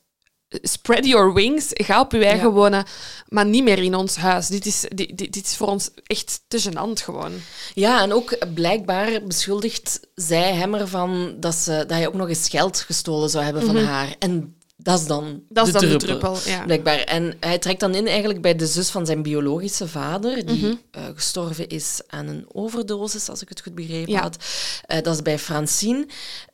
spread 0.49 1.05
your 1.05 1.33
wings, 1.33 1.67
ga 1.73 1.99
op 1.99 2.11
je 2.11 2.25
eigen 2.25 2.47
Ja. 2.47 2.53
wonen, 2.53 2.85
maar 3.27 3.45
niet 3.45 3.63
meer 3.63 3.83
in 3.83 3.95
ons 3.95 4.15
huis. 4.15 4.47
Dit 4.47 4.65
is, 4.65 4.85
dit, 4.89 5.17
dit, 5.17 5.33
dit 5.33 5.45
is 5.45 5.55
voor 5.57 5.67
ons 5.67 5.89
echt 6.07 6.41
te 6.47 6.61
gênant 6.61 7.03
gewoon. 7.03 7.31
Ja, 7.73 8.01
en 8.01 8.13
ook 8.13 8.37
blijkbaar 8.53 9.23
beschuldigt 9.23 9.99
zij 10.15 10.53
hem 10.53 10.75
ervan 10.75 11.35
dat, 11.39 11.55
ze, 11.55 11.71
dat 11.71 11.89
hij 11.89 12.07
ook 12.07 12.13
nog 12.13 12.29
eens 12.29 12.49
geld 12.49 12.79
gestolen 12.79 13.29
zou 13.29 13.43
hebben 13.43 13.65
van 13.65 13.77
haar. 13.77 14.15
En 14.19 14.55
dat 14.81 14.99
is 14.99 15.05
dan. 15.05 15.41
Dat 15.49 15.67
is 15.67 15.73
de 15.73 15.79
dan 15.79 15.89
de 15.89 15.95
druppel. 15.97 16.37
ja. 16.45 16.63
Blijkbaar. 16.65 16.99
En 16.99 17.33
hij 17.39 17.57
trekt 17.57 17.79
dan 17.79 17.95
in 17.95 18.07
eigenlijk 18.07 18.41
bij 18.41 18.55
de 18.55 18.67
zus 18.67 18.89
van 18.89 19.05
zijn 19.05 19.21
biologische 19.21 19.87
vader, 19.87 20.45
die 20.45 20.65
Mhm. 20.65 20.73
eh, 20.91 21.03
gestorven 21.15 21.67
is 21.67 22.01
aan 22.07 22.27
een 22.27 22.45
overdosis, 22.51 23.29
als 23.29 23.41
ik 23.41 23.49
het 23.49 23.61
goed 23.61 23.75
begrepen 23.75 24.11
Ja. 24.11 24.21
had. 24.21 24.37
Eh, 24.85 25.01
dat 25.03 25.13
is 25.15 25.21
bij 25.21 25.39
Francine. 25.39 26.05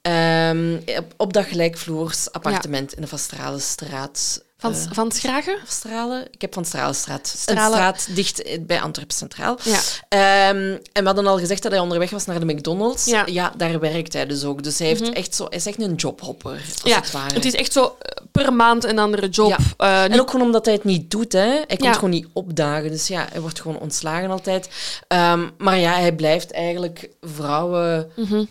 Ehm, 0.01 0.77
op, 0.97 1.13
op 1.17 1.33
dat 1.33 1.45
gelijkvloers 1.45 2.31
appartement 2.31 2.93
in 2.93 3.01
de 3.01 3.07
Vastrale 3.07 3.59
straat. 3.59 4.43
Van, 4.73 4.81
Eh, 4.89 4.91
van 4.91 5.11
Schragen? 5.11 5.57
Stralen? 5.67 6.27
Ik 6.31 6.41
heb 6.41 6.53
van 6.53 6.65
Stralenstraat. 6.65 7.27
Stralen. 7.37 7.63
Een 7.65 7.71
straat 7.73 8.07
dicht 8.15 8.41
eh, 8.43 8.59
bij 8.61 8.81
Antwerpen 8.81 9.15
Centraal. 9.15 9.57
Ja. 9.63 9.79
Ehm, 10.09 10.77
en 10.93 11.01
we 11.01 11.05
hadden 11.05 11.27
al 11.27 11.37
gezegd 11.37 11.63
dat 11.63 11.71
hij 11.71 11.81
onderweg 11.81 12.09
was 12.09 12.25
naar 12.25 12.39
de 12.39 12.45
McDonald's. 12.53 13.05
Ja. 13.05 13.53
daar 13.57 13.79
werkt 13.79 14.13
hij 14.13 14.25
dus 14.25 14.43
ook. 14.43 14.63
Dus 14.63 14.79
hij, 14.79 14.87
heeft 14.87 15.09
echt 15.13 15.35
zo, 15.35 15.43
hij 15.45 15.57
is 15.57 15.65
echt 15.65 15.81
een 15.81 15.95
jobhopper, 15.95 16.51
als 16.51 16.91
Ja, 16.91 16.95
het 16.99 17.11
ware. 17.11 17.33
het 17.33 17.45
is 17.45 17.53
echt 17.53 17.73
zo 17.73 17.83
eh, 17.99 18.23
per 18.31 18.53
maand 18.53 18.83
een 18.83 18.99
andere 18.99 19.29
job. 19.29 19.49
Ja. 19.49 19.57
Eh, 19.77 20.03
En 20.13 20.19
ook 20.19 20.29
gewoon 20.29 20.45
omdat 20.45 20.65
hij 20.65 20.73
het 20.73 20.83
niet 20.83 21.11
doet. 21.11 21.33
Hè. 21.33 21.39
Hij 21.47 21.65
komt 21.65 21.83
Ja. 21.83 21.93
gewoon 21.93 22.09
niet 22.09 22.27
opdagen. 22.33 22.89
Dus 22.91 23.07
ja, 23.07 23.27
hij 23.31 23.41
wordt 23.41 23.61
gewoon 23.61 23.79
ontslagen 23.79 24.29
altijd. 24.29 24.69
Ehm, 25.07 25.47
maar 25.57 25.77
ja, 25.77 25.93
hij 25.93 26.15
blijft 26.15 26.51
eigenlijk 26.51 27.09
vrouwen 27.21 28.09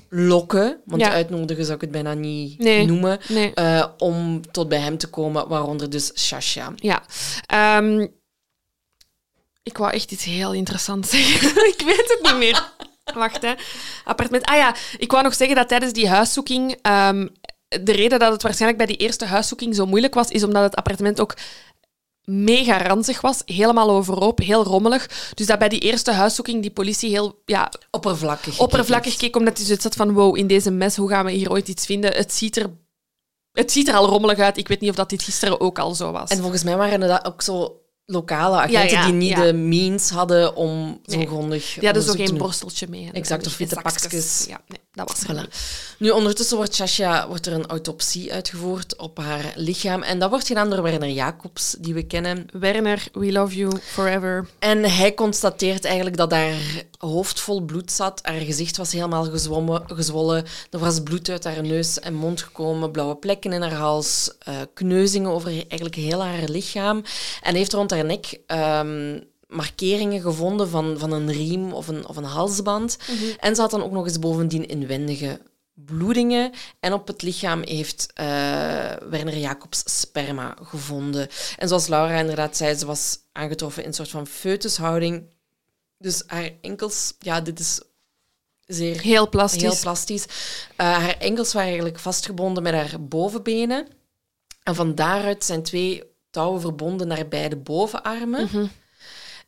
lokken. 0.08 0.62
Want 0.84 1.00
Mhm. 1.02 1.10
Ja. 1.10 1.16
uitnodigen 1.16 1.62
zou 1.64 1.74
ik 1.74 1.80
het 1.80 1.90
bijna 1.90 2.14
niet 2.14 2.58
Nee. 2.58 2.86
noemen. 2.86 3.18
Nee. 3.28 3.54
eh, 3.54 3.84
om 3.98 4.50
tot 4.50 4.68
bij 4.68 4.78
hem 4.78 4.98
te 4.98 5.06
komen, 5.06 5.48
waaronder 5.48 5.90
dus 5.90 6.03
Shasha. 6.16 6.72
Ja. 6.76 7.02
Ehm, 7.46 8.06
ik 9.62 9.76
wou 9.78 9.92
echt 9.92 10.12
iets 10.12 10.24
heel 10.24 10.52
interessants 10.52 11.10
zeggen. 11.16 11.48
ik 11.66 11.82
weet 11.86 12.16
het 12.18 12.18
niet 12.22 12.36
meer. 12.36 12.72
Wacht, 13.14 13.42
hè. 13.42 13.52
Appartement. 14.04 14.44
Ah 14.46 14.56
ja, 14.56 14.74
ik 14.96 15.10
wou 15.10 15.22
nog 15.22 15.34
zeggen 15.34 15.56
dat 15.56 15.68
tijdens 15.68 15.92
die 15.92 16.08
huiszoeking... 16.08 16.78
ehm, 16.82 17.26
de 17.68 17.92
reden 17.92 18.18
dat 18.18 18.32
het 18.32 18.42
waarschijnlijk 18.42 18.86
bij 18.86 18.96
die 18.96 19.06
eerste 19.06 19.24
huiszoeking 19.24 19.74
zo 19.74 19.86
moeilijk 19.86 20.14
was, 20.14 20.28
is 20.28 20.44
omdat 20.44 20.62
het 20.62 20.76
appartement 20.76 21.20
ook 21.20 21.34
mega 22.24 22.82
ranzig 22.82 23.20
was. 23.20 23.42
Helemaal 23.44 23.90
overhoop, 23.90 24.38
heel 24.38 24.64
rommelig. 24.64 25.30
Dus 25.34 25.46
dat 25.46 25.58
bij 25.58 25.68
die 25.68 25.80
eerste 25.80 26.12
huiszoeking 26.12 26.62
die 26.62 26.70
politie 26.70 27.10
heel 27.10 27.42
ja, 27.44 27.72
Oppervlakkig. 27.90 28.58
oppervlakkig 28.58 29.16
keek, 29.16 29.36
omdat 29.36 29.56
hij 29.56 29.66
zoiets 29.66 29.84
had 29.84 29.94
van 29.94 30.12
wow, 30.12 30.36
in 30.36 30.46
deze 30.46 30.70
mes, 30.70 30.96
hoe 30.96 31.08
gaan 31.08 31.24
we 31.24 31.30
hier 31.32 31.50
ooit 31.50 31.68
iets 31.68 31.86
vinden? 31.86 32.12
Het 32.14 32.32
ziet 32.32 32.56
er, 32.56 32.70
het 33.54 33.72
ziet 33.72 33.88
er 33.88 33.94
al 33.94 34.08
rommelig 34.08 34.38
uit. 34.38 34.56
Ik 34.56 34.68
weet 34.68 34.80
niet 34.80 34.90
of 34.90 34.96
dat 34.96 35.10
dit 35.10 35.22
gisteren 35.22 35.60
ook 35.60 35.78
al 35.78 35.94
zo 35.94 36.12
was. 36.12 36.30
En 36.30 36.38
volgens 36.38 36.62
mij 36.62 36.76
waren 36.76 37.00
dat 37.00 37.24
ook 37.24 37.42
zo 37.42 37.80
lokale 38.06 38.56
agenten 38.56 38.88
Ja, 38.88 39.00
ja, 39.00 39.04
die 39.04 39.14
niet 39.14 39.28
ja. 39.28 39.42
de 39.42 39.52
means 39.52 40.10
hadden 40.10 40.56
om 40.56 41.00
zo 41.04 41.20
grondig 41.20 41.74
Die 41.74 41.84
hadden 41.84 42.02
zo 42.02 42.10
onderzoek 42.10 42.16
te 42.16 42.32
geen 42.32 42.38
borsteltje 42.38 42.86
mee. 42.88 43.10
Exact, 43.12 43.44
zo 43.44 43.50
of 43.50 43.56
witte 43.56 43.80
pakjes. 43.82 44.44
Ja, 44.48 44.60
nee, 44.68 44.78
dat 44.94 45.08
was 45.08 45.22
Voilà. 45.26 45.40
niet. 45.40 45.94
Nu, 45.98 46.10
ondertussen 46.10 46.56
wordt 46.56 46.74
Shasha, 46.74 47.28
wordt 47.28 47.46
er 47.46 47.52
een 47.52 47.66
autopsie 47.66 48.32
uitgevoerd 48.32 48.96
op 48.96 49.18
haar 49.18 49.52
lichaam. 49.56 50.02
En 50.02 50.18
dat 50.18 50.30
wordt 50.30 50.46
gedaan 50.46 50.70
door 50.70 50.82
Werner 50.82 51.10
Jacobs, 51.10 51.76
die 51.78 51.94
we 51.94 52.02
kennen. 52.06 52.46
Werner, 52.52 53.06
we 53.12 53.32
love 53.32 53.56
you 53.56 53.78
forever. 53.82 54.48
En 54.58 54.84
hij 54.84 55.14
constateert 55.14 55.84
eigenlijk 55.84 56.16
dat 56.16 56.30
haar 56.30 56.84
hoofd 56.98 57.40
vol 57.40 57.60
bloed 57.60 57.92
zat. 57.92 58.18
Haar 58.22 58.40
gezicht 58.40 58.76
was 58.76 58.92
helemaal 58.92 59.24
gezwommen, 59.24 59.82
gezwollen. 59.86 60.44
Er 60.70 60.78
was 60.78 61.02
bloed 61.02 61.28
uit 61.28 61.44
haar 61.44 61.62
neus 61.62 62.00
en 62.00 62.14
mond 62.14 62.42
gekomen, 62.42 62.90
blauwe 62.90 63.16
plekken 63.16 63.52
in 63.52 63.62
haar 63.62 63.72
hals, 63.74 64.30
eh, 64.38 64.54
kneuzingen 64.74 65.30
over 65.30 65.50
eigenlijk 65.50 65.94
heel 65.94 66.22
haar 66.24 66.48
lichaam. 66.48 67.02
En 67.42 67.54
heeft 67.54 67.72
rond 67.72 67.90
haar 67.90 68.04
nek 68.04 68.38
ehm, 68.46 69.18
markeringen 69.54 70.20
gevonden 70.20 70.68
van, 70.68 70.98
van 70.98 71.12
een 71.12 71.32
riem 71.32 71.72
of 71.72 71.88
een, 71.88 72.08
of 72.08 72.16
een 72.16 72.24
halsband. 72.24 72.96
En 73.40 73.54
ze 73.54 73.60
had 73.60 73.70
dan 73.70 73.82
ook 73.82 73.92
nog 73.92 74.04
eens 74.04 74.18
bovendien 74.18 74.68
inwendige 74.68 75.40
bloedingen. 75.74 76.52
En 76.80 76.92
op 76.92 77.06
het 77.06 77.22
lichaam 77.22 77.62
heeft 77.62 78.10
eh, 78.14 78.26
Werner 79.10 79.38
Jacobs 79.38 79.82
sperma 80.00 80.56
gevonden. 80.62 81.28
En 81.58 81.68
zoals 81.68 81.86
Laura 81.86 82.18
inderdaad 82.18 82.56
zei, 82.56 82.74
ze 82.74 82.86
was 82.86 83.18
aangetroffen 83.32 83.82
in 83.82 83.88
een 83.88 83.94
soort 83.94 84.10
van 84.10 84.26
foetushouding. 84.26 85.26
Dus 85.98 86.22
haar 86.26 86.50
enkels, 86.60 87.14
ja, 87.18 87.40
dit 87.40 87.60
is 87.60 87.80
zeer 88.66 89.00
Heel 89.00 89.28
plastisch. 89.28 89.62
heel 89.62 89.78
plastisch. 89.80 90.24
Eh, 90.76 90.86
haar 90.98 91.16
enkels 91.18 91.52
waren 91.52 91.68
eigenlijk 91.68 91.98
vastgebonden 91.98 92.62
met 92.62 92.74
haar 92.74 93.02
bovenbenen. 93.04 93.86
En 94.62 94.74
van 94.74 94.94
daaruit 94.94 95.44
zijn 95.44 95.62
twee 95.62 96.02
touwen 96.30 96.60
verbonden 96.60 97.08
naar 97.08 97.28
beide 97.28 97.56
bovenarmen. 97.56 98.44
Mhm. 98.44 98.66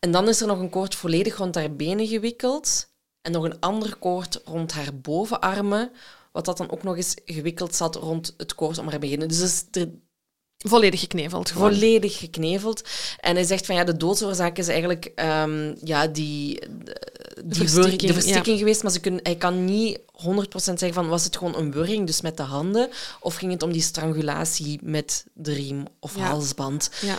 En 0.00 0.10
dan 0.10 0.28
is 0.28 0.40
er 0.40 0.46
nog 0.46 0.58
een 0.58 0.70
koord 0.70 0.94
volledig 0.94 1.36
rond 1.36 1.54
haar 1.54 1.76
benen 1.76 2.06
gewikkeld. 2.06 2.88
En 3.22 3.32
nog 3.32 3.44
een 3.44 3.60
ander 3.60 3.96
koord 3.96 4.40
rond 4.44 4.72
haar 4.72 4.94
bovenarmen. 4.94 5.90
Wat 6.32 6.44
dat 6.44 6.56
dan 6.56 6.70
ook 6.70 6.82
nog 6.82 6.96
eens 6.96 7.14
gewikkeld 7.24 7.74
zat 7.74 7.94
rond 7.94 8.34
het 8.36 8.54
koord 8.54 8.78
om 8.78 8.88
haar 8.88 8.98
benen. 8.98 9.28
Dus 9.28 9.40
is 9.40 9.64
er 9.70 9.88
Volledig 10.58 11.00
gekneveld. 11.00 11.50
Gewoon. 11.50 11.70
volledig 11.72 12.18
gekneveld. 12.18 12.88
En 13.20 13.34
hij 13.34 13.44
zegt 13.44 13.66
van 13.66 13.74
ja, 13.74 13.84
de 13.84 13.96
doodsoorzaak 13.96 14.58
is 14.58 14.68
eigenlijk 14.68 15.04
ehm, 15.14 15.74
ja, 15.84 16.06
die, 16.06 16.60
de, 16.60 17.00
die 17.44 17.58
verstikking, 17.68 18.00
de 18.00 18.12
verstikking 18.12 18.58
geweest. 18.58 18.82
Maar 18.82 18.92
ze 18.92 19.00
kunnen, 19.00 19.20
hij 19.22 19.36
kan 19.36 19.64
niet 19.64 19.98
100% 19.98 20.02
zeggen 20.54 20.92
van 20.92 21.08
was 21.08 21.24
het 21.24 21.36
gewoon 21.36 21.56
een 21.56 21.72
wurging, 21.72 22.06
dus 22.06 22.20
met 22.20 22.36
de 22.36 22.42
handen, 22.42 22.88
of 23.20 23.34
ging 23.34 23.52
het 23.52 23.62
om 23.62 23.72
die 23.72 23.82
strangulatie 23.82 24.78
met 24.82 25.24
de 25.34 25.52
riem 25.52 25.84
of 26.00 26.16
Ja. 26.16 26.22
halsband. 26.22 26.90
Ja. 27.00 27.18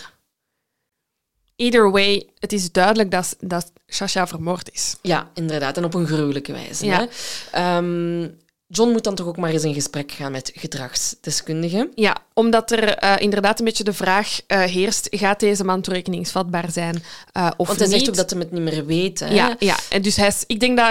Either 1.58 1.92
way, 1.92 2.28
het 2.40 2.54
is 2.54 2.72
duidelijk 2.72 3.12
dat, 3.12 3.36
dat 3.40 3.72
Shasha 3.88 4.28
vermoord 4.28 4.70
is. 4.74 4.96
Ja, 5.02 5.30
inderdaad. 5.34 5.78
En 5.78 5.84
op 5.84 5.94
een 5.94 6.08
gruwelijke 6.08 6.52
wijze. 6.52 6.86
Ja. 6.86 7.00
Hè? 7.00 7.06
Ehm, 7.52 8.30
John 8.70 8.92
moet 8.92 9.04
dan 9.04 9.16
toch 9.16 9.28
ook 9.28 9.38
maar 9.38 9.50
eens 9.50 9.64
in 9.64 9.74
gesprek 9.74 10.12
gaan 10.12 10.32
met 10.32 10.52
gedragsdeskundigen. 10.56 11.92
Ja, 11.96 12.18
omdat 12.34 12.72
er 12.72 12.90
eh, 12.90 13.14
inderdaad 13.18 13.60
een 13.60 13.66
beetje 13.66 13.84
de 13.84 13.94
vraag 13.94 14.40
eh, 14.48 14.60
heerst, 14.62 15.08
gaat 15.12 15.40
deze 15.40 15.64
man 15.64 15.82
toerekeningsvatbaar 15.82 16.72
zijn 16.72 17.04
eh, 17.32 17.50
of 17.58 17.68
Want 17.68 17.80
hij 17.80 17.88
niet? 17.88 17.98
zegt 17.98 18.10
ook 18.10 18.16
dat 18.16 18.30
hij 18.30 18.40
het 18.40 18.52
niet 18.52 18.62
meer 18.62 18.86
weet. 18.86 19.20
Hè? 19.20 19.34
Ja, 19.34 19.56
ja. 19.60 19.78
En 19.90 20.02
dus 20.02 20.16
hij 20.16 20.28
is, 20.28 20.44
ik 20.48 20.60
denk 20.60 20.78
dat, 20.78 20.88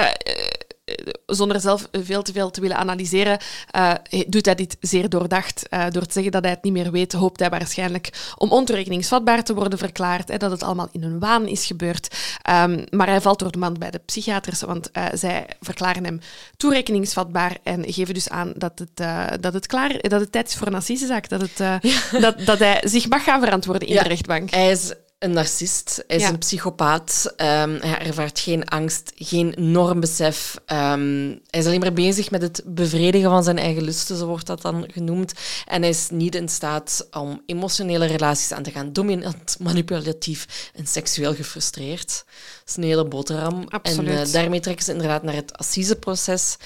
zonder 1.27 1.61
zelf 1.61 1.89
veel 1.93 2.23
te 2.23 2.33
veel 2.33 2.51
te 2.51 2.61
willen 2.61 2.77
analyseren, 2.77 3.39
eh, 3.71 3.93
doet 4.27 4.45
hij 4.45 4.55
dit 4.55 4.77
zeer 4.81 5.09
doordacht. 5.09 5.69
Eh, 5.69 5.85
door 5.91 6.07
te 6.07 6.13
zeggen 6.13 6.33
dat 6.33 6.43
hij 6.43 6.51
het 6.53 6.63
niet 6.63 6.73
meer 6.73 6.91
weet, 6.91 7.13
hoopt 7.13 7.41
hij 7.41 7.51
waarschijnlijk 7.51 8.33
om 8.37 8.51
ontoerekeningsvatbaar 8.53 9.45
te 9.45 9.55
worden 9.55 9.79
verklaard, 9.79 10.29
hè, 10.29 10.37
dat 10.37 10.51
het 10.51 10.63
allemaal 10.63 10.89
in 10.93 11.03
een 11.03 11.19
waan 11.19 11.47
is 11.47 11.67
gebeurd. 11.67 12.17
Ehm, 12.43 12.85
maar 12.91 13.07
hij 13.07 13.21
valt 13.21 13.39
door 13.39 13.51
de 13.53 13.59
mand 13.59 13.79
bij 13.79 13.91
de 13.91 14.01
psychiaters, 14.07 14.61
want 14.61 14.91
eh, 14.91 15.05
zij 15.13 15.47
verklaren 15.61 16.05
hem 16.05 16.21
toerekeningsvatbaar 16.57 17.57
en 17.63 17.93
geven 17.93 18.15
dus 18.15 18.29
aan 18.29 18.53
dat 18.57 18.79
het, 18.79 18.91
eh, 18.95 19.25
dat 19.41 19.53
het, 19.53 19.67
klaar, 19.67 19.99
dat 20.01 20.21
het 20.21 20.33
tijd 20.33 20.49
is 20.49 20.55
voor 20.55 20.67
een 20.67 20.75
assisezaak, 20.75 21.29
dat, 21.29 21.41
het, 21.41 21.61
eh, 21.61 21.75
dat, 22.21 22.47
dat 22.47 22.59
hij 22.59 22.81
zich 22.85 23.09
mag 23.09 23.25
gaan 23.25 23.41
verantwoorden 23.41 23.89
in 23.89 23.95
Ja. 23.95 24.03
de 24.03 24.09
rechtbank. 24.09 24.51
Hij 24.51 24.71
is 24.71 24.93
een 25.27 25.33
narcist, 25.35 26.05
hij 26.07 26.17
is 26.17 26.23
Ja. 26.23 26.29
een 26.29 26.39
psychopaat. 26.39 27.33
Ehm, 27.37 27.79
hij 27.81 27.99
ervaart 27.99 28.39
geen 28.39 28.65
angst, 28.65 29.13
geen 29.15 29.55
normbesef. 29.57 30.57
Ehm, 30.67 31.35
hij 31.51 31.61
is 31.61 31.67
alleen 31.67 31.81
maar 31.81 31.93
bezig 31.93 32.31
met 32.31 32.43
het 32.43 32.63
bevredigen 32.65 33.31
van 33.31 33.45
zijn 33.45 33.59
eigen 33.59 33.83
lusten, 33.83 34.17
zo 34.17 34.27
wordt 34.27 34.47
dat 34.47 34.63
dan 34.63 34.85
genoemd. 34.93 35.33
En 35.67 35.81
hij 35.81 35.91
is 35.91 36.09
niet 36.11 36.35
in 36.35 36.49
staat 36.49 37.07
om 37.11 37.43
emotionele 37.47 38.07
relaties 38.07 38.53
aan 38.53 38.63
te 38.63 38.71
gaan. 38.71 38.93
Dominant, 38.93 39.57
manipulatief 39.61 40.71
en 40.75 40.87
seksueel 40.87 41.35
gefrustreerd. 41.35 42.25
Dat 42.59 42.69
is 42.69 42.77
een 42.77 42.83
hele 42.83 43.05
boterham. 43.05 43.65
Absoluut. 43.69 44.11
En 44.11 44.27
eh, 44.27 44.33
daarmee 44.33 44.61
trekken 44.61 44.85
ze 44.85 44.93
inderdaad 44.93 45.23
naar 45.23 45.35
het 45.35 45.57
assiseproces. 45.59 46.57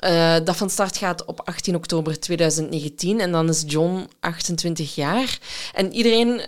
Eh, 0.00 0.36
dat 0.44 0.56
van 0.56 0.70
start 0.70 0.96
gaat 0.96 1.24
op 1.24 1.40
18 1.44 1.74
oktober 1.74 2.20
2019 2.20 3.20
en 3.20 3.32
dan 3.32 3.48
is 3.48 3.62
John 3.66 4.08
28 4.20 4.94
jaar. 4.94 5.38
En 5.74 5.92
iedereen 5.94 6.40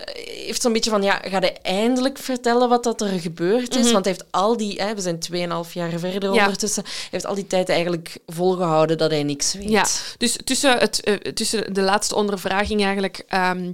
heeft 0.45 0.61
zo'n 0.61 0.73
beetje 0.73 0.89
van, 0.89 1.03
ja, 1.03 1.21
gaat 1.23 1.41
hij 1.41 1.57
eindelijk 1.61 2.17
vertellen 2.17 2.69
wat 2.69 2.83
dat 2.83 3.01
er 3.01 3.19
gebeurd 3.19 3.75
is? 3.75 3.91
Want 3.91 4.05
hij 4.05 4.13
heeft 4.13 4.31
al 4.31 4.57
die, 4.57 4.81
hè, 4.81 4.95
we 4.95 5.01
zijn 5.01 5.19
2,5 5.19 5.73
jaar 5.73 5.99
verder 5.99 6.29
Mhm. 6.29 6.33
Ja. 6.33 6.43
ondertussen, 6.43 6.83
hij 6.83 6.93
heeft 7.11 7.25
al 7.25 7.35
die 7.35 7.47
tijd 7.47 7.69
eigenlijk 7.69 8.17
volgehouden 8.25 8.97
dat 8.97 9.11
hij 9.11 9.23
niks 9.23 9.53
weet. 9.53 9.69
Ja, 9.69 9.85
dus 10.17 10.37
tussen, 10.43 10.77
het, 10.79 11.03
eh, 11.03 11.13
tussen 11.13 11.73
de 11.73 11.81
laatste 11.81 12.15
ondervraging 12.15 12.83
eigenlijk... 12.83 13.23
ehm, 13.27 13.71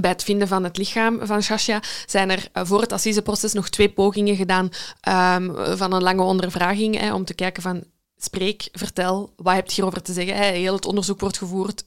bij 0.00 0.10
het 0.10 0.24
vinden 0.24 0.48
van 0.48 0.64
het 0.64 0.76
lichaam 0.76 1.18
van 1.22 1.42
Shasha 1.42 1.82
zijn 2.06 2.30
er 2.30 2.48
eh, 2.52 2.62
voor 2.66 2.80
het 2.80 2.92
assiseproces 2.92 3.52
nog 3.52 3.68
twee 3.68 3.88
pogingen 3.88 4.36
gedaan 4.36 4.70
ehm, 5.00 5.76
van 5.76 5.92
een 5.92 6.02
lange 6.02 6.22
ondervraging 6.22 6.98
hè, 7.00 7.14
om 7.14 7.24
te 7.24 7.34
kijken 7.34 7.62
van 7.62 7.84
spreek, 8.24 8.68
vertel, 8.72 9.32
wat 9.36 9.54
heb 9.54 9.66
je 9.66 9.74
hierover 9.74 10.02
te 10.02 10.12
zeggen? 10.12 10.36
Hè? 10.36 10.44
Heel 10.44 10.74
het 10.74 10.86
onderzoek 10.86 11.20
wordt 11.20 11.38
gevoerd 11.38 11.84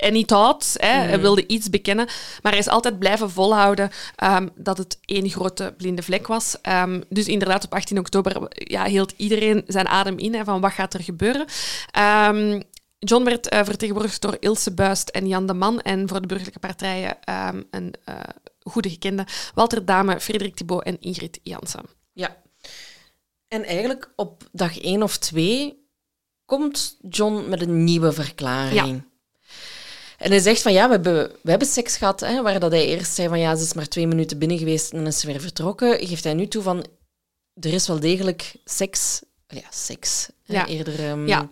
en 0.00 0.12
niet 0.12 0.30
had. 0.30 0.74
Hè? 0.78 0.88
Hij 0.88 1.20
wilde 1.20 1.46
iets 1.46 1.70
bekennen, 1.70 2.06
maar 2.42 2.52
hij 2.52 2.60
is 2.60 2.68
altijd 2.68 2.98
blijven 2.98 3.30
volhouden 3.30 3.90
ehm, 4.16 4.48
dat 4.54 4.78
het 4.78 4.98
één 5.04 5.28
grote 5.28 5.74
blinde 5.76 6.02
vlek 6.02 6.26
was. 6.26 6.56
Ehm, 6.62 7.00
dus 7.08 7.26
inderdaad, 7.26 7.64
op 7.64 7.74
18 7.74 7.98
oktober 7.98 8.48
ja, 8.48 8.84
hield 8.84 9.14
iedereen 9.16 9.64
zijn 9.66 9.88
adem 9.88 10.18
in 10.18 10.34
hè, 10.34 10.44
van 10.44 10.60
wat 10.60 10.72
gaat 10.72 10.94
er 10.94 11.02
gebeuren. 11.02 11.46
Ehm, 11.90 12.60
John 12.98 13.24
werd 13.24 13.48
eh, 13.48 13.64
vertegenwoordigd 13.64 14.20
door 14.22 14.36
Ilse 14.40 14.74
Buist 14.74 15.08
en 15.08 15.28
Jan 15.28 15.46
de 15.46 15.54
Man. 15.54 15.80
En 15.80 16.08
voor 16.08 16.20
de 16.20 16.26
burgerlijke 16.26 16.58
partijen 16.58 17.16
een 17.70 17.94
eh, 18.04 18.14
goede 18.62 18.90
gekende 18.90 19.26
Walter 19.54 19.84
Dame, 19.84 20.20
Frederik 20.20 20.54
Thibault 20.54 20.84
en 20.84 21.00
Ingrid 21.00 21.40
Jansen. 21.42 21.84
Ja. 22.12 22.36
En 23.50 23.64
eigenlijk 23.64 24.12
op 24.16 24.42
dag 24.52 24.80
één 24.80 25.02
of 25.02 25.16
twee 25.18 25.78
komt 26.44 26.96
John 27.08 27.48
met 27.48 27.62
een 27.62 27.84
nieuwe 27.84 28.12
verklaring. 28.12 29.02
En 30.18 30.30
hij 30.30 30.40
zegt 30.40 30.62
van 30.62 30.72
ja, 30.72 30.84
we 30.86 30.92
hebben, 30.92 31.30
we 31.42 31.50
hebben 31.50 31.68
seks 31.68 31.96
gehad, 31.96 32.20
hè, 32.20 32.42
waar 32.42 32.60
dat 32.60 32.70
hij 32.70 32.86
eerst 32.86 33.14
zei 33.14 33.28
van 33.28 33.38
ja, 33.38 33.56
ze 33.56 33.62
is 33.62 33.72
maar 33.72 33.88
twee 33.88 34.06
minuten 34.06 34.38
binnen 34.38 34.58
geweest 34.58 34.92
en 34.92 35.06
is 35.06 35.20
ze 35.20 35.26
weer 35.26 35.40
vertrokken. 35.40 36.06
Geeft 36.06 36.24
hij 36.24 36.34
nu 36.34 36.48
toe 36.48 36.62
van 36.62 36.86
er 37.60 37.72
is 37.72 37.86
wel 37.86 38.00
degelijk 38.00 38.52
seks. 38.64 39.20
Ja, 39.48 39.62
seks. 39.70 40.28
Ja. 40.44 40.66
Eerder. 40.66 40.98
ehm, 41.08 41.26
Ja. 41.26 41.50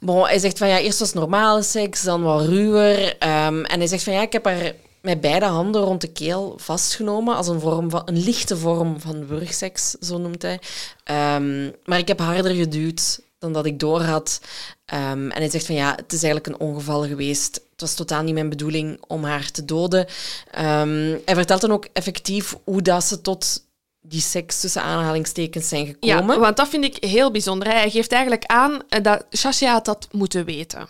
Bon, 0.00 0.24
hij 0.24 0.38
zegt 0.38 0.58
van 0.58 0.68
ja, 0.68 0.78
eerst 0.78 0.98
was 0.98 1.12
normale 1.12 1.62
seks, 1.62 2.02
dan 2.02 2.22
wat 2.22 2.46
ruwer. 2.46 3.18
ehm, 3.18 3.64
en 3.64 3.78
hij 3.78 3.86
zegt 3.86 4.02
van 4.02 4.12
ja, 4.12 4.20
ik 4.22 4.32
heb 4.32 4.44
haar 4.44 4.72
met 5.02 5.20
beide 5.20 5.46
handen 5.46 5.82
rond 5.82 6.00
de 6.00 6.12
keel 6.12 6.54
vastgenomen 6.56 7.36
als 7.36 7.48
een, 7.48 7.60
vorm 7.60 7.90
van, 7.90 8.02
een 8.04 8.22
lichte 8.24 8.56
vorm 8.56 9.00
van 9.00 9.26
wurgseks, 9.26 9.90
zo 9.90 10.18
noemt 10.18 10.42
hij. 10.42 10.60
Ehm, 11.04 11.70
maar 11.84 11.98
ik 11.98 12.08
heb 12.08 12.18
harder 12.18 12.54
geduwd 12.54 13.20
dan 13.38 13.52
dat 13.52 13.66
ik 13.66 13.78
doorhad. 13.78 14.40
Ehm 14.84 15.30
en 15.30 15.40
hij 15.40 15.50
zegt 15.50 15.66
van 15.66 15.74
ja, 15.74 15.90
het 15.90 16.12
is 16.12 16.22
eigenlijk 16.22 16.46
een 16.46 16.66
ongeval 16.66 17.06
geweest. 17.06 17.54
Het 17.54 17.80
was 17.80 17.94
totaal 17.94 18.22
niet 18.22 18.34
mijn 18.34 18.48
bedoeling 18.48 19.02
om 19.06 19.24
haar 19.24 19.50
te 19.50 19.64
doden. 19.64 20.06
Ehm, 20.50 21.18
hij 21.24 21.34
vertelt 21.34 21.60
dan 21.60 21.72
ook 21.72 21.88
effectief 21.92 22.56
hoe 22.64 22.82
dat 22.82 23.04
ze 23.04 23.20
tot 23.20 23.64
die 24.00 24.20
seks 24.20 24.60
tussen 24.60 24.82
aanhalingstekens 24.82 25.68
zijn 25.68 25.86
gekomen. 25.86 26.34
Ja, 26.34 26.40
want 26.40 26.56
dat 26.56 26.68
vind 26.68 26.84
ik 26.84 27.04
heel 27.04 27.30
bijzonder. 27.30 27.68
Hij 27.68 27.90
geeft 27.90 28.12
eigenlijk 28.12 28.44
aan 28.44 28.82
eh, 28.88 29.02
dat 29.02 29.24
Shasha 29.36 29.72
had 29.72 29.84
dat 29.84 30.08
moeten 30.12 30.44
weten. 30.44 30.88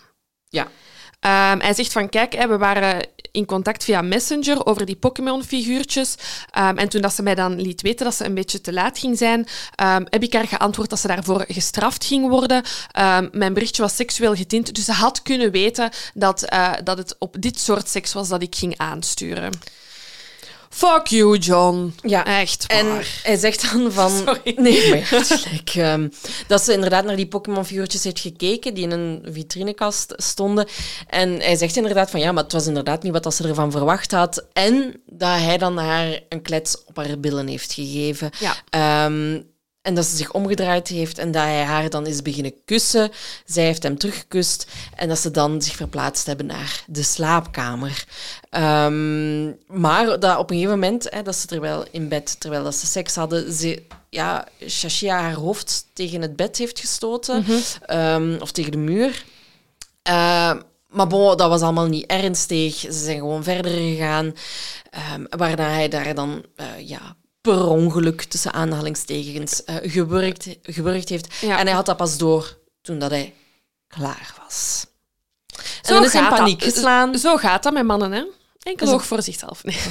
Ja. 0.49 0.67
Ehm, 1.23 1.59
hij 1.59 1.73
zegt 1.73 1.91
van, 1.91 2.09
kijk, 2.09 2.33
hè, 2.33 2.47
we 2.47 2.57
waren 2.57 3.07
in 3.31 3.45
contact 3.45 3.83
via 3.83 4.01
Messenger 4.01 4.65
over 4.65 4.85
die 4.85 4.95
Pokémon-figuurtjes. 4.95 6.15
Ehm, 6.51 6.77
en 6.77 6.89
toen 6.89 7.01
dat 7.01 7.13
ze 7.13 7.23
mij 7.23 7.35
dan 7.35 7.61
liet 7.61 7.81
weten 7.81 8.05
dat 8.05 8.15
ze 8.15 8.25
een 8.25 8.33
beetje 8.33 8.61
te 8.61 8.73
laat 8.73 8.99
ging 8.99 9.17
zijn, 9.17 9.47
ehm, 9.75 10.03
heb 10.09 10.23
ik 10.23 10.33
haar 10.33 10.47
geantwoord 10.47 10.89
dat 10.89 10.99
ze 10.99 11.07
daarvoor 11.07 11.45
gestraft 11.47 12.05
ging 12.05 12.29
worden. 12.29 12.63
Mijn 13.31 13.53
berichtje 13.53 13.81
was 13.81 13.95
seksueel 13.95 14.35
getint, 14.35 14.75
dus 14.75 14.85
ze 14.85 14.91
had 14.91 15.21
kunnen 15.21 15.51
weten 15.51 15.89
dat, 16.13 16.43
eh, 16.43 16.71
dat 16.83 16.97
het 16.97 17.15
op 17.19 17.35
dit 17.39 17.59
soort 17.59 17.89
seks 17.89 18.13
was 18.13 18.27
dat 18.27 18.41
ik 18.41 18.55
ging 18.55 18.77
aansturen. 18.77 19.51
Fuck 20.73 21.07
you, 21.07 21.37
John. 21.37 21.93
Ja, 22.01 22.25
Echt 22.25 22.65
En 22.67 22.85
hij 23.23 23.37
zegt 23.37 23.71
dan 23.71 23.91
van... 23.91 24.11
Sorry. 24.25 24.53
Nee, 24.55 24.89
maar 24.89 24.97
je 24.97 25.05
hebt 25.05 25.27
gelijk. 25.27 25.69
ehm, 25.69 26.09
dat 26.47 26.61
ze 26.61 26.73
inderdaad 26.73 27.05
naar 27.05 27.15
die 27.15 27.27
Pokémon-figuurtjes 27.27 28.03
heeft 28.03 28.19
gekeken, 28.19 28.73
die 28.73 28.83
in 28.83 28.91
een 28.91 29.25
vitrinekast 29.31 30.13
stonden. 30.15 30.67
En 31.07 31.39
hij 31.39 31.55
zegt 31.55 31.75
inderdaad 31.75 32.09
van, 32.11 32.19
ja, 32.19 32.31
maar 32.31 32.43
het 32.43 32.51
was 32.51 32.67
inderdaad 32.67 33.03
niet 33.03 33.11
wat 33.11 33.23
dat 33.23 33.33
ze 33.33 33.47
ervan 33.47 33.71
verwacht 33.71 34.11
had. 34.11 34.45
En 34.53 35.01
dat 35.05 35.39
hij 35.39 35.57
dan 35.57 35.77
haar 35.77 36.19
een 36.29 36.41
klets 36.41 36.83
op 36.85 36.95
haar 36.95 37.19
billen 37.19 37.47
heeft 37.47 37.73
gegeven. 37.73 38.29
Ja. 38.39 38.55
Ehm, 38.69 39.41
en 39.83 39.95
dat 39.95 40.05
ze 40.05 40.15
zich 40.15 40.31
omgedraaid 40.31 40.87
heeft 40.87 41.17
en 41.17 41.31
dat 41.31 41.41
hij 41.41 41.63
haar 41.63 41.89
dan 41.89 42.07
is 42.07 42.21
beginnen 42.21 42.53
kussen. 42.65 43.11
Zij 43.45 43.63
heeft 43.63 43.83
hem 43.83 43.97
teruggekust 43.97 44.67
en 44.95 45.07
dat 45.07 45.19
ze 45.19 45.31
dan 45.31 45.61
zich 45.61 45.75
verplaatst 45.75 46.25
hebben 46.25 46.45
naar 46.45 46.83
de 46.87 47.03
slaapkamer. 47.03 48.05
Ehm, 48.49 49.45
maar 49.67 50.19
dat 50.19 50.37
op 50.37 50.49
een 50.49 50.55
gegeven 50.55 50.79
moment, 50.79 51.07
hè, 51.09 51.21
dat 51.21 51.35
ze 51.35 51.47
terwijl 51.47 51.85
in 51.91 52.07
bed, 52.07 52.39
terwijl 52.39 52.63
dat 52.63 52.75
ze 52.75 52.85
seks 52.85 53.15
hadden, 53.15 53.53
ze, 53.53 53.83
ja, 54.09 54.47
Shashia 54.67 55.19
haar 55.19 55.33
hoofd 55.33 55.85
tegen 55.93 56.21
het 56.21 56.35
bed 56.35 56.57
heeft 56.57 56.79
gestoten 56.79 57.45
ehm, 57.85 58.37
of 58.39 58.51
tegen 58.51 58.71
de 58.71 58.77
muur. 58.77 59.25
Ehm, 60.03 60.61
maar 60.89 61.07
bon, 61.07 61.37
dat 61.37 61.49
was 61.49 61.61
allemaal 61.61 61.87
niet 61.87 62.05
ernstig. 62.05 62.75
Ze 62.75 62.91
zijn 62.91 63.17
gewoon 63.17 63.43
verder 63.43 63.71
gegaan. 63.71 64.33
ehm, 64.89 65.23
waarna 65.29 65.69
hij 65.69 65.87
daar 65.89 66.15
dan 66.15 66.45
eh, 66.55 66.65
ja, 66.87 67.15
per 67.43 67.67
ongeluk, 67.67 68.23
tussen 68.23 68.53
aanhalingstekens, 68.53 69.63
eh 69.63 69.75
gewurgd, 69.81 70.47
gewurgd 70.61 71.09
heeft. 71.09 71.33
Ja. 71.41 71.59
En 71.59 71.65
hij 71.65 71.75
had 71.75 71.85
dat 71.85 71.97
pas 71.97 72.17
door 72.17 72.57
toen 72.81 72.99
dat 72.99 73.09
hij 73.11 73.33
klaar 73.87 74.33
was. 74.43 74.85
En 75.55 75.63
Zo 75.81 75.93
dan 75.93 76.03
is 76.03 76.13
hij 76.13 76.21
in 76.21 76.29
paniek 76.29 76.59
dat. 76.59 76.73
geslaan. 76.73 77.17
Zo 77.17 77.37
gaat 77.37 77.63
dat 77.63 77.73
met 77.73 77.83
mannen, 77.85 78.11
hè? 78.11 78.23
Enkel 78.59 78.93
oog 78.93 79.05
voor 79.05 79.21
zichzelf. 79.21 79.63
Nee. 79.63 79.75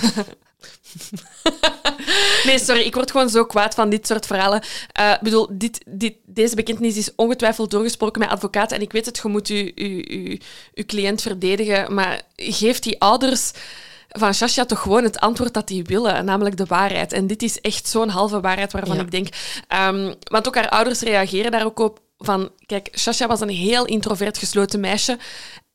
nee, 2.46 2.59
sorry, 2.59 2.80
ik 2.80 2.94
word 2.94 3.11
gewoon 3.11 3.28
zo 3.30 3.44
kwaad 3.44 3.74
van 3.74 3.90
dit 3.90 4.07
soort 4.07 4.26
verhalen. 4.26 4.62
Eh, 4.92 5.11
Ik 5.11 5.20
bedoel, 5.20 5.48
dit, 5.50 5.80
dit, 5.86 6.14
deze 6.24 6.55
bekentenis 6.55 6.96
is 6.96 7.14
ongetwijfeld 7.16 7.70
doorgesproken 7.70 8.20
met 8.20 8.30
advocaten. 8.30 8.76
En 8.76 8.82
ik 8.82 8.92
weet 8.92 9.07
het, 9.07 9.20
je 9.22 9.28
moet 9.28 9.48
je, 9.48 9.72
je, 9.74 9.96
je, 10.28 10.40
je 10.74 10.84
cliënt 10.86 11.22
verdedigen. 11.22 11.94
Maar 11.94 12.22
geef 12.36 12.78
die 12.78 13.00
ouders 13.00 13.50
van 14.19 14.35
Shasha 14.35 14.65
toch 14.65 14.81
gewoon 14.81 15.03
het 15.05 15.19
antwoord 15.21 15.55
dat 15.55 15.69
die 15.69 15.85
willen, 15.85 16.25
namelijk 16.25 16.57
de 16.57 16.65
waarheid. 16.67 17.13
En 17.13 17.27
dit 17.27 17.43
is 17.43 17.61
echt 17.61 17.89
zo'n 17.89 18.09
halve 18.09 18.41
waarheid 18.41 18.73
waarvan 18.73 18.97
Ja. 18.97 19.03
ik 19.03 19.11
denk... 19.11 19.29
ehm, 19.69 20.15
want 20.23 20.47
ook 20.49 20.55
haar 20.55 20.69
ouders 20.69 21.01
reageren 21.01 21.51
daar 21.51 21.65
ook 21.65 21.79
op 21.79 22.01
van... 22.19 22.51
Kijk, 22.67 22.89
Shasha 22.99 23.27
was 23.27 23.41
een 23.41 23.49
heel 23.49 23.85
introvert 23.85 24.39
gesloten 24.39 24.81
meisje. 24.81 25.19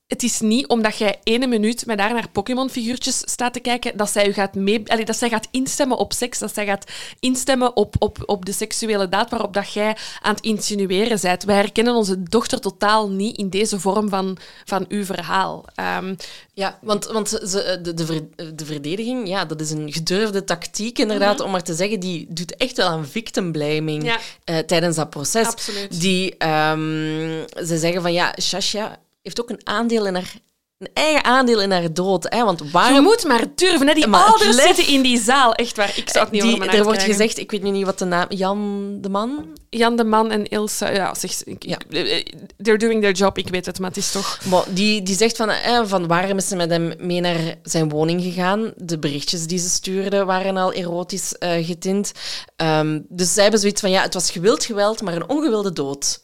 Het 0.08 0.24
is 0.24 0.40
niet 0.40 0.68
omdat 0.68 0.98
jij 0.98 1.20
ene 1.24 1.48
minuut 1.48 1.86
met 1.86 2.00
haar 2.00 2.14
naar 2.14 2.30
Pokémon-figuurtjes 2.32 3.18
staat 3.18 3.54
te 3.54 3.60
kijken, 3.60 3.98
dat 3.98 4.10
zij, 4.10 4.28
u 4.28 4.34
gaat 4.34 4.56
mee, 4.56 4.92
allee, 4.92 5.06
dat 5.06 5.18
zij 5.18 5.30
gaat 5.30 5.48
instemmen 5.52 5.98
op 5.98 6.14
seks, 6.14 6.40
dat 6.40 6.54
zij 6.54 6.66
gaat 6.66 6.92
instemmen 7.20 7.76
op, 7.76 7.96
op, 8.00 8.18
op 8.26 8.46
de 8.46 8.52
seksuele 8.52 9.10
daad 9.10 9.30
waarop 9.30 9.54
dat 9.54 9.74
jij 9.74 9.98
aan 10.22 10.34
het 10.36 10.44
insinueren 10.44 11.20
bent. 11.22 11.44
Wij 11.44 11.56
herkennen 11.56 11.94
onze 11.94 12.24
dochter 12.24 12.60
totaal 12.60 13.10
niet 13.10 13.38
in 13.38 13.50
deze 13.50 13.80
vorm 13.80 14.10
van, 14.10 14.38
van 14.66 14.86
uw 14.90 15.06
verhaal. 15.06 15.66
Ehm, 15.76 16.16
Ja, 16.54 16.80
want, 16.82 17.06
want 17.06 17.30
ze, 17.30 17.80
de, 17.82 17.94
de, 17.94 18.06
ver- 18.06 18.56
de 18.56 18.66
verdediging, 18.66 19.28
ja, 19.28 19.46
dat 19.46 19.62
is 19.62 19.72
een 19.72 19.94
gedurfde 19.94 20.44
tactiek 20.44 21.00
inderdaad, 21.00 21.40
om 21.40 21.52
maar 21.52 21.64
te 21.64 21.74
zeggen, 21.74 22.00
die 22.00 22.26
doet 22.30 22.56
echt 22.56 22.78
wel 22.78 22.88
aan 22.88 23.06
victim 23.08 23.52
blaming 23.52 24.04
Ja. 24.04 24.18
eh, 24.44 24.58
tijdens 24.58 24.96
dat 24.96 25.10
proces. 25.10 25.48
Absoluut. 25.48 26.02
Die, 26.02 26.38
ehm, 26.38 27.44
ze 27.66 27.78
zeggen 27.78 28.02
van, 28.02 28.14
ja, 28.14 28.36
Shasha 28.42 29.00
heeft 29.28 29.42
ook 29.42 29.50
een 29.50 29.62
aandeel 29.68 30.06
in 30.08 30.14
haar... 30.16 30.34
Een 30.78 30.90
eigen 30.94 31.24
aandeel 31.24 31.62
in 31.62 31.72
haar 31.72 31.94
dood. 31.94 32.24
Hè? 32.30 32.44
Want 32.44 32.60
je 32.60 32.70
waarom... 32.72 33.04
moet 33.04 33.24
maar 33.24 33.44
durven. 33.56 33.88
Hè? 33.88 33.94
Die 33.94 34.08
Maar 34.08 34.24
ouders 34.26 34.56
lef- 34.56 34.66
zitten 34.66 34.88
in 34.94 35.02
die 35.02 35.20
zaal. 35.22 35.54
Echt 35.54 35.78
waar. 35.78 35.94
Ik 35.96 36.10
zou 36.10 36.24
het 36.24 36.34
niet 36.34 36.42
die, 36.42 36.52
over 36.52 36.66
mijn 36.66 36.78
er 36.78 36.84
wordt 36.84 36.98
krijgen. 37.00 37.20
gezegd, 37.22 37.38
ik 37.40 37.52
weet 37.52 37.62
nu 37.64 37.70
niet 37.70 37.86
wat 37.86 38.00
de 38.00 38.06
naam... 38.06 38.26
Jan 38.30 38.98
de 39.02 39.10
Man? 39.10 39.58
Jan 39.70 39.96
de 39.96 40.04
Man 40.04 40.32
en 40.32 40.46
Ilse, 40.48 40.86
ja, 40.86 41.14
zeg, 41.16 41.44
ik, 41.44 41.64
Ja. 41.66 41.78
eh, 41.90 42.24
they're 42.58 42.78
doing 42.78 43.02
their 43.02 43.14
job, 43.14 43.38
ik 43.38 43.48
weet 43.48 43.66
het, 43.66 43.80
maar 43.80 43.88
het 43.90 43.98
is 43.98 44.12
toch... 44.12 44.40
Bon, 44.44 44.62
die, 44.70 45.02
die 45.04 45.16
zegt 45.16 45.36
van, 45.38 45.50
eh, 45.50 45.82
van 45.86 46.08
waarom 46.08 46.38
is 46.38 46.48
ze 46.48 46.56
met 46.56 46.70
hem 46.70 46.94
mee 47.00 47.20
naar 47.22 47.56
zijn 47.64 47.90
woning 47.90 48.22
gegaan. 48.24 48.74
De 48.76 49.00
berichtjes 49.00 49.48
die 49.48 49.60
ze 49.60 49.70
stuurde 49.70 50.26
waren 50.26 50.58
al 50.58 50.74
erotisch 50.74 51.38
eh, 51.38 51.66
getint. 51.66 52.12
Ehm, 52.56 53.00
dus 53.10 53.34
zij 53.34 53.42
hebben 53.44 53.60
zoiets 53.62 53.82
van, 53.82 53.90
ja, 53.92 54.02
het 54.02 54.14
was 54.14 54.32
gewild 54.32 54.66
geweld, 54.66 55.02
maar 55.02 55.16
een 55.16 55.30
ongewilde 55.30 55.74
dood. 55.74 56.22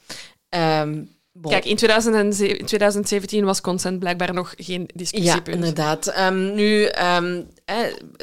Ehm, 0.49 1.01
bon. 1.33 1.51
Kijk, 1.51 1.65
in 1.65 1.75
2007 1.75 2.59
in 2.59 2.65
2017 2.65 3.45
was 3.45 3.61
consent 3.61 3.99
blijkbaar 3.99 4.33
nog 4.33 4.53
geen 4.57 4.81
Ja, 4.81 4.87
discussiepunt. 4.93 5.55
inderdaad. 5.55 6.07
Ehm, 6.07 6.53
nu, 6.53 6.83
ehm 6.85 7.41
eh, 7.65 7.75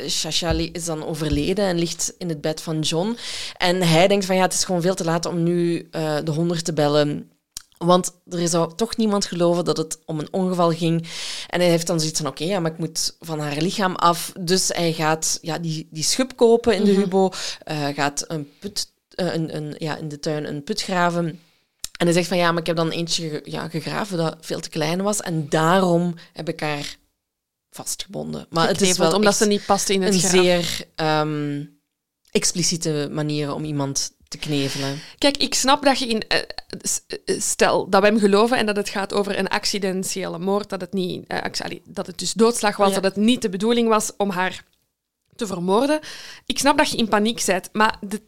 Shasha 0.09 0.53
li- 0.53 0.71
is 0.73 0.85
dan 0.85 1.05
overleden 1.07 1.65
en 1.65 1.79
ligt 1.79 2.15
in 2.19 2.29
het 2.29 2.41
bed 2.41 2.61
van 2.63 2.81
John. 2.81 3.17
En 3.57 3.83
hij 3.83 4.09
denkt 4.09 4.25
van 4.25 4.37
ja, 4.37 4.43
het 4.43 4.53
is 4.53 4.65
gewoon 4.65 4.83
veel 4.83 4.95
te 4.95 5.05
laat 5.05 5.27
om 5.27 5.43
nu 5.43 5.89
eh, 5.91 6.17
de 6.25 6.31
honderd 6.31 6.65
te 6.65 6.73
bellen. 6.73 7.31
Want 7.79 8.11
er 8.31 8.49
zou 8.49 8.73
toch 8.77 8.97
niemand 8.97 9.25
geloven 9.25 9.65
dat 9.65 9.77
het 9.77 9.99
om 10.07 10.19
een 10.19 10.29
ongeval 10.33 10.71
ging. 10.71 11.07
En 11.49 11.61
hij 11.61 11.69
heeft 11.69 11.87
dan 11.87 12.01
zoiets 12.01 12.21
van, 12.21 12.31
oké, 12.31 12.45
ja, 12.45 12.61
maar 12.61 12.71
ik 12.73 12.79
moet 12.79 13.17
van 13.21 13.39
haar 13.41 13.57
lichaam 13.57 13.95
af. 13.95 14.33
Dus 14.41 14.69
hij 14.69 14.93
gaat 14.93 15.39
ja, 15.43 15.59
die, 15.59 15.89
die 15.91 16.03
schub 16.03 16.37
kopen 16.37 16.75
in 16.75 16.85
de 16.85 16.91
hubo. 16.91 17.31
eh, 17.65 17.87
gaat 17.89 18.25
een 18.29 18.49
put, 18.59 18.91
eh, 19.15 19.35
een, 19.35 19.57
een, 19.57 19.75
ja, 19.79 19.97
in 19.97 20.09
de 20.09 20.19
tuin 20.21 20.45
een 20.47 20.65
put 20.65 20.83
graven. 20.83 21.41
En 22.01 22.07
hij 22.07 22.15
zegt 22.15 22.29
van, 22.29 22.37
ja, 22.37 22.51
maar 22.51 22.61
ik 22.61 22.67
heb 22.67 22.77
dan 22.77 22.91
eentje 22.91 23.41
ja, 23.45 23.69
gegraven 23.69 24.19
dat 24.19 24.37
veel 24.41 24.61
te 24.61 24.69
klein 24.69 25.03
was. 25.03 25.21
En 25.21 25.49
daarom 25.49 26.15
heb 26.33 26.49
ik 26.49 26.61
haar 26.61 26.97
vastgebonden. 27.71 28.47
Maar 28.51 28.69
het 28.69 28.81
is 28.81 28.99
wel 28.99 29.15
omdat 29.15 29.37
ze 29.37 29.47
niet 29.47 29.67
paste 29.67 29.93
in 29.93 30.03
het 30.03 30.15
een 30.15 30.21
zeer 30.21 30.87
ehm, 30.95 31.65
expliciete 32.31 33.09
manier 33.13 33.55
om 33.55 33.65
iemand 33.65 34.13
te 34.29 34.39
knevelen. 34.39 35.01
Kijk, 35.19 35.37
ik 35.37 35.55
snap 35.55 35.85
dat 35.85 35.99
je 35.99 36.07
in... 36.07 36.23
eh, 36.29 37.39
stel 37.39 37.89
dat 37.89 38.01
we 38.01 38.07
hem 38.07 38.19
geloven 38.19 38.57
en 38.59 38.67
dat 38.67 38.77
het 38.77 38.89
gaat 38.89 39.13
over 39.13 39.39
een 39.39 39.49
accidentiële 39.49 40.39
moord, 40.39 40.69
dat 40.69 40.81
het, 40.81 40.93
niet, 40.93 41.27
eh, 41.27 41.65
allee, 41.65 41.83
dat 41.85 42.07
het 42.07 42.19
dus 42.19 42.33
doodslag 42.33 42.77
was, 42.77 42.89
Ja. 42.89 42.95
dat 43.01 43.15
het 43.15 43.25
niet 43.25 43.43
de 43.43 43.49
bedoeling 43.49 43.89
was 43.89 44.11
om 44.17 44.31
haar 44.31 44.65
te 45.37 45.47
vermoorden. 45.47 46.01
Ik 46.47 46.59
snap 46.59 46.79
dat 46.79 46.91
je 46.91 46.97
in 46.97 47.09
paniek 47.09 47.43
bent, 47.47 47.69
maar 47.73 47.99
de, 48.01 48.23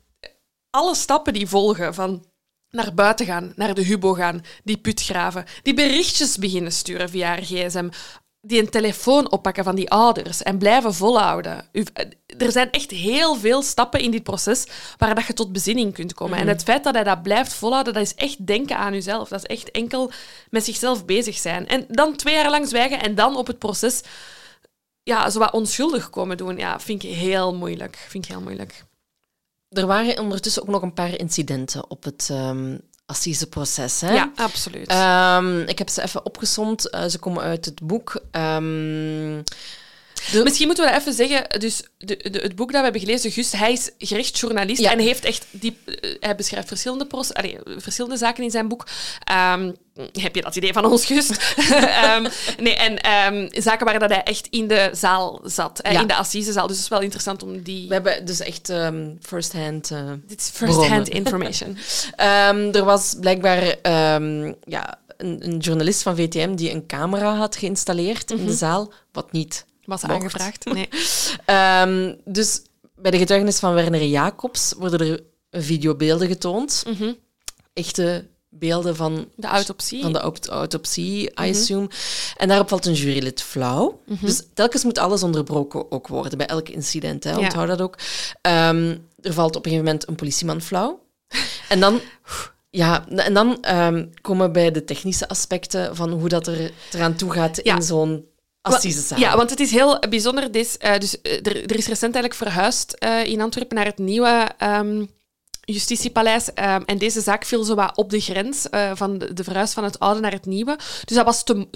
alle 0.71 0.95
stappen 0.95 1.33
die 1.33 1.47
volgen 1.47 1.95
van 1.95 2.25
naar 2.73 2.95
buiten 2.95 3.27
gaan, 3.27 3.53
naar 3.57 3.75
de 3.75 3.85
hubo 3.85 4.13
gaan, 4.13 4.45
die 4.65 4.77
put 4.77 5.03
graven, 5.03 5.45
die 5.63 5.75
berichtjes 5.75 6.37
beginnen 6.37 6.73
sturen 6.73 7.09
via 7.09 7.27
haar 7.27 7.43
gsm, 7.43 7.89
die 8.41 8.61
een 8.61 8.71
telefoon 8.71 9.31
oppakken 9.31 9.65
van 9.65 9.75
die 9.75 9.91
ouders 9.91 10.43
en 10.43 10.59
blijven 10.59 10.95
volhouden. 10.95 11.69
Eh, 11.73 12.07
Er 12.39 12.53
zijn 12.53 12.71
echt 12.71 12.91
heel 12.91 13.35
veel 13.35 13.63
stappen 13.63 14.01
in 14.01 14.11
dit 14.11 14.23
proces 14.23 14.67
waar 14.97 15.15
dat 15.15 15.27
je 15.27 15.33
tot 15.33 15.53
bezinning 15.53 15.95
kunt 15.95 16.15
komen. 16.15 16.39
En 16.39 16.49
het 16.49 16.63
feit 16.63 16.85
dat 16.85 16.95
hij 16.95 17.05
dat 17.05 17.23
blijft 17.23 17.53
volhouden, 17.53 17.95
dat 17.95 18.03
is 18.03 18.15
echt 18.15 18.47
denken 18.47 18.77
aan 18.77 18.93
jezelf. 18.93 19.29
Dat 19.29 19.39
is 19.39 19.57
echt 19.57 19.71
enkel 19.71 20.11
met 20.51 20.65
zichzelf 20.65 21.05
bezig 21.05 21.37
zijn. 21.37 21.69
En 21.69 21.85
dan 21.89 22.17
twee 22.17 22.35
jaar 22.35 22.51
lang 22.51 22.69
zwijgen 22.69 23.01
en 23.01 23.15
dan 23.15 23.37
op 23.37 23.47
het 23.47 23.59
proces 23.59 24.01
ja, 25.03 25.31
zo 25.31 25.39
wat 25.39 25.53
onschuldig 25.53 26.11
komen 26.11 26.37
doen, 26.37 26.57
ja, 26.57 26.81
vind 26.81 27.03
ik 27.03 27.11
heel 27.15 27.55
moeilijk. 27.55 27.97
Vind 28.09 28.25
ik 28.25 28.31
heel 28.31 28.41
moeilijk. 28.41 28.85
Er 29.73 29.87
waren 29.87 30.19
ondertussen 30.19 30.63
ook 30.63 30.69
nog 30.69 30.83
een 30.83 30.95
paar 30.95 31.19
incidenten 31.19 31.91
op 31.91 32.05
het 32.05 32.29
ehm 32.31 32.75
assiseproces. 33.07 34.01
Hè? 34.01 34.13
Ja, 34.13 34.33
absoluut. 34.35 34.87
Ehm, 34.87 35.61
ik 35.61 35.79
heb 35.79 35.89
ze 35.89 36.03
even 36.03 36.25
opgesomd. 36.27 36.91
Eh, 36.91 37.05
ze 37.05 37.19
komen 37.19 37.43
uit 37.43 37.65
het 37.65 37.83
boek. 37.83 38.23
Misschien 40.45 40.67
moeten 40.67 40.85
we 40.85 40.91
dat 40.91 41.01
even 41.01 41.13
zeggen. 41.13 41.61
Dus 41.61 41.83
de, 41.99 42.17
de- 42.31 42.39
het 42.43 42.57
boek 42.57 42.69
dat 42.69 42.77
we 42.79 42.83
hebben 42.85 43.01
gelezen, 43.01 43.31
Gus, 43.31 43.53
hij 43.53 43.73
is 43.73 43.91
gerechtsjournalist 43.99 44.81
Ja. 44.81 44.91
en 44.93 44.99
heeft 44.99 45.25
echt 45.25 45.45
die, 45.51 45.77
eh, 45.85 46.15
hij 46.21 46.35
beschrijft 46.37 46.69
verschillende, 46.69 47.07
allee, 47.33 47.59
verschillende 47.77 48.17
zaken 48.17 48.45
in 48.45 48.51
zijn 48.51 48.69
boek. 48.69 48.87
Ehm, 49.25 49.73
heb 50.13 50.35
je 50.35 50.43
dat 50.43 50.57
idee 50.57 50.73
van 50.73 50.85
ons, 50.85 51.05
Gus? 51.07 51.31
Ehm, 51.71 52.27
nee, 52.59 52.75
en 52.77 52.99
ehm, 52.99 53.49
zaken 53.63 53.87
waar 53.87 53.99
dat 53.99 54.11
hij 54.11 54.23
echt 54.23 54.47
in 54.51 54.69
de 54.69 54.91
zaal 54.93 55.41
zat, 55.45 55.81
Ja. 55.83 56.01
in 56.01 56.07
de 56.07 56.15
assisezaal. 56.15 56.67
Dus 56.67 56.77
het 56.77 56.85
is 56.85 56.91
wel 56.91 57.01
interessant 57.01 57.43
om 57.43 57.63
die... 57.63 57.89
we 57.89 57.95
hebben 57.95 58.25
dus 58.25 58.41
echt 58.41 58.73
first-hand... 59.21 59.91
eh, 59.91 60.11
Dit 60.27 60.41
is 60.41 60.51
first-hand 60.53 61.09
information. 61.09 61.77
Er 62.73 62.85
was 62.85 63.15
blijkbaar 63.21 63.77
ja, 64.65 64.99
een, 65.17 65.39
een 65.45 65.59
journalist 65.59 66.03
van 66.03 66.17
VTM 66.17 66.55
die 66.55 66.71
een 66.71 66.87
camera 66.87 67.35
had 67.37 67.57
geïnstalleerd 67.57 68.31
in 68.31 68.47
de 68.47 68.53
zaal, 68.55 68.93
wat 69.13 69.33
niet 69.33 69.65
Was 69.85 70.03
Mocht. 70.03 70.13
aangevraagd. 70.15 70.65
Nee. 70.65 70.89
Ehm, 71.45 72.15
dus 72.25 72.63
bij 72.97 73.11
de 73.11 73.19
getuigenis 73.19 73.59
van 73.59 73.75
Werner 73.75 74.05
Jacobs 74.07 74.75
worden 74.79 75.01
er 75.51 75.63
videobeelden 75.63 76.29
getoond. 76.29 76.85
Mhm. 76.87 77.13
Echte 77.73 78.27
beelden 78.49 78.97
van, 78.97 79.29
De 79.37 79.47
autopsie. 79.47 80.03
van 80.03 80.13
de 80.13 80.21
aut- 80.21 80.49
autopsie, 80.49 81.23
I 81.31 81.51
assume. 81.51 81.89
En 82.37 82.49
daarop 82.49 82.69
valt 82.69 82.87
een 82.87 82.93
jurylid 82.95 83.43
flauw. 83.43 84.01
Dus 84.21 84.43
telkens 84.55 84.85
moet 84.85 84.99
alles 84.99 85.23
onderbroken 85.23 85.93
ook 85.93 86.09
worden, 86.09 86.39
bij 86.39 86.47
elk 86.47 86.69
incident. 86.69 87.25
Hè. 87.25 87.31
Ja. 87.31 87.39
Onthoud 87.39 87.69
dat 87.69 87.81
ook. 87.81 87.99
Ehm, 88.41 88.97
er 89.21 89.33
valt 89.33 89.57
op 89.57 89.65
een 89.65 89.71
gegeven 89.71 89.85
moment 89.85 90.09
een 90.09 90.15
politieman 90.15 90.61
flauw. 90.61 91.01
En 91.69 91.81
dan... 91.81 92.01
Ja, 92.75 93.09
en 93.09 93.35
dan 93.35 93.63
ehm, 93.63 94.07
komen 94.21 94.47
we 94.47 94.53
bij 94.53 94.71
de 94.71 94.85
technische 94.85 95.29
aspecten 95.29 95.97
van 95.97 96.11
hoe 96.11 96.29
dat 96.29 96.47
er 96.47 96.71
eraan 96.93 97.15
toe 97.15 97.33
gaat 97.33 97.61
Ja. 97.63 97.77
in 97.77 97.83
zo'n 97.83 98.25
assisezaal. 98.63 99.19
Ja, 99.19 99.37
want 99.37 99.51
het 99.51 99.61
is 99.61 99.71
heel 99.71 99.99
bijzonder. 100.09 100.53
Dit, 100.53 100.77
eh, 100.77 100.99
dus, 100.99 101.21
eh, 101.21 101.33
er, 101.33 101.57
er 101.57 101.77
is 101.77 101.87
recent 101.87 102.15
eigenlijk 102.15 102.35
verhuisd 102.35 102.93
eh, 102.93 103.25
in 103.25 103.41
Antwerpen 103.41 103.77
naar 103.77 103.85
het 103.85 103.99
nieuwe 103.99 104.51
ehm, 104.59 105.05
justitiepaleis. 105.61 106.53
Ehm, 106.55 106.83
en 106.87 106.99
deze 106.99 107.21
zaak 107.21 107.45
viel 107.45 107.65
zo 107.65 107.75
wat 107.75 107.97
op 107.97 108.11
de 108.11 108.21
grens 108.21 108.67
van 108.95 109.19
de, 109.19 109.33
de 109.33 109.45
verhuis 109.45 109.73
van 109.73 109.85
het 109.85 109.99
oude 109.99 110.21
naar 110.21 110.33
het 110.33 110.47
nieuwe. 110.47 110.77
Dus 111.05 111.17
dat 111.17 111.25
was 111.25 111.45
te... 111.45 111.69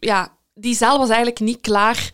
Ja, 0.00 0.36
die 0.54 0.74
zaal 0.74 0.98
was 0.98 1.08
eigenlijk 1.08 1.40
niet 1.40 1.60
klaar 1.60 2.10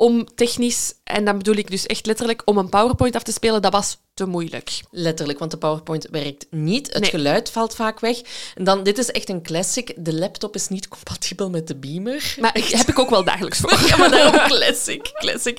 om 0.00 0.34
technisch, 0.34 0.94
en 1.04 1.24
dan 1.24 1.36
bedoel 1.38 1.54
ik 1.56 1.70
dus 1.70 1.86
echt 1.86 2.06
letterlijk, 2.06 2.42
om 2.44 2.58
een 2.58 2.68
PowerPoint 2.68 3.14
af 3.16 3.22
te 3.22 3.32
spelen. 3.32 3.62
Dat 3.62 3.72
was 3.72 3.98
te 4.14 4.26
moeilijk. 4.26 4.80
Letterlijk, 4.90 5.38
want 5.38 5.50
de 5.50 5.56
PowerPoint 5.56 6.06
werkt 6.10 6.46
niet. 6.50 6.92
Het 6.92 7.00
Nee. 7.02 7.10
geluid 7.10 7.50
valt 7.50 7.74
vaak 7.74 8.00
weg. 8.00 8.20
En 8.54 8.64
dan, 8.64 8.82
dit 8.82 8.98
is 8.98 9.10
echt 9.10 9.28
een 9.28 9.42
classic. 9.42 9.92
De 9.96 10.14
laptop 10.14 10.54
is 10.54 10.68
niet 10.68 10.88
compatibel 10.88 11.50
met 11.50 11.68
de 11.68 11.76
beamer. 11.76 12.34
Maar 12.40 12.52
heb 12.70 12.88
ik 12.88 12.98
ook 12.98 13.10
wel 13.10 13.24
dagelijks 13.24 13.58
voor. 13.62 13.86
Ja, 13.86 13.96
maar 13.96 14.10
daarom 14.10 14.46
classic. 14.46 15.10
classic. 15.14 15.58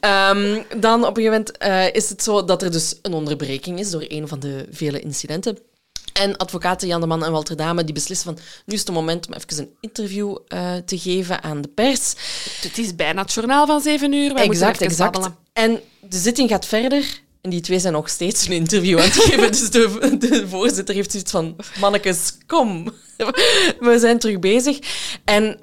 Ehm, 0.00 0.62
dan 0.78 1.04
op 1.04 1.16
een 1.16 1.22
gegeven 1.22 1.44
moment 1.46 1.56
eh, 1.56 1.94
is 1.94 2.08
het 2.08 2.22
zo 2.22 2.44
dat 2.44 2.62
er 2.62 2.70
dus 2.70 2.94
een 3.02 3.12
onderbreking 3.14 3.78
is 3.78 3.90
door 3.90 4.04
een 4.08 4.28
van 4.28 4.40
de 4.40 4.66
vele 4.70 5.00
incidenten. 5.00 5.58
En 6.12 6.36
advocaten 6.36 6.88
Jan 6.88 7.00
de 7.00 7.06
Man 7.06 7.24
en 7.24 7.32
Walter 7.32 7.56
Dame 7.56 7.84
die 7.84 7.94
beslissen 7.94 8.34
van 8.34 8.44
nu 8.64 8.74
is 8.74 8.80
het 8.80 8.90
moment 8.90 9.26
om 9.26 9.34
even 9.34 9.64
een 9.64 9.74
interview 9.80 10.36
eh, 10.48 10.74
te 10.84 10.98
geven 10.98 11.42
aan 11.42 11.60
de 11.60 11.68
pers. 11.68 12.14
Het 12.60 12.78
is 12.78 12.94
bijna 12.94 13.22
het 13.22 13.32
journaal 13.32 13.66
van 13.66 13.80
zeven 13.80 14.12
uur. 14.12 14.34
Wij 14.34 14.44
exact, 14.44 14.80
exact. 14.80 15.12
babbelen. 15.12 15.36
En 15.52 15.80
de 16.00 16.16
zitting 16.16 16.48
gaat 16.48 16.66
verder. 16.66 17.20
En 17.40 17.50
die 17.50 17.60
twee 17.60 17.78
zijn 17.78 17.92
nog 17.92 18.08
steeds 18.08 18.46
een 18.46 18.52
interview 18.52 18.98
aan 18.98 19.04
het 19.04 19.12
geven. 19.22 19.50
Dus 19.50 19.70
de, 19.70 20.16
de 20.18 20.48
voorzitter 20.48 20.94
heeft 20.94 21.10
zoiets 21.10 21.30
van... 21.30 21.56
Mannekes, 21.80 22.32
kom. 22.46 22.92
We 23.80 23.96
zijn 23.98 24.18
terug 24.18 24.38
bezig. 24.38 24.78
En 25.24 25.58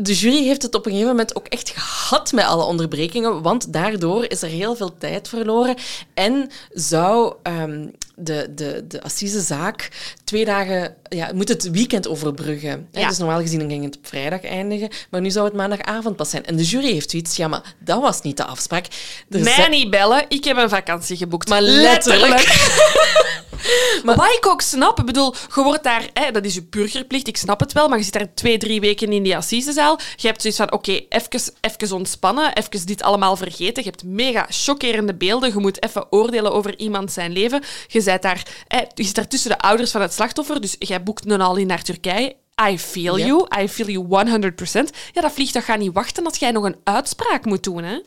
de 0.00 0.14
jury 0.14 0.44
heeft 0.44 0.62
het 0.62 0.74
op 0.74 0.86
een 0.86 0.92
gegeven 0.92 1.10
moment 1.10 1.36
ook 1.36 1.46
echt 1.46 1.72
gehad 1.74 2.32
met 2.32 2.44
alle 2.44 2.64
onderbrekingen. 2.64 3.42
Want 3.42 3.72
daardoor 3.72 4.24
is 4.24 4.42
er 4.42 4.48
heel 4.48 4.76
veel 4.76 4.98
tijd 4.98 5.28
verloren. 5.28 5.76
En 6.14 6.50
zou 6.72 7.34
ehm, 7.42 7.86
de, 8.18 8.52
de, 8.54 8.84
de 8.88 9.02
assisezaak 9.02 9.88
twee 10.24 10.44
dagen... 10.44 10.94
Ja, 11.08 11.30
moet 11.34 11.48
het 11.48 11.70
weekend 11.70 12.08
overbruggen. 12.08 12.88
hè. 12.92 13.00
Ja. 13.00 13.08
Dus 13.08 13.18
normaal 13.18 13.40
gezien 13.40 13.68
ging 13.68 13.84
het 13.84 13.96
op 13.96 14.06
vrijdag 14.06 14.44
eindigen. 14.44 14.88
Maar 15.10 15.20
nu 15.20 15.30
zou 15.30 15.44
het 15.46 15.54
maandagavond 15.54 16.16
pas 16.16 16.30
zijn. 16.30 16.44
En 16.46 16.56
de 16.56 16.64
jury 16.64 16.92
heeft 16.92 17.10
zoiets... 17.10 17.36
Ja, 17.36 17.48
maar 17.48 17.74
dat 17.78 18.00
was 18.00 18.22
niet 18.22 18.36
de 18.36 18.44
afspraak. 18.44 18.86
Er 19.30 19.40
Mij 19.40 19.52
zijn- 19.52 19.70
niet 19.70 19.90
bellen, 19.90 20.24
ik 20.28 20.44
heb 20.44 20.56
een 20.56 20.68
vakantie 20.68 21.16
geboekt. 21.16 21.48
Maar 21.48 21.60
letterlijk. 21.62 22.46
maar 24.04 24.16
wat 24.16 24.34
ik 24.36 24.46
ook 24.46 24.60
snap, 24.60 24.98
ik 24.98 25.06
bedoel, 25.06 25.34
je 25.54 25.62
wordt 25.62 25.82
daar, 25.82 26.08
hè, 26.12 26.30
dat 26.30 26.44
is 26.44 26.54
je 26.54 26.62
burgerplicht, 26.62 27.28
ik 27.28 27.36
snap 27.36 27.60
het 27.60 27.72
wel, 27.72 27.88
maar 27.88 27.98
je 27.98 28.04
zit 28.04 28.12
daar 28.12 28.34
twee, 28.34 28.58
drie 28.58 28.80
weken 28.80 29.12
in 29.12 29.22
die 29.22 29.36
assisezaal. 29.36 29.98
Je 30.16 30.26
hebt 30.26 30.40
zoiets 30.40 30.58
van, 30.58 30.72
oké, 30.72 31.00
even, 31.08 31.52
even 31.60 31.96
ontspannen, 31.96 32.54
even 32.54 32.86
dit 32.86 33.02
allemaal 33.02 33.36
vergeten. 33.36 33.82
Je 33.82 33.88
hebt 33.88 34.04
mega 34.04 34.46
chockerende 34.48 35.14
beelden, 35.14 35.52
je 35.52 35.58
moet 35.58 35.82
even 35.82 36.12
oordelen 36.12 36.52
over 36.52 36.78
iemand 36.78 37.12
zijn 37.12 37.32
leven. 37.32 37.62
Je, 37.86 38.00
zit 38.00 38.22
daar, 38.22 38.46
hè, 38.68 38.78
je 38.94 39.04
zit 39.04 39.14
daar 39.14 39.28
tussen 39.28 39.50
de 39.50 39.58
ouders 39.58 39.90
van 39.90 40.00
het 40.00 40.12
slachtoffer, 40.12 40.60
dus 40.60 40.76
jij 40.78 41.02
boekt 41.02 41.30
een 41.30 41.40
all-in 41.40 41.66
naar 41.66 41.82
Turkije. 41.82 42.36
I 42.70 42.78
feel 42.78 43.18
Yep. 43.18 43.26
you, 43.26 43.62
I 43.62 43.68
feel 43.68 43.88
you 43.88 44.06
100%. 44.08 44.90
Ja, 45.12 45.20
dat 45.20 45.32
vliegtuig 45.32 45.64
gaat 45.64 45.78
niet 45.78 45.92
wachten 45.92 46.24
als 46.24 46.38
jij 46.38 46.50
nog 46.50 46.64
een 46.64 46.76
uitspraak 46.84 47.44
moet 47.44 47.64
doen, 47.64 47.84
hè. 47.84 48.00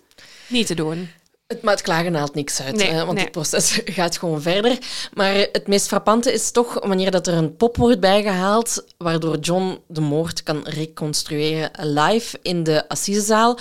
Niet 0.47 0.67
te 0.67 0.73
doen. 0.73 1.09
Het, 1.51 1.61
maar 1.61 1.73
het 1.73 1.83
klagen 1.83 2.13
haalt 2.15 2.35
niks 2.35 2.61
uit, 2.61 2.75
Nee, 2.75 2.87
hè, 2.89 2.99
want 2.99 3.13
nee. 3.13 3.23
het 3.23 3.31
proces 3.31 3.79
gaat 3.85 4.17
gewoon 4.17 4.41
verder. 4.41 4.77
Maar 5.13 5.33
het 5.51 5.67
meest 5.67 5.87
frappante 5.87 6.33
is 6.33 6.51
toch 6.51 6.73
wanneer 6.85 7.11
dat 7.11 7.27
er 7.27 7.33
een 7.33 7.55
pop 7.55 7.77
wordt 7.77 7.99
bijgehaald, 7.99 8.83
waardoor 8.97 9.37
John 9.37 9.79
de 9.87 10.01
moord 10.01 10.43
kan 10.43 10.61
reconstrueren 10.63 11.71
live 11.79 12.39
in 12.41 12.63
de 12.63 12.89
assisezaal. 12.89 13.57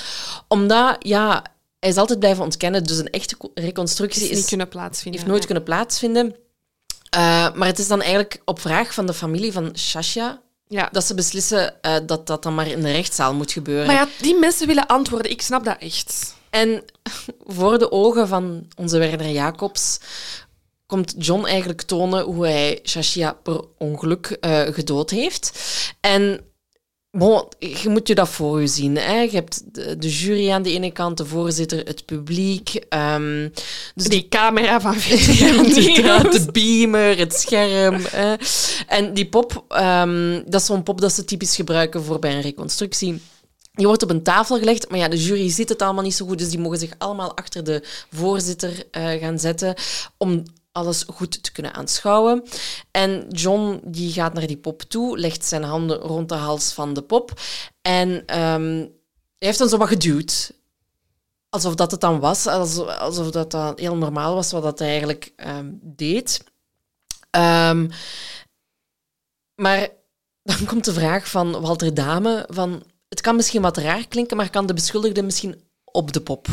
Omdat, 0.48 0.96
ja, 0.98 1.42
hij 1.78 1.90
is 1.90 1.96
altijd 1.96 2.18
blijven 2.18 2.44
ontkennen, 2.44 2.84
dus 2.84 2.98
een 2.98 3.10
echte 3.10 3.36
co- 3.36 3.50
reconstructie 3.54 4.22
is 4.22 4.28
is, 4.30 4.36
niet 4.36 4.46
kunnen 4.48 4.68
plaatsvinden. 4.68 5.12
heeft 5.20 5.32
nooit 5.32 5.48
Nee. 5.48 5.56
kunnen 5.56 5.76
plaatsvinden. 5.76 6.34
Eh, 7.10 7.20
maar 7.54 7.66
het 7.68 7.78
is 7.78 7.88
dan 7.88 8.00
eigenlijk 8.00 8.42
op 8.44 8.60
vraag 8.60 8.94
van 8.94 9.06
de 9.06 9.14
familie 9.14 9.52
van 9.52 9.72
Shasha 9.78 10.40
Ja. 10.68 10.88
dat 10.92 11.04
ze 11.04 11.14
beslissen 11.14 11.82
eh, 11.82 11.94
dat 12.06 12.26
dat 12.26 12.42
dan 12.42 12.54
maar 12.54 12.66
in 12.66 12.80
de 12.82 12.92
rechtszaal 12.92 13.34
moet 13.34 13.52
gebeuren. 13.52 13.86
Maar 13.86 13.94
ja, 13.94 14.08
die 14.20 14.34
mensen 14.38 14.66
willen 14.66 14.86
antwoorden. 14.86 15.30
Ik 15.30 15.42
snap 15.42 15.64
dat 15.64 15.76
echt. 15.78 16.34
En 16.50 16.84
voor 17.46 17.78
de 17.78 17.92
ogen 17.92 18.28
van 18.28 18.66
onze 18.76 18.98
Werner 18.98 19.30
Jacobs 19.30 19.98
komt 20.86 21.14
John 21.18 21.44
eigenlijk 21.46 21.82
tonen 21.82 22.24
hoe 22.24 22.46
hij 22.46 22.78
Shashia 22.82 23.32
per 23.32 23.60
ongeluk 23.78 24.26
eh, 24.40 24.60
gedood 24.60 25.10
heeft. 25.10 25.52
En 26.00 26.40
bon, 27.10 27.42
je 27.58 27.88
moet 27.88 28.08
je 28.08 28.14
dat 28.14 28.28
voor 28.28 28.60
je 28.60 28.66
zien. 28.66 28.96
Hè? 28.96 29.20
Je 29.20 29.30
hebt 29.30 29.74
de, 29.74 30.08
jury 30.08 30.50
aan 30.50 30.62
de 30.62 30.72
ene 30.72 30.90
kant, 30.90 31.16
de 31.16 31.26
voorzitter, 31.26 31.78
het 31.86 32.04
publiek. 32.06 32.74
ehm, 32.74 33.48
dus 33.94 34.06
Die 34.06 34.28
camera 34.28 34.80
van 34.80 34.94
14 35.00 36.30
de 36.30 36.46
beamer, 36.52 37.18
het 37.18 37.34
scherm. 37.34 38.00
hè. 38.08 38.34
En 38.86 39.14
die 39.14 39.26
pop, 39.28 39.64
ehm, 39.68 40.42
dat 40.46 40.60
is 40.60 40.66
zo'n 40.66 40.82
pop 40.82 41.00
dat 41.00 41.12
ze 41.12 41.24
typisch 41.24 41.56
gebruiken 41.56 42.02
voor 42.04 42.18
bij 42.18 42.34
een 42.34 42.40
reconstructie. 42.40 43.20
Die 43.72 43.86
wordt 43.86 44.02
op 44.02 44.10
een 44.10 44.22
tafel 44.22 44.58
gelegd, 44.58 44.90
maar 44.90 44.98
ja, 44.98 45.08
de 45.08 45.22
jury 45.22 45.50
ziet 45.50 45.68
het 45.68 45.82
allemaal 45.82 46.02
niet 46.02 46.14
zo 46.14 46.26
goed, 46.26 46.38
dus 46.38 46.50
die 46.50 46.58
mogen 46.58 46.78
zich 46.78 46.92
allemaal 46.98 47.36
achter 47.36 47.64
de 47.64 47.82
voorzitter 48.10 48.86
eh, 48.90 49.20
gaan 49.20 49.38
zetten 49.38 49.74
om 50.16 50.42
alles 50.72 51.04
goed 51.14 51.42
te 51.42 51.52
kunnen 51.52 51.74
aanschouwen. 51.74 52.44
En 52.90 53.26
John 53.28 53.80
die 53.84 54.12
gaat 54.12 54.32
naar 54.32 54.46
die 54.46 54.56
pop 54.56 54.82
toe, 54.82 55.18
legt 55.18 55.44
zijn 55.44 55.62
handen 55.62 55.98
rond 55.98 56.28
de 56.28 56.34
hals 56.34 56.72
van 56.72 56.94
de 56.94 57.02
pop 57.02 57.40
en 57.82 58.26
ehm, 58.26 58.86
hij 59.38 59.48
heeft 59.48 59.58
dan 59.58 59.68
zo 59.68 59.76
wat 59.76 59.88
geduwd. 59.88 60.52
Alsof 61.48 61.74
dat 61.74 61.90
het 61.90 62.00
dan 62.00 62.20
was, 62.20 62.46
alsof, 62.46 62.88
alsof 62.88 63.30
dat 63.30 63.50
dan 63.50 63.72
heel 63.76 63.96
normaal 63.96 64.34
was 64.34 64.52
wat 64.52 64.62
dat 64.62 64.78
hij 64.78 64.88
eigenlijk 64.88 65.32
ehm, 65.36 65.70
deed. 65.82 66.44
Ehm, 67.30 67.88
maar 69.54 69.88
dan 70.42 70.64
komt 70.66 70.84
de 70.84 70.92
vraag 70.92 71.28
van 71.28 71.60
Walter 71.60 71.94
Dame 71.94 72.46
van 72.48 72.82
het 73.10 73.20
kan 73.20 73.36
misschien 73.36 73.62
wat 73.62 73.76
raar 73.76 74.08
klinken, 74.08 74.36
maar 74.36 74.50
kan 74.50 74.66
de 74.66 74.74
beschuldigde 74.74 75.22
misschien 75.22 75.62
op 75.84 76.12
de 76.12 76.20
pop 76.20 76.46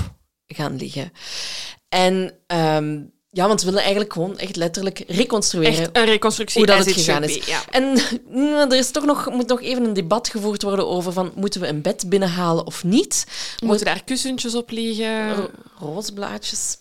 gaan 0.47 0.75
liggen? 0.75 1.11
En 1.89 2.33
ehm, 2.47 2.99
ja, 3.29 3.47
want 3.47 3.59
we 3.59 3.65
willen 3.65 3.81
eigenlijk 3.81 4.13
gewoon 4.13 4.37
echt 4.37 4.55
letterlijk 4.55 5.03
reconstrueren 5.07 5.79
Echt 5.79 5.97
een 5.97 6.05
reconstructie. 6.05 6.57
hoe 6.57 6.67
dat 6.75 6.85
het 6.85 6.93
gegaan 6.93 7.23
is. 7.23 7.45
Ja. 7.45 7.61
En 7.69 7.83
mm, 8.29 8.53
er 8.53 8.77
is 8.77 8.91
toch 8.91 9.05
nog, 9.05 9.29
moet 9.29 9.47
nog 9.47 9.61
even 9.61 9.83
een 9.83 9.93
debat 9.93 10.27
gevoerd 10.27 10.61
worden 10.63 10.87
over 10.87 11.13
van 11.13 11.31
moeten 11.35 11.61
we 11.61 11.67
een 11.67 11.81
bed 11.81 12.09
binnenhalen 12.09 12.65
of 12.65 12.83
niet? 12.83 13.25
Moeten 13.63 13.85
daar 13.85 14.03
kussentjes 14.03 14.55
op 14.55 14.69
liggen? 14.69 15.35
Ro- 15.35 15.49
roosblaadjes. 15.79 16.77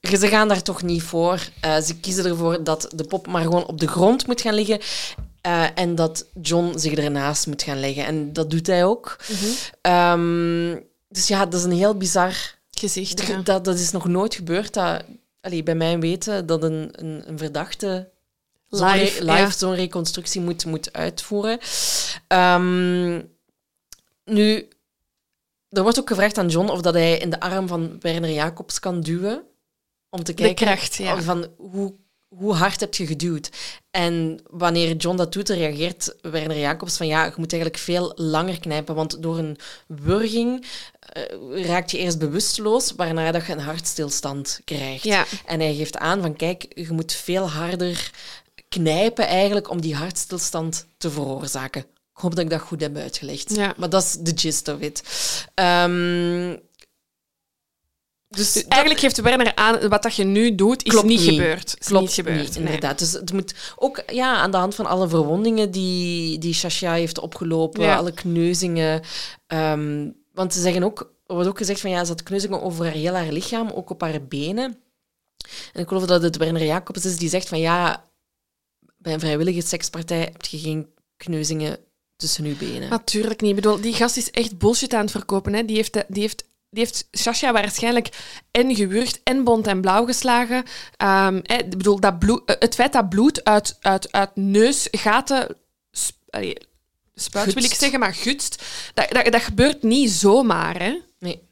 Ze 0.00 0.28
gaan 0.28 0.48
daar 0.48 0.62
toch 0.62 0.82
niet 0.82 1.02
voor. 1.02 1.40
Eh, 1.60 1.80
ze 1.80 2.00
kiezen 2.00 2.24
ervoor 2.24 2.64
dat 2.64 2.88
de 2.94 3.04
pop 3.04 3.26
maar 3.26 3.42
gewoon 3.42 3.66
op 3.66 3.80
de 3.80 3.88
grond 3.88 4.26
moet 4.26 4.40
gaan 4.40 4.54
liggen. 4.54 4.80
Eh, 5.46 5.66
en 5.74 5.94
dat 5.94 6.26
John 6.42 6.78
zich 6.78 6.94
ernaast 6.94 7.46
moet 7.46 7.62
gaan 7.62 7.80
leggen. 7.80 8.04
En 8.06 8.32
dat 8.32 8.50
doet 8.50 8.66
hij 8.66 8.84
ook. 8.84 9.16
Mhm. 9.28 9.50
Ehm, 9.80 10.80
dus 11.08 11.28
ja, 11.28 11.46
dat 11.46 11.60
is 11.60 11.64
een 11.64 11.72
heel 11.72 11.96
bizar... 11.96 12.54
Gezicht. 12.70 13.26
ja. 13.26 13.40
Dat, 13.40 13.64
dat 13.64 13.78
is 13.78 13.90
nog 13.90 14.06
nooit 14.08 14.34
gebeurd. 14.34 14.74
Dat, 14.74 15.04
allee, 15.40 15.62
bij 15.62 15.74
mij 15.74 15.98
weten 15.98 16.46
dat 16.46 16.62
een, 16.62 16.88
een, 16.92 17.22
een 17.26 17.38
verdachte 17.38 18.10
zo'n 18.68 18.92
Live, 18.92 19.24
re- 19.24 19.32
ja. 19.32 19.50
zo'n 19.50 19.74
reconstructie 19.74 20.40
moet, 20.40 20.64
moet 20.64 20.92
uitvoeren. 20.92 21.58
Ehm, 22.26 23.22
nu, 24.24 24.68
er 25.68 25.82
wordt 25.82 25.98
ook 25.98 26.08
gevraagd 26.08 26.38
aan 26.38 26.48
John 26.48 26.68
of 26.68 26.80
dat 26.80 26.94
hij 26.94 27.18
in 27.18 27.30
de 27.30 27.40
arm 27.40 27.68
van 27.68 27.96
Werner 28.00 28.32
Jacobs 28.32 28.78
kan 28.78 29.00
duwen. 29.00 29.42
Om 30.10 30.22
te 30.24 30.34
De 30.34 30.42
kijken 30.42 30.66
kracht, 30.66 30.94
ja. 30.94 31.22
van 31.22 31.46
hoe, 31.56 31.94
hoe 32.36 32.54
hard 32.54 32.80
heb 32.80 32.94
je 32.94 33.06
geduwd. 33.06 33.50
En 33.90 34.40
wanneer 34.50 34.96
John 34.96 35.16
dat 35.16 35.32
doet, 35.32 35.48
reageert 35.48 36.14
Werner 36.22 36.58
Jacobs 36.58 36.96
van 36.96 37.06
ja, 37.06 37.24
je 37.24 37.32
moet 37.36 37.52
eigenlijk 37.52 37.82
veel 37.82 38.12
langer 38.14 38.60
knijpen, 38.60 38.94
want 38.94 39.22
door 39.22 39.38
een 39.38 39.58
wurging 39.86 40.66
eh, 41.00 41.66
raakt 41.66 41.90
je 41.90 41.98
eerst 41.98 42.18
bewusteloos, 42.18 42.92
waarna 42.96 43.32
dat 43.32 43.46
je 43.46 43.52
een 43.52 43.58
hartstilstand 43.58 44.60
krijgt. 44.64 45.04
Ja. 45.04 45.24
En 45.46 45.60
hij 45.60 45.74
geeft 45.74 45.96
aan 45.96 46.20
van 46.20 46.36
kijk, 46.36 46.66
je 46.74 46.92
moet 46.92 47.12
veel 47.12 47.50
harder 47.50 48.10
knijpen 48.68 49.26
eigenlijk 49.26 49.70
om 49.70 49.80
die 49.80 49.94
hartstilstand 49.94 50.86
te 50.98 51.10
veroorzaken. 51.10 51.80
Ik 52.16 52.22
hoop 52.22 52.34
dat 52.34 52.44
ik 52.44 52.50
dat 52.50 52.60
goed 52.60 52.80
heb 52.80 52.96
uitgelegd. 52.96 53.54
Ja. 53.54 53.74
Maar 53.76 53.90
dat 53.90 54.02
is 54.02 54.12
de 54.12 54.32
gist 54.34 54.68
of 54.68 54.80
it. 54.80 55.02
Ehm, 55.54 56.56
dus 58.28 58.52
dat- 58.52 58.64
Eigenlijk 58.68 59.00
geeft 59.00 59.20
Werner 59.20 59.54
aan, 59.54 59.88
wat 59.88 60.02
dat 60.02 60.16
je 60.16 60.24
nu 60.24 60.54
doet, 60.54 60.84
is 60.84 60.90
Klopt 60.90 61.06
niet, 61.06 61.20
niet. 61.20 61.28
gebeurd. 61.28 61.76
Is 61.80 61.86
Klopt 61.86 62.04
niet 62.04 62.12
gebeurd. 62.14 62.38
niet, 62.40 62.54
nee. 62.54 62.64
inderdaad. 62.64 62.98
Dus 62.98 63.12
het 63.12 63.32
moet 63.32 63.54
ook 63.76 64.02
ja, 64.06 64.36
aan 64.36 64.50
de 64.50 64.56
hand 64.56 64.74
van 64.74 64.86
alle 64.86 65.08
verwondingen 65.08 65.70
die, 65.70 66.38
die 66.38 66.54
Shasha 66.54 66.92
heeft 66.92 67.18
opgelopen, 67.18 67.82
Ja. 67.82 67.96
alle 67.96 68.12
kneuzingen. 68.12 69.02
ehm, 69.46 70.10
want 70.32 70.52
ze 70.54 70.60
zeggen 70.60 70.82
ook, 70.82 71.14
er 71.26 71.34
wordt 71.34 71.48
ook 71.48 71.58
gezegd 71.58 71.80
van 71.80 71.90
ja, 71.90 72.04
ze 72.04 72.10
had 72.10 72.22
kneuzingen 72.22 72.62
over 72.62 72.84
haar 72.84 72.94
heel 72.94 73.14
haar 73.14 73.32
lichaam, 73.32 73.70
ook 73.70 73.90
op 73.90 74.00
haar 74.00 74.24
benen. 74.26 74.78
En 75.72 75.80
ik 75.82 75.88
geloof 75.88 76.04
dat 76.04 76.22
het 76.22 76.36
Werner 76.36 76.64
Jacobs 76.64 77.04
is 77.04 77.16
die 77.18 77.28
zegt 77.28 77.48
van 77.48 77.58
ja, 77.58 78.04
bij 78.98 79.12
een 79.12 79.20
vrijwillige 79.20 79.60
sekspartij 79.60 80.18
heb 80.20 80.44
je 80.44 80.58
geen 80.58 80.88
kneuzingen 81.16 81.78
tussen 82.16 82.44
je 82.44 82.54
benen. 82.54 82.88
Natuurlijk 82.90 83.40
niet. 83.40 83.50
Ik 83.50 83.56
bedoel, 83.56 83.80
die 83.80 83.94
gast 83.94 84.16
is 84.16 84.30
echt 84.30 84.58
bullshit 84.58 84.94
aan 84.94 85.00
het 85.00 85.10
verkopen. 85.10 85.52
Hè. 85.52 85.64
Die, 85.64 85.76
heeft, 85.76 85.92
die, 86.08 86.22
heeft, 86.22 86.44
die 86.76 86.84
heeft 86.84 87.08
Sasha 87.10 87.52
waarschijnlijk 87.52 88.08
en 88.50 88.74
gewurgd 88.74 89.20
en 89.24 89.44
bont 89.44 89.66
en 89.66 89.80
blauw 89.80 90.04
geslagen. 90.06 90.64
Ik 91.42 91.70
bedoel, 91.70 92.00
dat 92.00 92.18
bloed, 92.18 92.42
eh, 92.44 92.56
het 92.58 92.74
feit 92.74 92.92
dat 92.92 93.08
bloed 93.08 93.44
uit, 93.44 93.76
uit, 93.80 94.12
uit 94.12 94.30
neusgaten 94.34 95.56
sp- 95.90 96.16
allee, 96.30 96.56
spuit, 97.14 97.54
wil 97.54 97.64
ik 97.64 97.74
zeggen, 97.74 97.98
maar 97.98 98.14
gutst, 98.14 98.62
dat, 98.94 99.10
dat, 99.10 99.32
dat 99.32 99.42
gebeurt 99.42 99.82
niet 99.82 100.10
zomaar. 100.10 100.82
Hè. 100.82 100.98
Nee. 101.18 101.42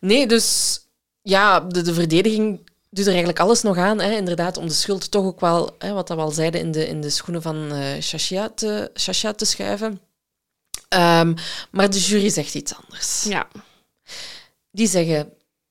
Nee, 0.00 0.26
dus 0.26 0.78
ja, 1.22 1.60
de, 1.60 1.82
de 1.82 1.94
verdediging 1.94 2.70
doet 2.90 3.04
er 3.04 3.10
eigenlijk 3.10 3.40
alles 3.40 3.62
nog 3.62 3.76
aan, 3.76 4.00
hè, 4.00 4.16
inderdaad, 4.16 4.56
om 4.56 4.68
de 4.68 4.74
schuld 4.74 5.10
toch 5.10 5.24
ook 5.24 5.40
wel, 5.40 5.74
hè, 5.78 5.92
wat 5.92 6.06
dat 6.06 6.16
we 6.16 6.22
al 6.22 6.30
zeiden, 6.30 6.60
in 6.60 6.72
de, 6.72 6.88
in 6.88 7.00
de 7.00 7.10
schoenen 7.10 7.42
van 7.42 7.72
Shashia, 8.00 8.48
te, 8.48 8.90
te 9.36 9.44
schuiven. 9.44 10.00
Ehm, 10.88 11.34
maar 11.70 11.90
de 11.90 11.98
jury 11.98 12.28
zegt 12.28 12.54
iets 12.54 12.74
anders. 12.74 13.22
Ja. 13.22 13.48
Die 14.70 14.88
zeggen, 14.88 15.16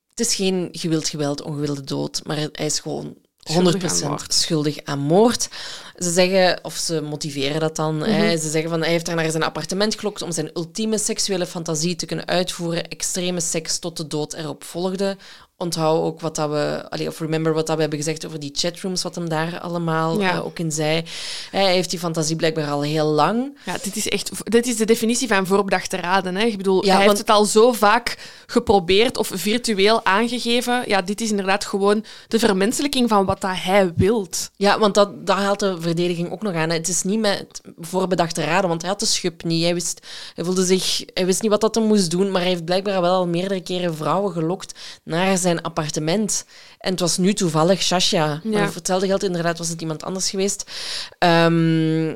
het 0.10 0.20
is 0.20 0.36
geen 0.36 0.70
gewild 0.72 1.08
geweld, 1.10 1.42
ongewilde 1.42 1.84
dood, 1.84 2.22
maar 2.24 2.38
hij 2.38 2.66
is 2.66 2.80
gewoon 2.80 3.16
100% 3.48 3.52
Schuldig 3.54 4.02
aan 4.04 4.10
moord. 4.10 4.34
schuldig 4.34 4.78
aan 4.84 5.00
moord. 5.00 5.48
Ze 5.96 6.12
zeggen, 6.12 6.60
of 6.64 6.76
ze 6.76 7.02
motiveren 7.02 7.60
dat 7.60 7.76
dan, 7.76 8.00
hè, 8.04 8.28
Mhm. 8.28 8.38
ze 8.42 8.50
zeggen 8.50 8.70
van 8.70 8.82
hij 8.82 8.90
heeft 8.90 9.06
daar 9.06 9.16
naar 9.16 9.32
zijn 9.32 9.44
appartement 9.44 10.00
gelokt 10.00 10.22
om 10.22 10.32
zijn 10.32 10.50
ultieme 10.54 10.98
seksuele 10.98 11.46
fantasie 11.46 11.96
te 11.96 12.06
kunnen 12.06 12.28
uitvoeren. 12.28 12.88
Extreme 12.88 13.40
seks 13.40 13.80
tot 13.80 13.98
de 13.98 14.08
dood 14.08 14.34
erop 14.34 14.64
volgde. 14.64 15.18
Onthoud 15.60 16.02
ook 16.04 16.22
wat 16.22 16.36
dat 16.36 16.50
we, 16.50 16.86
allee, 16.90 17.08
of 17.08 17.20
remember 17.20 17.54
wat 17.54 17.66
dat 17.68 17.76
we 17.76 17.82
hebben 17.82 18.00
gezegd 18.00 18.26
over 18.26 18.40
die 18.40 18.52
chatrooms, 18.54 19.04
wat 19.04 19.16
hem 19.16 19.30
daar 19.30 19.60
allemaal 19.60 20.20
Ja. 20.20 20.32
eh, 20.34 20.46
ook 20.46 20.60
in 20.60 20.72
zei. 20.72 21.04
Hij 21.52 21.74
heeft 21.74 21.90
die 21.90 22.00
fantasie 22.00 22.36
blijkbaar 22.36 22.70
al 22.72 22.82
heel 22.82 23.06
lang. 23.06 23.58
Ja, 23.66 23.76
dit 23.82 23.96
is 23.96 24.08
echt 24.10 24.32
dit 24.44 24.68
is 24.68 24.76
de 24.78 24.86
definitie 24.86 25.28
van 25.28 25.46
voorbedacht 25.48 25.90
te 25.90 25.98
raden. 25.98 26.36
Hè. 26.36 26.44
Ik 26.46 26.58
bedoel, 26.58 26.86
Ja, 26.86 26.88
hij 26.88 26.98
want- 26.98 27.08
heeft 27.08 27.20
het 27.28 27.30
al 27.38 27.46
zo 27.46 27.72
vaak 27.72 28.18
geprobeerd 28.48 29.18
of 29.18 29.30
virtueel 29.34 30.06
aangegeven. 30.06 30.84
Ja, 30.88 31.02
dit 31.02 31.22
is 31.22 31.30
inderdaad 31.30 31.66
gewoon 31.66 32.04
de 32.28 32.40
vermenselijking 32.40 33.10
van 33.10 33.26
wat 33.26 33.42
dat 33.42 33.52
hij 33.56 33.92
wilt. 33.96 34.50
Ja, 34.56 34.80
want 34.80 34.94
dat, 34.96 35.26
daar 35.28 35.38
haalt 35.42 35.60
de 35.60 35.82
verdediging 35.82 36.32
ook 36.32 36.42
nog 36.42 36.54
aan. 36.54 36.70
hè. 36.70 36.76
Het 36.76 36.88
is 36.88 37.04
niet 37.04 37.20
met 37.20 37.62
voorbedachte 37.80 38.44
raden, 38.44 38.70
want 38.70 38.82
hij 38.82 38.90
had 38.90 39.00
de 39.00 39.06
schub 39.06 39.44
niet. 39.44 39.64
Hij 39.64 39.74
wist, 39.74 40.08
hij 40.36 40.44
voelde 40.44 40.66
zich, 40.66 41.04
hij 41.14 41.26
wist 41.26 41.42
niet 41.42 41.52
wat 41.52 41.62
dat 41.62 41.76
hij 41.76 41.84
moest 41.84 42.12
doen, 42.12 42.32
maar 42.32 42.42
hij 42.42 42.50
heeft 42.50 42.66
blijkbaar 42.66 43.02
wel 43.02 43.14
al 43.16 43.28
meerdere 43.28 43.62
keren 43.62 43.96
vrouwen 43.96 44.32
gelokt 44.32 44.80
naar 45.04 45.38
zijn 45.38 45.46
appartement. 45.56 46.46
En 46.78 46.92
het 46.92 47.00
was 47.00 47.18
nu 47.18 47.34
toevallig 47.34 47.82
Shasha. 47.82 48.26
Ja. 48.26 48.40
Maar 48.44 48.66
voor 48.66 48.76
hetzelfde 48.76 49.08
geld 49.08 49.24
inderdaad 49.24 49.58
was 49.58 49.70
het 49.70 49.82
iemand 49.82 50.04
anders 50.04 50.30
geweest. 50.30 50.72
Ehm, 51.20 52.14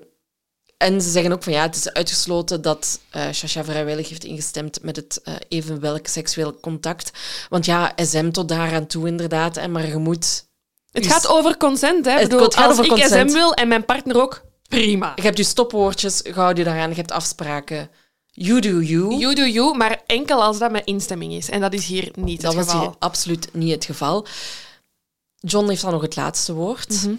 en 0.78 1.02
ze 1.02 1.10
zeggen 1.10 1.32
ook 1.32 1.44
van 1.44 1.54
ja, 1.54 1.62
het 1.62 1.76
is 1.76 1.94
uitgesloten 1.94 2.62
dat 2.62 3.00
eh 3.10 3.30
Shasha 3.32 3.64
vrijwillig 3.64 4.10
heeft 4.10 4.24
ingestemd 4.24 4.84
met 4.84 4.96
het 4.96 5.22
eh 5.24 5.34
evenwelk 5.48 6.08
seksueel 6.08 6.60
contact. 6.60 7.12
Want 7.50 7.66
ja, 7.66 7.94
SM 7.96 8.32
tot 8.32 8.50
daaraan 8.50 8.88
toe 8.88 9.08
inderdaad. 9.08 9.58
En 9.58 9.72
maar 9.72 9.88
je 9.88 9.98
moet 9.98 10.46
Het 10.92 11.08
gaat 11.08 11.28
over 11.28 11.58
consent. 11.58 12.06
Hè. 12.06 12.12
Het 12.12 12.30
bedoel, 12.30 12.50
gaat 12.50 12.68
als 12.68 12.72
over 12.72 12.84
ik 12.84 12.90
consent. 12.90 13.30
SM 13.30 13.38
wil 13.38 13.54
en 13.54 13.68
mijn 13.68 13.86
partner 13.86 14.22
ook, 14.22 14.42
prima. 14.70 15.12
Je 15.16 15.22
hebt 15.22 15.38
je 15.38 15.44
stopwoordjes, 15.44 16.20
je 16.24 16.34
houdt 16.34 16.58
je 16.58 16.64
daaraan, 16.64 16.90
je 16.90 16.96
hebt 16.96 17.12
afspraken. 17.12 17.90
You 18.32 18.60
do 18.62 18.82
you. 18.82 19.16
You 19.20 19.36
do 19.36 19.46
you, 19.46 19.78
maar 19.78 20.04
enkel 20.06 20.44
als 20.44 20.60
dat 20.60 20.72
met 20.72 20.86
instemming 20.86 21.34
is. 21.34 21.50
En 21.50 21.62
dat 21.62 21.74
is 21.74 21.86
hier 21.86 22.12
niet 22.16 22.42
dat 22.42 22.54
het 22.54 22.66
was 22.66 22.74
geval. 22.74 22.88
hier 22.88 22.98
absoluut 23.00 23.54
niet 23.54 23.72
het 23.72 23.86
geval. 23.86 24.26
John 25.36 25.70
heeft 25.70 25.82
dan 25.82 25.92
nog 25.92 26.02
het 26.02 26.16
laatste 26.16 26.54
woord. 26.54 26.90
Mhm. 26.90 27.16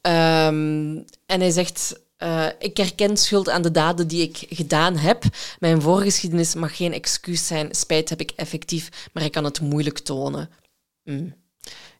Ehm, 0.00 0.96
en 1.26 1.40
hij 1.40 1.50
zegt... 1.50 2.00
eh, 2.16 2.46
ik 2.58 2.76
herken 2.76 3.16
schuld 3.16 3.48
aan 3.48 3.62
de 3.62 3.70
daden 3.70 4.08
die 4.08 4.22
ik 4.22 4.46
gedaan 4.48 4.96
heb. 4.96 5.24
Mijn 5.58 5.82
voorgeschiedenis 5.82 6.54
mag 6.54 6.76
geen 6.76 6.92
excuus 6.92 7.46
zijn. 7.46 7.74
Spijt 7.74 8.08
heb 8.08 8.20
ik 8.20 8.30
effectief, 8.30 9.08
maar 9.12 9.22
ik 9.22 9.32
kan 9.32 9.44
het 9.44 9.60
moeilijk 9.60 9.98
tonen. 9.98 10.50
Mm. 11.02 11.34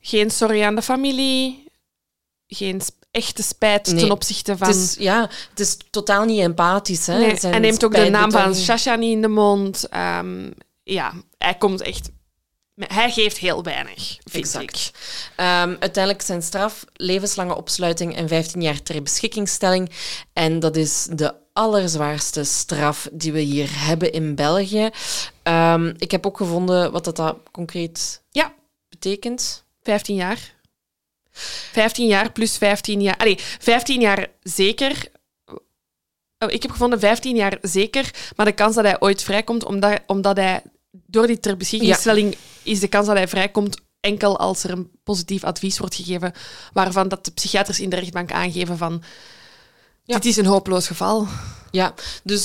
Geen 0.00 0.30
sorry 0.30 0.62
aan 0.62 0.74
de 0.74 0.82
familie. 0.82 1.64
Geen 2.46 2.80
echte 3.16 3.42
spijt 3.42 3.86
Nee. 3.86 4.00
ten 4.00 4.10
opzichte 4.10 4.56
van... 4.56 4.66
Het, 4.68 4.76
is, 4.76 4.94
ja, 4.98 5.20
het 5.50 5.60
is 5.60 5.76
totaal 5.90 6.24
niet 6.24 6.40
empathisch. 6.40 7.06
Hè? 7.06 7.18
Nee, 7.18 7.36
hij 7.40 7.58
neemt 7.58 7.84
ook 7.84 7.94
de 7.94 8.10
naam 8.10 8.30
van. 8.30 8.54
Shasha 8.54 8.94
niet 8.94 9.12
in 9.12 9.22
de 9.22 9.28
mond. 9.28 9.88
Ehm, 9.88 10.50
ja, 10.82 11.12
hij 11.38 11.54
komt 11.54 11.80
echt 11.80 12.10
Hij 12.76 13.10
geeft 13.10 13.38
heel 13.38 13.62
weinig, 13.62 14.16
vind 14.24 14.44
Exact. 14.44 14.62
ik. 14.92 14.98
Ehm, 15.36 15.76
uiteindelijk 15.80 16.22
zijn 16.24 16.42
straf 16.42 16.84
levenslange 16.94 17.56
opsluiting 17.56 18.16
en 18.16 18.28
15 18.28 18.62
jaar 18.62 18.82
ter 18.82 19.02
beschikkingstelling. 19.02 19.90
En 20.32 20.60
dat 20.60 20.76
is 20.76 21.06
de 21.12 21.34
allerzwaarste 21.52 22.44
straf 22.44 23.08
die 23.12 23.32
we 23.32 23.40
hier 23.40 23.68
hebben 23.72 24.12
in 24.12 24.34
België. 24.34 24.90
Ehm, 25.42 25.94
ik 25.98 26.10
heb 26.10 26.26
ook 26.26 26.36
gevonden 26.36 26.92
wat 26.92 27.04
dat, 27.04 27.16
dat 27.16 27.36
concreet 27.52 28.22
Ja. 28.30 28.54
betekent. 28.88 29.64
15 29.82 30.14
jaar. 30.16 30.54
15 31.72 32.06
jaar 32.06 32.32
plus 32.32 32.56
15 32.56 33.00
jaar. 33.00 33.16
Allee, 33.16 33.38
15 33.58 34.00
jaar 34.00 34.26
zeker. 34.42 35.10
Oh, 36.38 36.52
ik 36.52 36.62
heb 36.62 36.70
gevonden 36.70 37.00
15 37.00 37.36
jaar 37.36 37.58
zeker, 37.62 38.10
maar 38.36 38.46
de 38.46 38.52
kans 38.52 38.74
dat 38.74 38.84
hij 38.84 39.00
ooit 39.00 39.22
vrijkomt, 39.22 39.64
omdat, 39.64 40.00
omdat 40.06 40.36
hij 40.36 40.62
door 40.90 41.26
die 41.26 41.40
ter 41.40 41.56
beschikkingstelling 41.56 42.36
is 42.62 42.80
de 42.80 42.88
kans 42.88 43.06
dat 43.06 43.16
hij 43.16 43.28
vrijkomt 43.28 43.80
enkel 44.00 44.38
als 44.38 44.64
er 44.64 44.70
een 44.70 44.90
positief 45.04 45.44
advies 45.44 45.78
wordt 45.78 45.94
gegeven, 45.94 46.32
waarvan 46.72 47.08
dat 47.08 47.24
de 47.24 47.30
psychiaters 47.30 47.80
in 47.80 47.90
de 47.90 47.96
rechtbank 47.96 48.32
aangeven 48.32 48.76
van 48.76 49.02
Ja. 50.04 50.14
dit 50.14 50.24
is 50.24 50.36
een 50.36 50.46
hopeloos 50.46 50.86
geval. 50.86 51.26
Ja, 51.70 51.94
dus, 52.22 52.44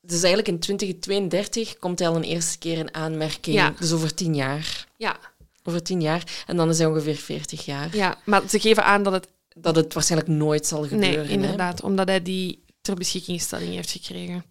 dus 0.00 0.18
eigenlijk 0.18 0.48
in 0.48 0.58
2032 0.58 1.78
komt 1.78 1.98
hij 1.98 2.08
al 2.08 2.16
een 2.16 2.22
eerste 2.22 2.58
keer 2.58 2.78
in 2.78 2.94
aanmerking. 2.94 3.56
Ja. 3.56 3.74
Dus 3.78 3.92
over 3.92 4.14
10 4.14 4.34
jaar. 4.34 4.86
Ja, 4.96 5.16
Over 5.68 5.82
10 5.82 6.00
jaar. 6.00 6.42
En 6.46 6.56
dan 6.56 6.68
is 6.68 6.78
hij 6.78 6.86
ongeveer 6.86 7.16
40 7.16 7.64
jaar. 7.64 7.96
ja, 7.96 8.18
maar 8.24 8.42
ze 8.48 8.60
geven 8.60 8.84
aan 8.84 9.02
dat 9.02 9.12
het 9.12 9.28
Dat 9.54 9.76
het 9.76 9.94
waarschijnlijk 9.94 10.30
nooit 10.30 10.66
zal 10.66 10.82
gebeuren. 10.82 11.08
nee, 11.16 11.26
hè. 11.26 11.32
inderdaad, 11.32 11.82
omdat 11.82 12.08
hij 12.08 12.22
die 12.22 12.64
ter 12.80 12.94
beschikkingstelling 12.94 13.74
heeft 13.74 13.90
gekregen. 13.90 14.44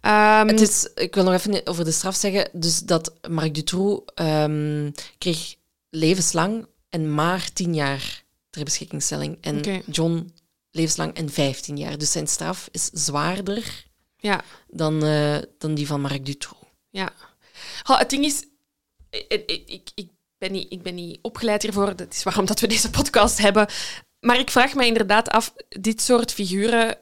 Ehm, 0.00 0.46
Het 0.48 0.60
is, 0.60 0.88
ik 0.94 1.14
wil 1.14 1.24
nog 1.24 1.34
even 1.34 1.66
over 1.66 1.84
de 1.84 1.90
straf 1.92 2.14
zeggen. 2.14 2.48
Dus 2.52 2.78
dat 2.78 3.12
Marc 3.28 3.54
Dutroux 3.54 4.12
ehm, 4.14 4.90
kreeg 5.18 5.54
levenslang 5.90 6.66
en 6.88 7.14
maar 7.14 7.52
10 7.52 7.74
jaar 7.74 8.22
ter 8.50 8.64
beschikkingstelling. 8.64 9.38
En. 9.40 9.82
John 9.90 10.32
levenslang 10.70 11.14
en 11.14 11.30
15 11.30 11.76
jaar. 11.76 11.98
Dus 11.98 12.12
zijn 12.12 12.26
straf 12.26 12.68
is 12.70 12.90
zwaarder 12.92 13.84
ja, 14.16 14.44
dan, 14.68 15.04
eh, 15.04 15.38
dan 15.58 15.74
die 15.74 15.86
van 15.86 16.00
Marc 16.00 16.26
Dutroux. 16.26 16.60
Ja. 16.90 17.12
Het 17.82 18.10
ding 18.10 18.24
is, 18.24 18.44
ik, 19.10 19.42
ik, 19.66 19.90
ik 19.94 20.08
ben 20.42 20.52
niet, 20.52 20.72
ik 20.72 20.82
ben 20.82 20.94
niet 20.94 21.18
opgeleid 21.22 21.62
hiervoor. 21.62 21.96
Dat 21.96 22.12
is 22.12 22.22
waarom 22.22 22.44
dat 22.46 22.60
we 22.60 22.66
deze 22.66 22.90
podcast 22.90 23.38
hebben. 23.38 23.66
Maar 24.20 24.38
ik 24.38 24.50
vraag 24.50 24.74
me 24.74 24.86
inderdaad 24.86 25.28
af, 25.30 25.54
dit 25.68 26.02
soort 26.02 26.32
figuren... 26.32 26.98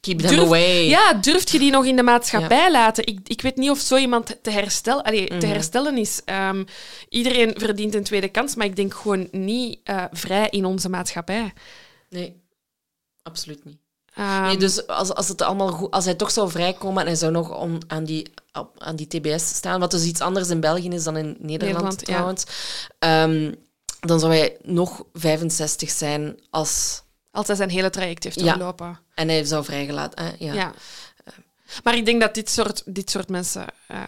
Keep 0.00 0.18
them 0.18 0.28
Durf- 0.30 0.42
away. 0.42 0.84
Ja, 0.88 1.12
durft 1.14 1.50
je 1.50 1.58
die 1.58 1.70
nog 1.70 1.84
in 1.84 1.96
de 1.96 2.02
maatschappij 2.02 2.70
laten? 2.70 3.06
Ik, 3.06 3.18
ik 3.28 3.40
weet 3.42 3.56
niet 3.56 3.70
of 3.70 3.78
zo 3.78 3.96
iemand 3.96 4.38
te, 4.42 4.50
herstel, 4.50 5.02
allee, 5.04 5.26
te 5.28 5.34
Mhm. 5.34 5.46
herstellen 5.46 5.98
is. 5.98 6.20
Ehm, 6.24 6.64
iedereen 7.08 7.54
verdient 7.56 7.94
een 7.94 8.04
tweede 8.04 8.28
kans, 8.28 8.54
maar 8.54 8.66
ik 8.66 8.76
denk 8.76 8.94
gewoon 8.94 9.28
niet 9.30 9.80
eh, 9.84 10.04
vrij 10.12 10.48
in 10.50 10.64
onze 10.64 10.88
maatschappij. 10.88 11.52
Nee, 12.10 12.42
absoluut 13.22 13.64
niet. 13.64 13.78
Ehm, 14.16 14.42
Nee, 14.42 14.56
dus 14.56 14.86
als, 14.86 15.14
als, 15.14 15.28
het 15.28 15.42
allemaal 15.42 15.68
goed, 15.72 15.90
als 15.90 16.04
hij 16.04 16.14
toch 16.14 16.30
zou 16.30 16.50
vrijkomen 16.50 17.00
en 17.00 17.06
hij 17.06 17.16
zou 17.16 17.32
nog 17.32 17.66
aan, 17.86 18.04
die, 18.04 18.32
op- 18.52 18.74
aan 18.82 18.96
die 18.96 19.06
TBS 19.06 19.48
staan, 19.54 19.80
wat 19.80 19.90
dus 19.90 20.04
iets 20.04 20.20
anders 20.20 20.48
in 20.48 20.60
België 20.60 20.88
is 20.88 21.04
dan 21.04 21.16
in 21.16 21.26
Nederland, 21.40 21.60
Nederland, 21.60 22.00
ja. 22.00 22.06
trouwens, 22.06 22.44
ehm, 22.98 23.52
dan 24.00 24.20
zou 24.20 24.32
hij 24.34 24.56
nog 24.62 25.02
65 25.12 25.90
zijn 25.90 26.40
als... 26.50 27.02
Als 27.30 27.46
hij 27.46 27.56
zijn 27.56 27.70
hele 27.70 27.90
traject 27.90 28.24
heeft 28.24 28.40
Ja. 28.40 28.52
doorlopen. 28.54 28.98
En 29.14 29.28
hij 29.28 29.44
zou 29.44 29.64
vrijgelaten. 29.64 30.24
Hè? 30.24 30.30
Ja. 30.38 30.52
Ja. 30.52 30.72
Maar 31.84 31.96
ik 31.96 32.04
denk 32.04 32.20
dat 32.20 32.34
dit 32.34 32.50
soort, 32.50 32.82
dit 32.86 33.10
soort 33.10 33.28
mensen... 33.28 33.66
eh, 33.86 34.00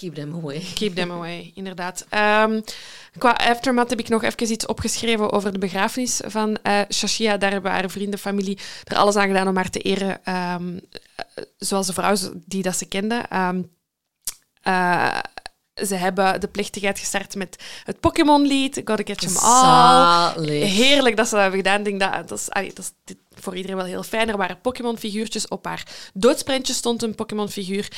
Keep 0.00 0.14
them 0.14 0.34
away. 0.34 0.60
Keep 0.74 0.94
them 0.94 1.10
away, 1.10 1.52
inderdaad. 1.54 2.06
Ehm, 2.08 2.60
qua 3.18 3.30
aftermath 3.30 3.90
heb 3.90 3.98
ik 3.98 4.08
nog 4.08 4.22
even 4.22 4.50
iets 4.50 4.66
opgeschreven 4.66 5.32
over 5.32 5.52
de 5.52 5.58
begrafenis 5.58 6.20
van 6.24 6.58
eh 6.62 6.80
Shashia. 6.90 7.36
Daar 7.36 7.50
hebben 7.50 7.70
haar 7.70 7.90
vrienden, 7.90 8.18
familie 8.18 8.58
er 8.84 8.96
alles 8.96 9.16
aan 9.16 9.26
gedaan 9.26 9.48
om 9.48 9.56
haar 9.56 9.70
te 9.70 9.78
eren, 9.80 10.24
ehm, 10.24 10.78
eh, 11.16 11.44
zoals 11.58 11.86
de 11.86 11.92
vrouw 11.92 12.16
die 12.46 12.62
dat 12.62 12.76
ze 12.76 12.86
kende. 12.86 13.24
Ehm, 13.28 13.62
eh, 14.62 15.18
ze 15.86 15.94
hebben 15.94 16.40
de 16.40 16.48
plechtigheid 16.48 16.98
gestart 16.98 17.34
met 17.34 17.62
het 17.84 18.00
Pokémon-lied, 18.00 18.80
Gotta 18.84 19.02
Catch 19.02 19.24
'em 19.24 19.36
All. 19.36 20.46
Heerlijk 20.48 21.16
dat 21.16 21.26
ze 21.28 21.32
dat 21.32 21.42
hebben 21.42 21.60
gedaan. 21.60 21.78
Ik 21.78 21.84
denk 21.84 22.00
dat, 22.00 22.28
dat, 22.28 22.38
is, 22.38 22.50
allee, 22.50 22.72
dat 22.74 22.92
is 23.04 23.14
voor 23.30 23.56
iedereen 23.56 23.76
wel 23.76 23.86
heel 23.86 24.02
fijn. 24.02 24.28
Er 24.28 24.36
waren 24.36 24.60
Pokémon-figuurtjes. 24.60 25.48
Op 25.48 25.64
haar 25.64 26.10
doodsprentje 26.14 26.72
stond 26.72 27.02
een 27.02 27.14
Pokémon-figuur. 27.14 27.88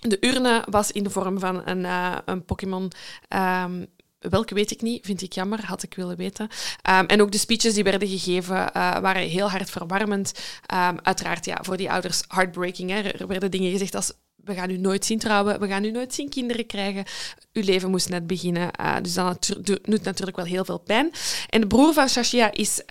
De 0.00 0.16
urne 0.20 0.64
was 0.70 0.92
in 0.92 1.02
de 1.02 1.10
vorm 1.10 1.38
van 1.38 1.62
een, 1.64 1.84
eh, 1.84 2.16
een 2.24 2.44
Pokémon. 2.44 2.92
ehm, 3.28 3.84
welke 4.18 4.54
weet 4.54 4.70
ik 4.70 4.82
niet, 4.82 5.06
vind 5.06 5.22
ik 5.22 5.32
jammer, 5.32 5.64
had 5.64 5.82
ik 5.82 5.94
willen 5.94 6.16
weten. 6.16 6.48
Ehm, 6.82 7.04
en 7.04 7.22
ook 7.22 7.32
de 7.32 7.38
speeches 7.38 7.74
die 7.74 7.84
werden 7.84 8.08
gegeven 8.08 8.72
eh, 8.72 8.98
waren 8.98 9.22
heel 9.22 9.50
hartverwarmend. 9.50 10.32
Ehm, 10.66 10.96
uiteraard, 11.02 11.44
ja, 11.44 11.58
voor 11.62 11.76
die 11.76 11.90
ouders 11.90 12.22
heartbreaking. 12.28 12.90
Er 12.90 13.26
werden 13.26 13.50
dingen 13.50 13.70
gezegd 13.70 13.94
als 13.94 14.12
we 14.36 14.54
gaan 14.54 14.70
u 14.70 14.76
nooit 14.76 15.04
zien 15.04 15.18
trouwen, 15.18 15.60
we 15.60 15.68
gaan 15.68 15.84
u 15.84 15.90
nooit 15.90 16.14
zien 16.14 16.28
kinderen 16.28 16.66
krijgen. 16.66 17.04
Uw 17.52 17.62
leven 17.62 17.90
moest 17.90 18.08
net 18.08 18.26
beginnen. 18.26 18.70
Eh, 18.70 18.96
dus 19.02 19.14
dat 19.14 19.56
doet 19.62 20.04
natuurlijk 20.04 20.36
wel 20.36 20.46
heel 20.46 20.64
veel 20.64 20.78
pijn. 20.78 21.12
En 21.48 21.60
de 21.60 21.66
broer 21.66 21.92
van 21.92 22.08
Shashia 22.08 22.52
is, 22.52 22.82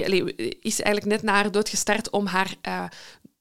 allee, 0.00 0.36
is 0.60 0.80
eigenlijk 0.80 1.06
net 1.06 1.22
na 1.22 1.32
haar 1.32 1.50
dood 1.50 1.68
gestart 1.68 2.10
om 2.10 2.26
haar 2.26 2.54
eh, 2.60 2.84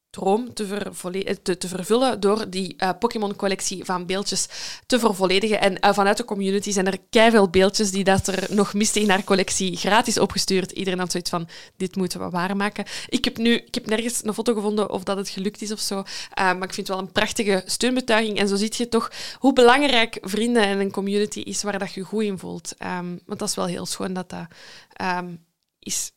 droom 0.10 0.54
te, 0.54 0.64
eh, 0.66 1.36
te, 1.42 1.58
te 1.58 1.68
vervullen 1.68 2.20
door 2.20 2.50
die 2.50 2.76
eh, 2.78 2.90
Pokémon-collectie 3.00 3.86
van 3.86 4.06
beeldjes 4.06 4.48
te 4.86 5.00
vervolledigen. 5.00 5.62
En 5.62 5.80
eh, 5.80 5.94
vanuit 5.94 6.18
de 6.18 6.26
community 6.26 6.72
zijn 6.72 6.88
er 6.88 6.98
keiveel 7.10 7.50
beeldjes 7.50 7.92
die 7.92 8.04
dat 8.04 8.28
er 8.28 8.56
nog 8.56 8.74
misten 8.74 9.02
in 9.02 9.10
haar 9.10 9.24
collectie 9.24 9.78
gratis 9.78 10.20
opgestuurd. 10.20 10.72
Iedereen 10.72 11.00
had 11.00 11.12
zoiets 11.12 11.30
van, 11.30 11.48
dit 11.78 11.96
moeten 11.96 12.20
we 12.20 12.30
waarmaken. 12.30 12.86
Ik 13.08 13.26
heb 13.26 13.38
nu 13.38 13.54
ik 13.54 13.76
heb 13.76 13.86
nergens 13.86 14.26
een 14.26 14.34
foto 14.34 14.54
gevonden 14.54 14.90
of 14.90 15.04
dat 15.04 15.18
het 15.18 15.30
gelukt 15.30 15.62
is 15.62 15.72
of 15.72 15.80
zo, 15.80 16.04
maar 16.36 16.64
ik 16.64 16.74
vind 16.74 16.88
het 16.88 16.88
wel 16.88 17.00
een 17.00 17.12
prachtige 17.12 17.64
steunbetuiging. 17.66 18.38
En 18.38 18.48
zo 18.48 18.56
zie 18.56 18.74
je 18.78 18.88
toch 18.88 19.12
hoe 19.40 19.54
belangrijk 19.54 20.18
vrienden 20.22 20.64
en 20.64 20.80
een 20.80 20.92
community 20.92 21.40
is 21.40 21.64
waar 21.64 21.80
dat 21.80 21.94
je 21.94 22.00
je 22.00 22.06
goed 22.06 22.24
in 22.24 22.38
voelt. 22.38 22.74
Ehm, 22.78 23.18
want 23.26 23.40
dat 23.40 23.50
is 23.50 23.56
wel 23.56 23.66
heel 23.66 23.86
schoon 23.86 24.14
dat 24.14 24.30
dat 24.30 24.48
ehm, 24.94 25.36
is 25.80 26.12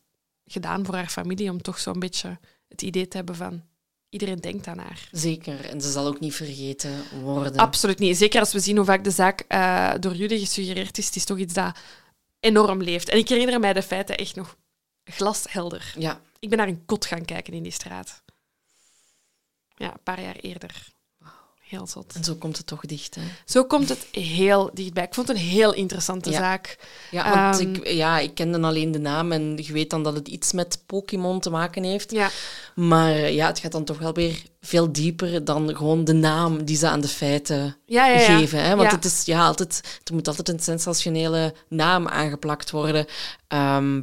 gedaan 0.45 0.84
voor 0.84 0.95
haar 0.95 1.09
familie, 1.09 1.51
om 1.51 1.62
toch 1.62 1.78
zo'n 1.78 1.99
beetje 1.99 2.38
het 2.68 2.82
idee 2.82 3.09
te 3.09 3.16
hebben 3.16 3.36
van 3.36 3.62
iedereen 4.13 4.41
denkt 4.41 4.67
aan 4.67 4.79
haar. 4.79 5.09
Zeker. 5.11 5.65
En 5.65 5.81
ze 5.81 5.91
zal 5.91 6.07
ook 6.07 6.21
niet 6.21 6.35
vergeten 6.35 7.05
worden. 7.23 7.57
Absoluut 7.57 7.99
niet. 7.99 8.17
Zeker 8.17 8.41
als 8.41 8.53
we 8.53 8.61
zien 8.61 8.77
hoe 8.77 8.85
vaak 8.85 9.05
de 9.05 9.11
zaak 9.11 9.41
eh, 9.41 9.93
door 10.01 10.15
jullie 10.15 10.39
gesuggereerd 10.39 10.99
is. 10.99 11.07
Het 11.07 11.17
is 11.17 11.25
toch 11.25 11.39
iets 11.39 11.55
dat 11.55 11.79
enorm 12.41 12.83
leeft. 12.83 13.09
En 13.09 13.19
ik 13.19 13.29
herinner 13.29 13.61
mij 13.61 13.73
de 13.73 13.83
feiten 13.83 14.17
echt 14.17 14.35
nog 14.35 14.57
glashelder. 15.05 15.95
Ja. 15.99 16.21
Ik 16.39 16.49
ben 16.49 16.59
naar 16.59 16.69
een 16.69 16.85
kot 16.85 17.07
gaan 17.07 17.25
kijken 17.25 17.53
in 17.53 17.63
die 17.63 17.73
straat. 17.73 18.23
Ja, 19.77 19.93
een 19.93 20.03
paar 20.03 20.23
jaar 20.23 20.37
eerder. 20.37 20.91
Heel 21.73 21.87
zot. 21.87 22.12
En 22.14 22.25
zo 22.25 22.35
komt 22.35 22.57
het 22.57 22.66
toch 22.66 22.81
dicht, 22.81 23.14
hè? 23.14 23.20
Zo 23.45 23.64
komt 23.64 23.89
het 23.89 24.07
heel 24.11 24.70
dichtbij. 24.75 25.05
Ik 25.05 25.14
vond 25.14 25.29
het 25.29 25.37
een 25.37 25.43
heel 25.43 25.75
interessante 25.75 26.31
Ja. 26.31 26.39
zaak. 26.39 26.77
Ja, 27.11 27.35
want 27.35 27.61
Ehm, 27.61 27.75
ik, 27.75 27.87
ja, 27.89 28.18
ik 28.18 28.35
kende 28.35 28.53
dan 28.61 28.68
alleen 28.70 28.93
de 28.93 28.99
naam 28.99 29.33
en 29.33 29.59
je 29.62 29.73
weet 29.73 29.91
dan 29.91 30.03
dat 30.03 30.14
het 30.14 30.29
iets 30.29 30.53
met 30.53 30.83
Pokémon 30.87 31.41
te 31.41 31.51
maken 31.51 31.83
heeft. 31.83 32.11
Ja, 32.11 32.31
Maar 32.75 33.31
ja, 33.31 33.47
het 33.47 33.59
gaat 33.59 33.73
dan 33.73 33.85
toch 33.85 33.99
wel 33.99 34.12
weer 34.12 34.43
veel 34.61 34.93
dieper 34.93 35.45
dan 35.45 35.77
gewoon 35.77 36.05
de 36.05 36.12
naam 36.12 36.64
die 36.64 36.77
ze 36.77 36.89
aan 36.89 37.01
de 37.01 37.09
feiten 37.09 37.77
ja, 37.87 38.07
ja. 38.07 38.18
ja. 38.20 38.37
geven. 38.39 38.62
Hè? 38.64 38.77
Want 38.77 38.91
het 38.91 39.05
is 39.05 39.25
ja, 39.25 39.47
altijd, 39.47 40.01
er 40.05 40.14
moet 40.14 40.29
altijd 40.29 40.49
een 40.49 40.61
sensationele 40.61 41.55
naam 41.68 42.09
aangeplakt 42.09 42.70
worden. 42.70 43.07
Ehm, 43.49 44.01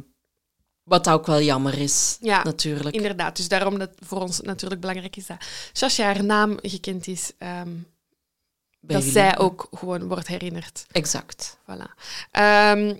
wat 0.90 1.08
ook 1.08 1.26
wel 1.26 1.40
jammer 1.40 1.78
is, 1.78 2.16
Ja, 2.20 2.42
natuurlijk. 2.42 2.94
Inderdaad, 2.94 3.36
dus 3.36 3.48
daarom 3.48 3.78
dat 3.78 3.90
voor 3.98 4.20
ons 4.20 4.40
natuurlijk 4.40 4.80
belangrijk 4.80 5.16
is 5.16 5.26
dat 5.26 5.36
Sasha 5.72 6.04
haar 6.04 6.24
naam 6.24 6.58
gekend 6.62 7.06
is. 7.06 7.32
ehm, 7.38 7.68
dat 8.80 8.96
jullie. 8.96 9.12
zij 9.12 9.38
ook 9.38 9.68
gewoon 9.70 10.08
wordt 10.08 10.26
herinnerd. 10.26 10.86
Exact. 10.92 11.58
Voilà. 11.62 12.02
Ehm 12.30 12.96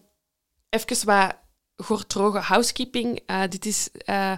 even 0.71 1.07
wat 1.07 1.35
gortroge 1.77 2.39
housekeeping. 2.39 3.21
Eh, 3.27 3.43
dit 3.49 3.67
is 3.67 3.89
eh, 3.93 4.33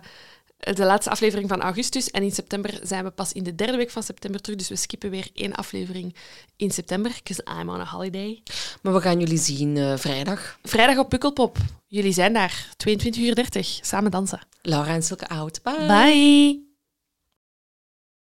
de 0.63 0.85
laatste 0.85 1.11
aflevering 1.11 1.49
van 1.49 1.61
augustus. 1.61 2.11
En 2.11 2.23
in 2.23 2.31
september 2.31 2.81
zijn 2.83 3.05
we 3.05 3.11
pas 3.11 3.33
in 3.33 3.43
de 3.43 3.55
derde 3.55 3.77
week 3.77 3.91
van 3.91 4.03
september 4.03 4.41
terug. 4.41 4.59
Dus 4.59 4.69
we 4.69 4.77
skippen 4.77 5.11
weer 5.11 5.29
één 5.35 5.55
aflevering 5.55 6.15
in 6.57 6.71
september. 6.71 7.11
Because 7.23 7.61
I'm 7.61 7.69
on 7.69 7.81
a 7.81 7.85
holiday. 7.85 8.43
Maar 8.83 8.93
we 8.93 9.01
gaan 9.01 9.19
jullie 9.19 9.39
zien 9.39 9.77
eh, 9.77 9.97
vrijdag. 9.97 10.59
Vrijdag 10.63 10.99
op 10.99 11.09
Pukkelpop. 11.09 11.57
Jullie 11.87 12.13
zijn 12.13 12.33
daar. 12.33 12.67
22.30 12.89 13.19
uur. 13.19 13.47
Samen 13.81 14.11
dansen. 14.11 14.41
Laura 14.63 14.95
en 14.95 15.03
Silke 15.03 15.29
Oud. 15.29 15.63
Bye. 15.63 15.87
Bye. 15.87 16.72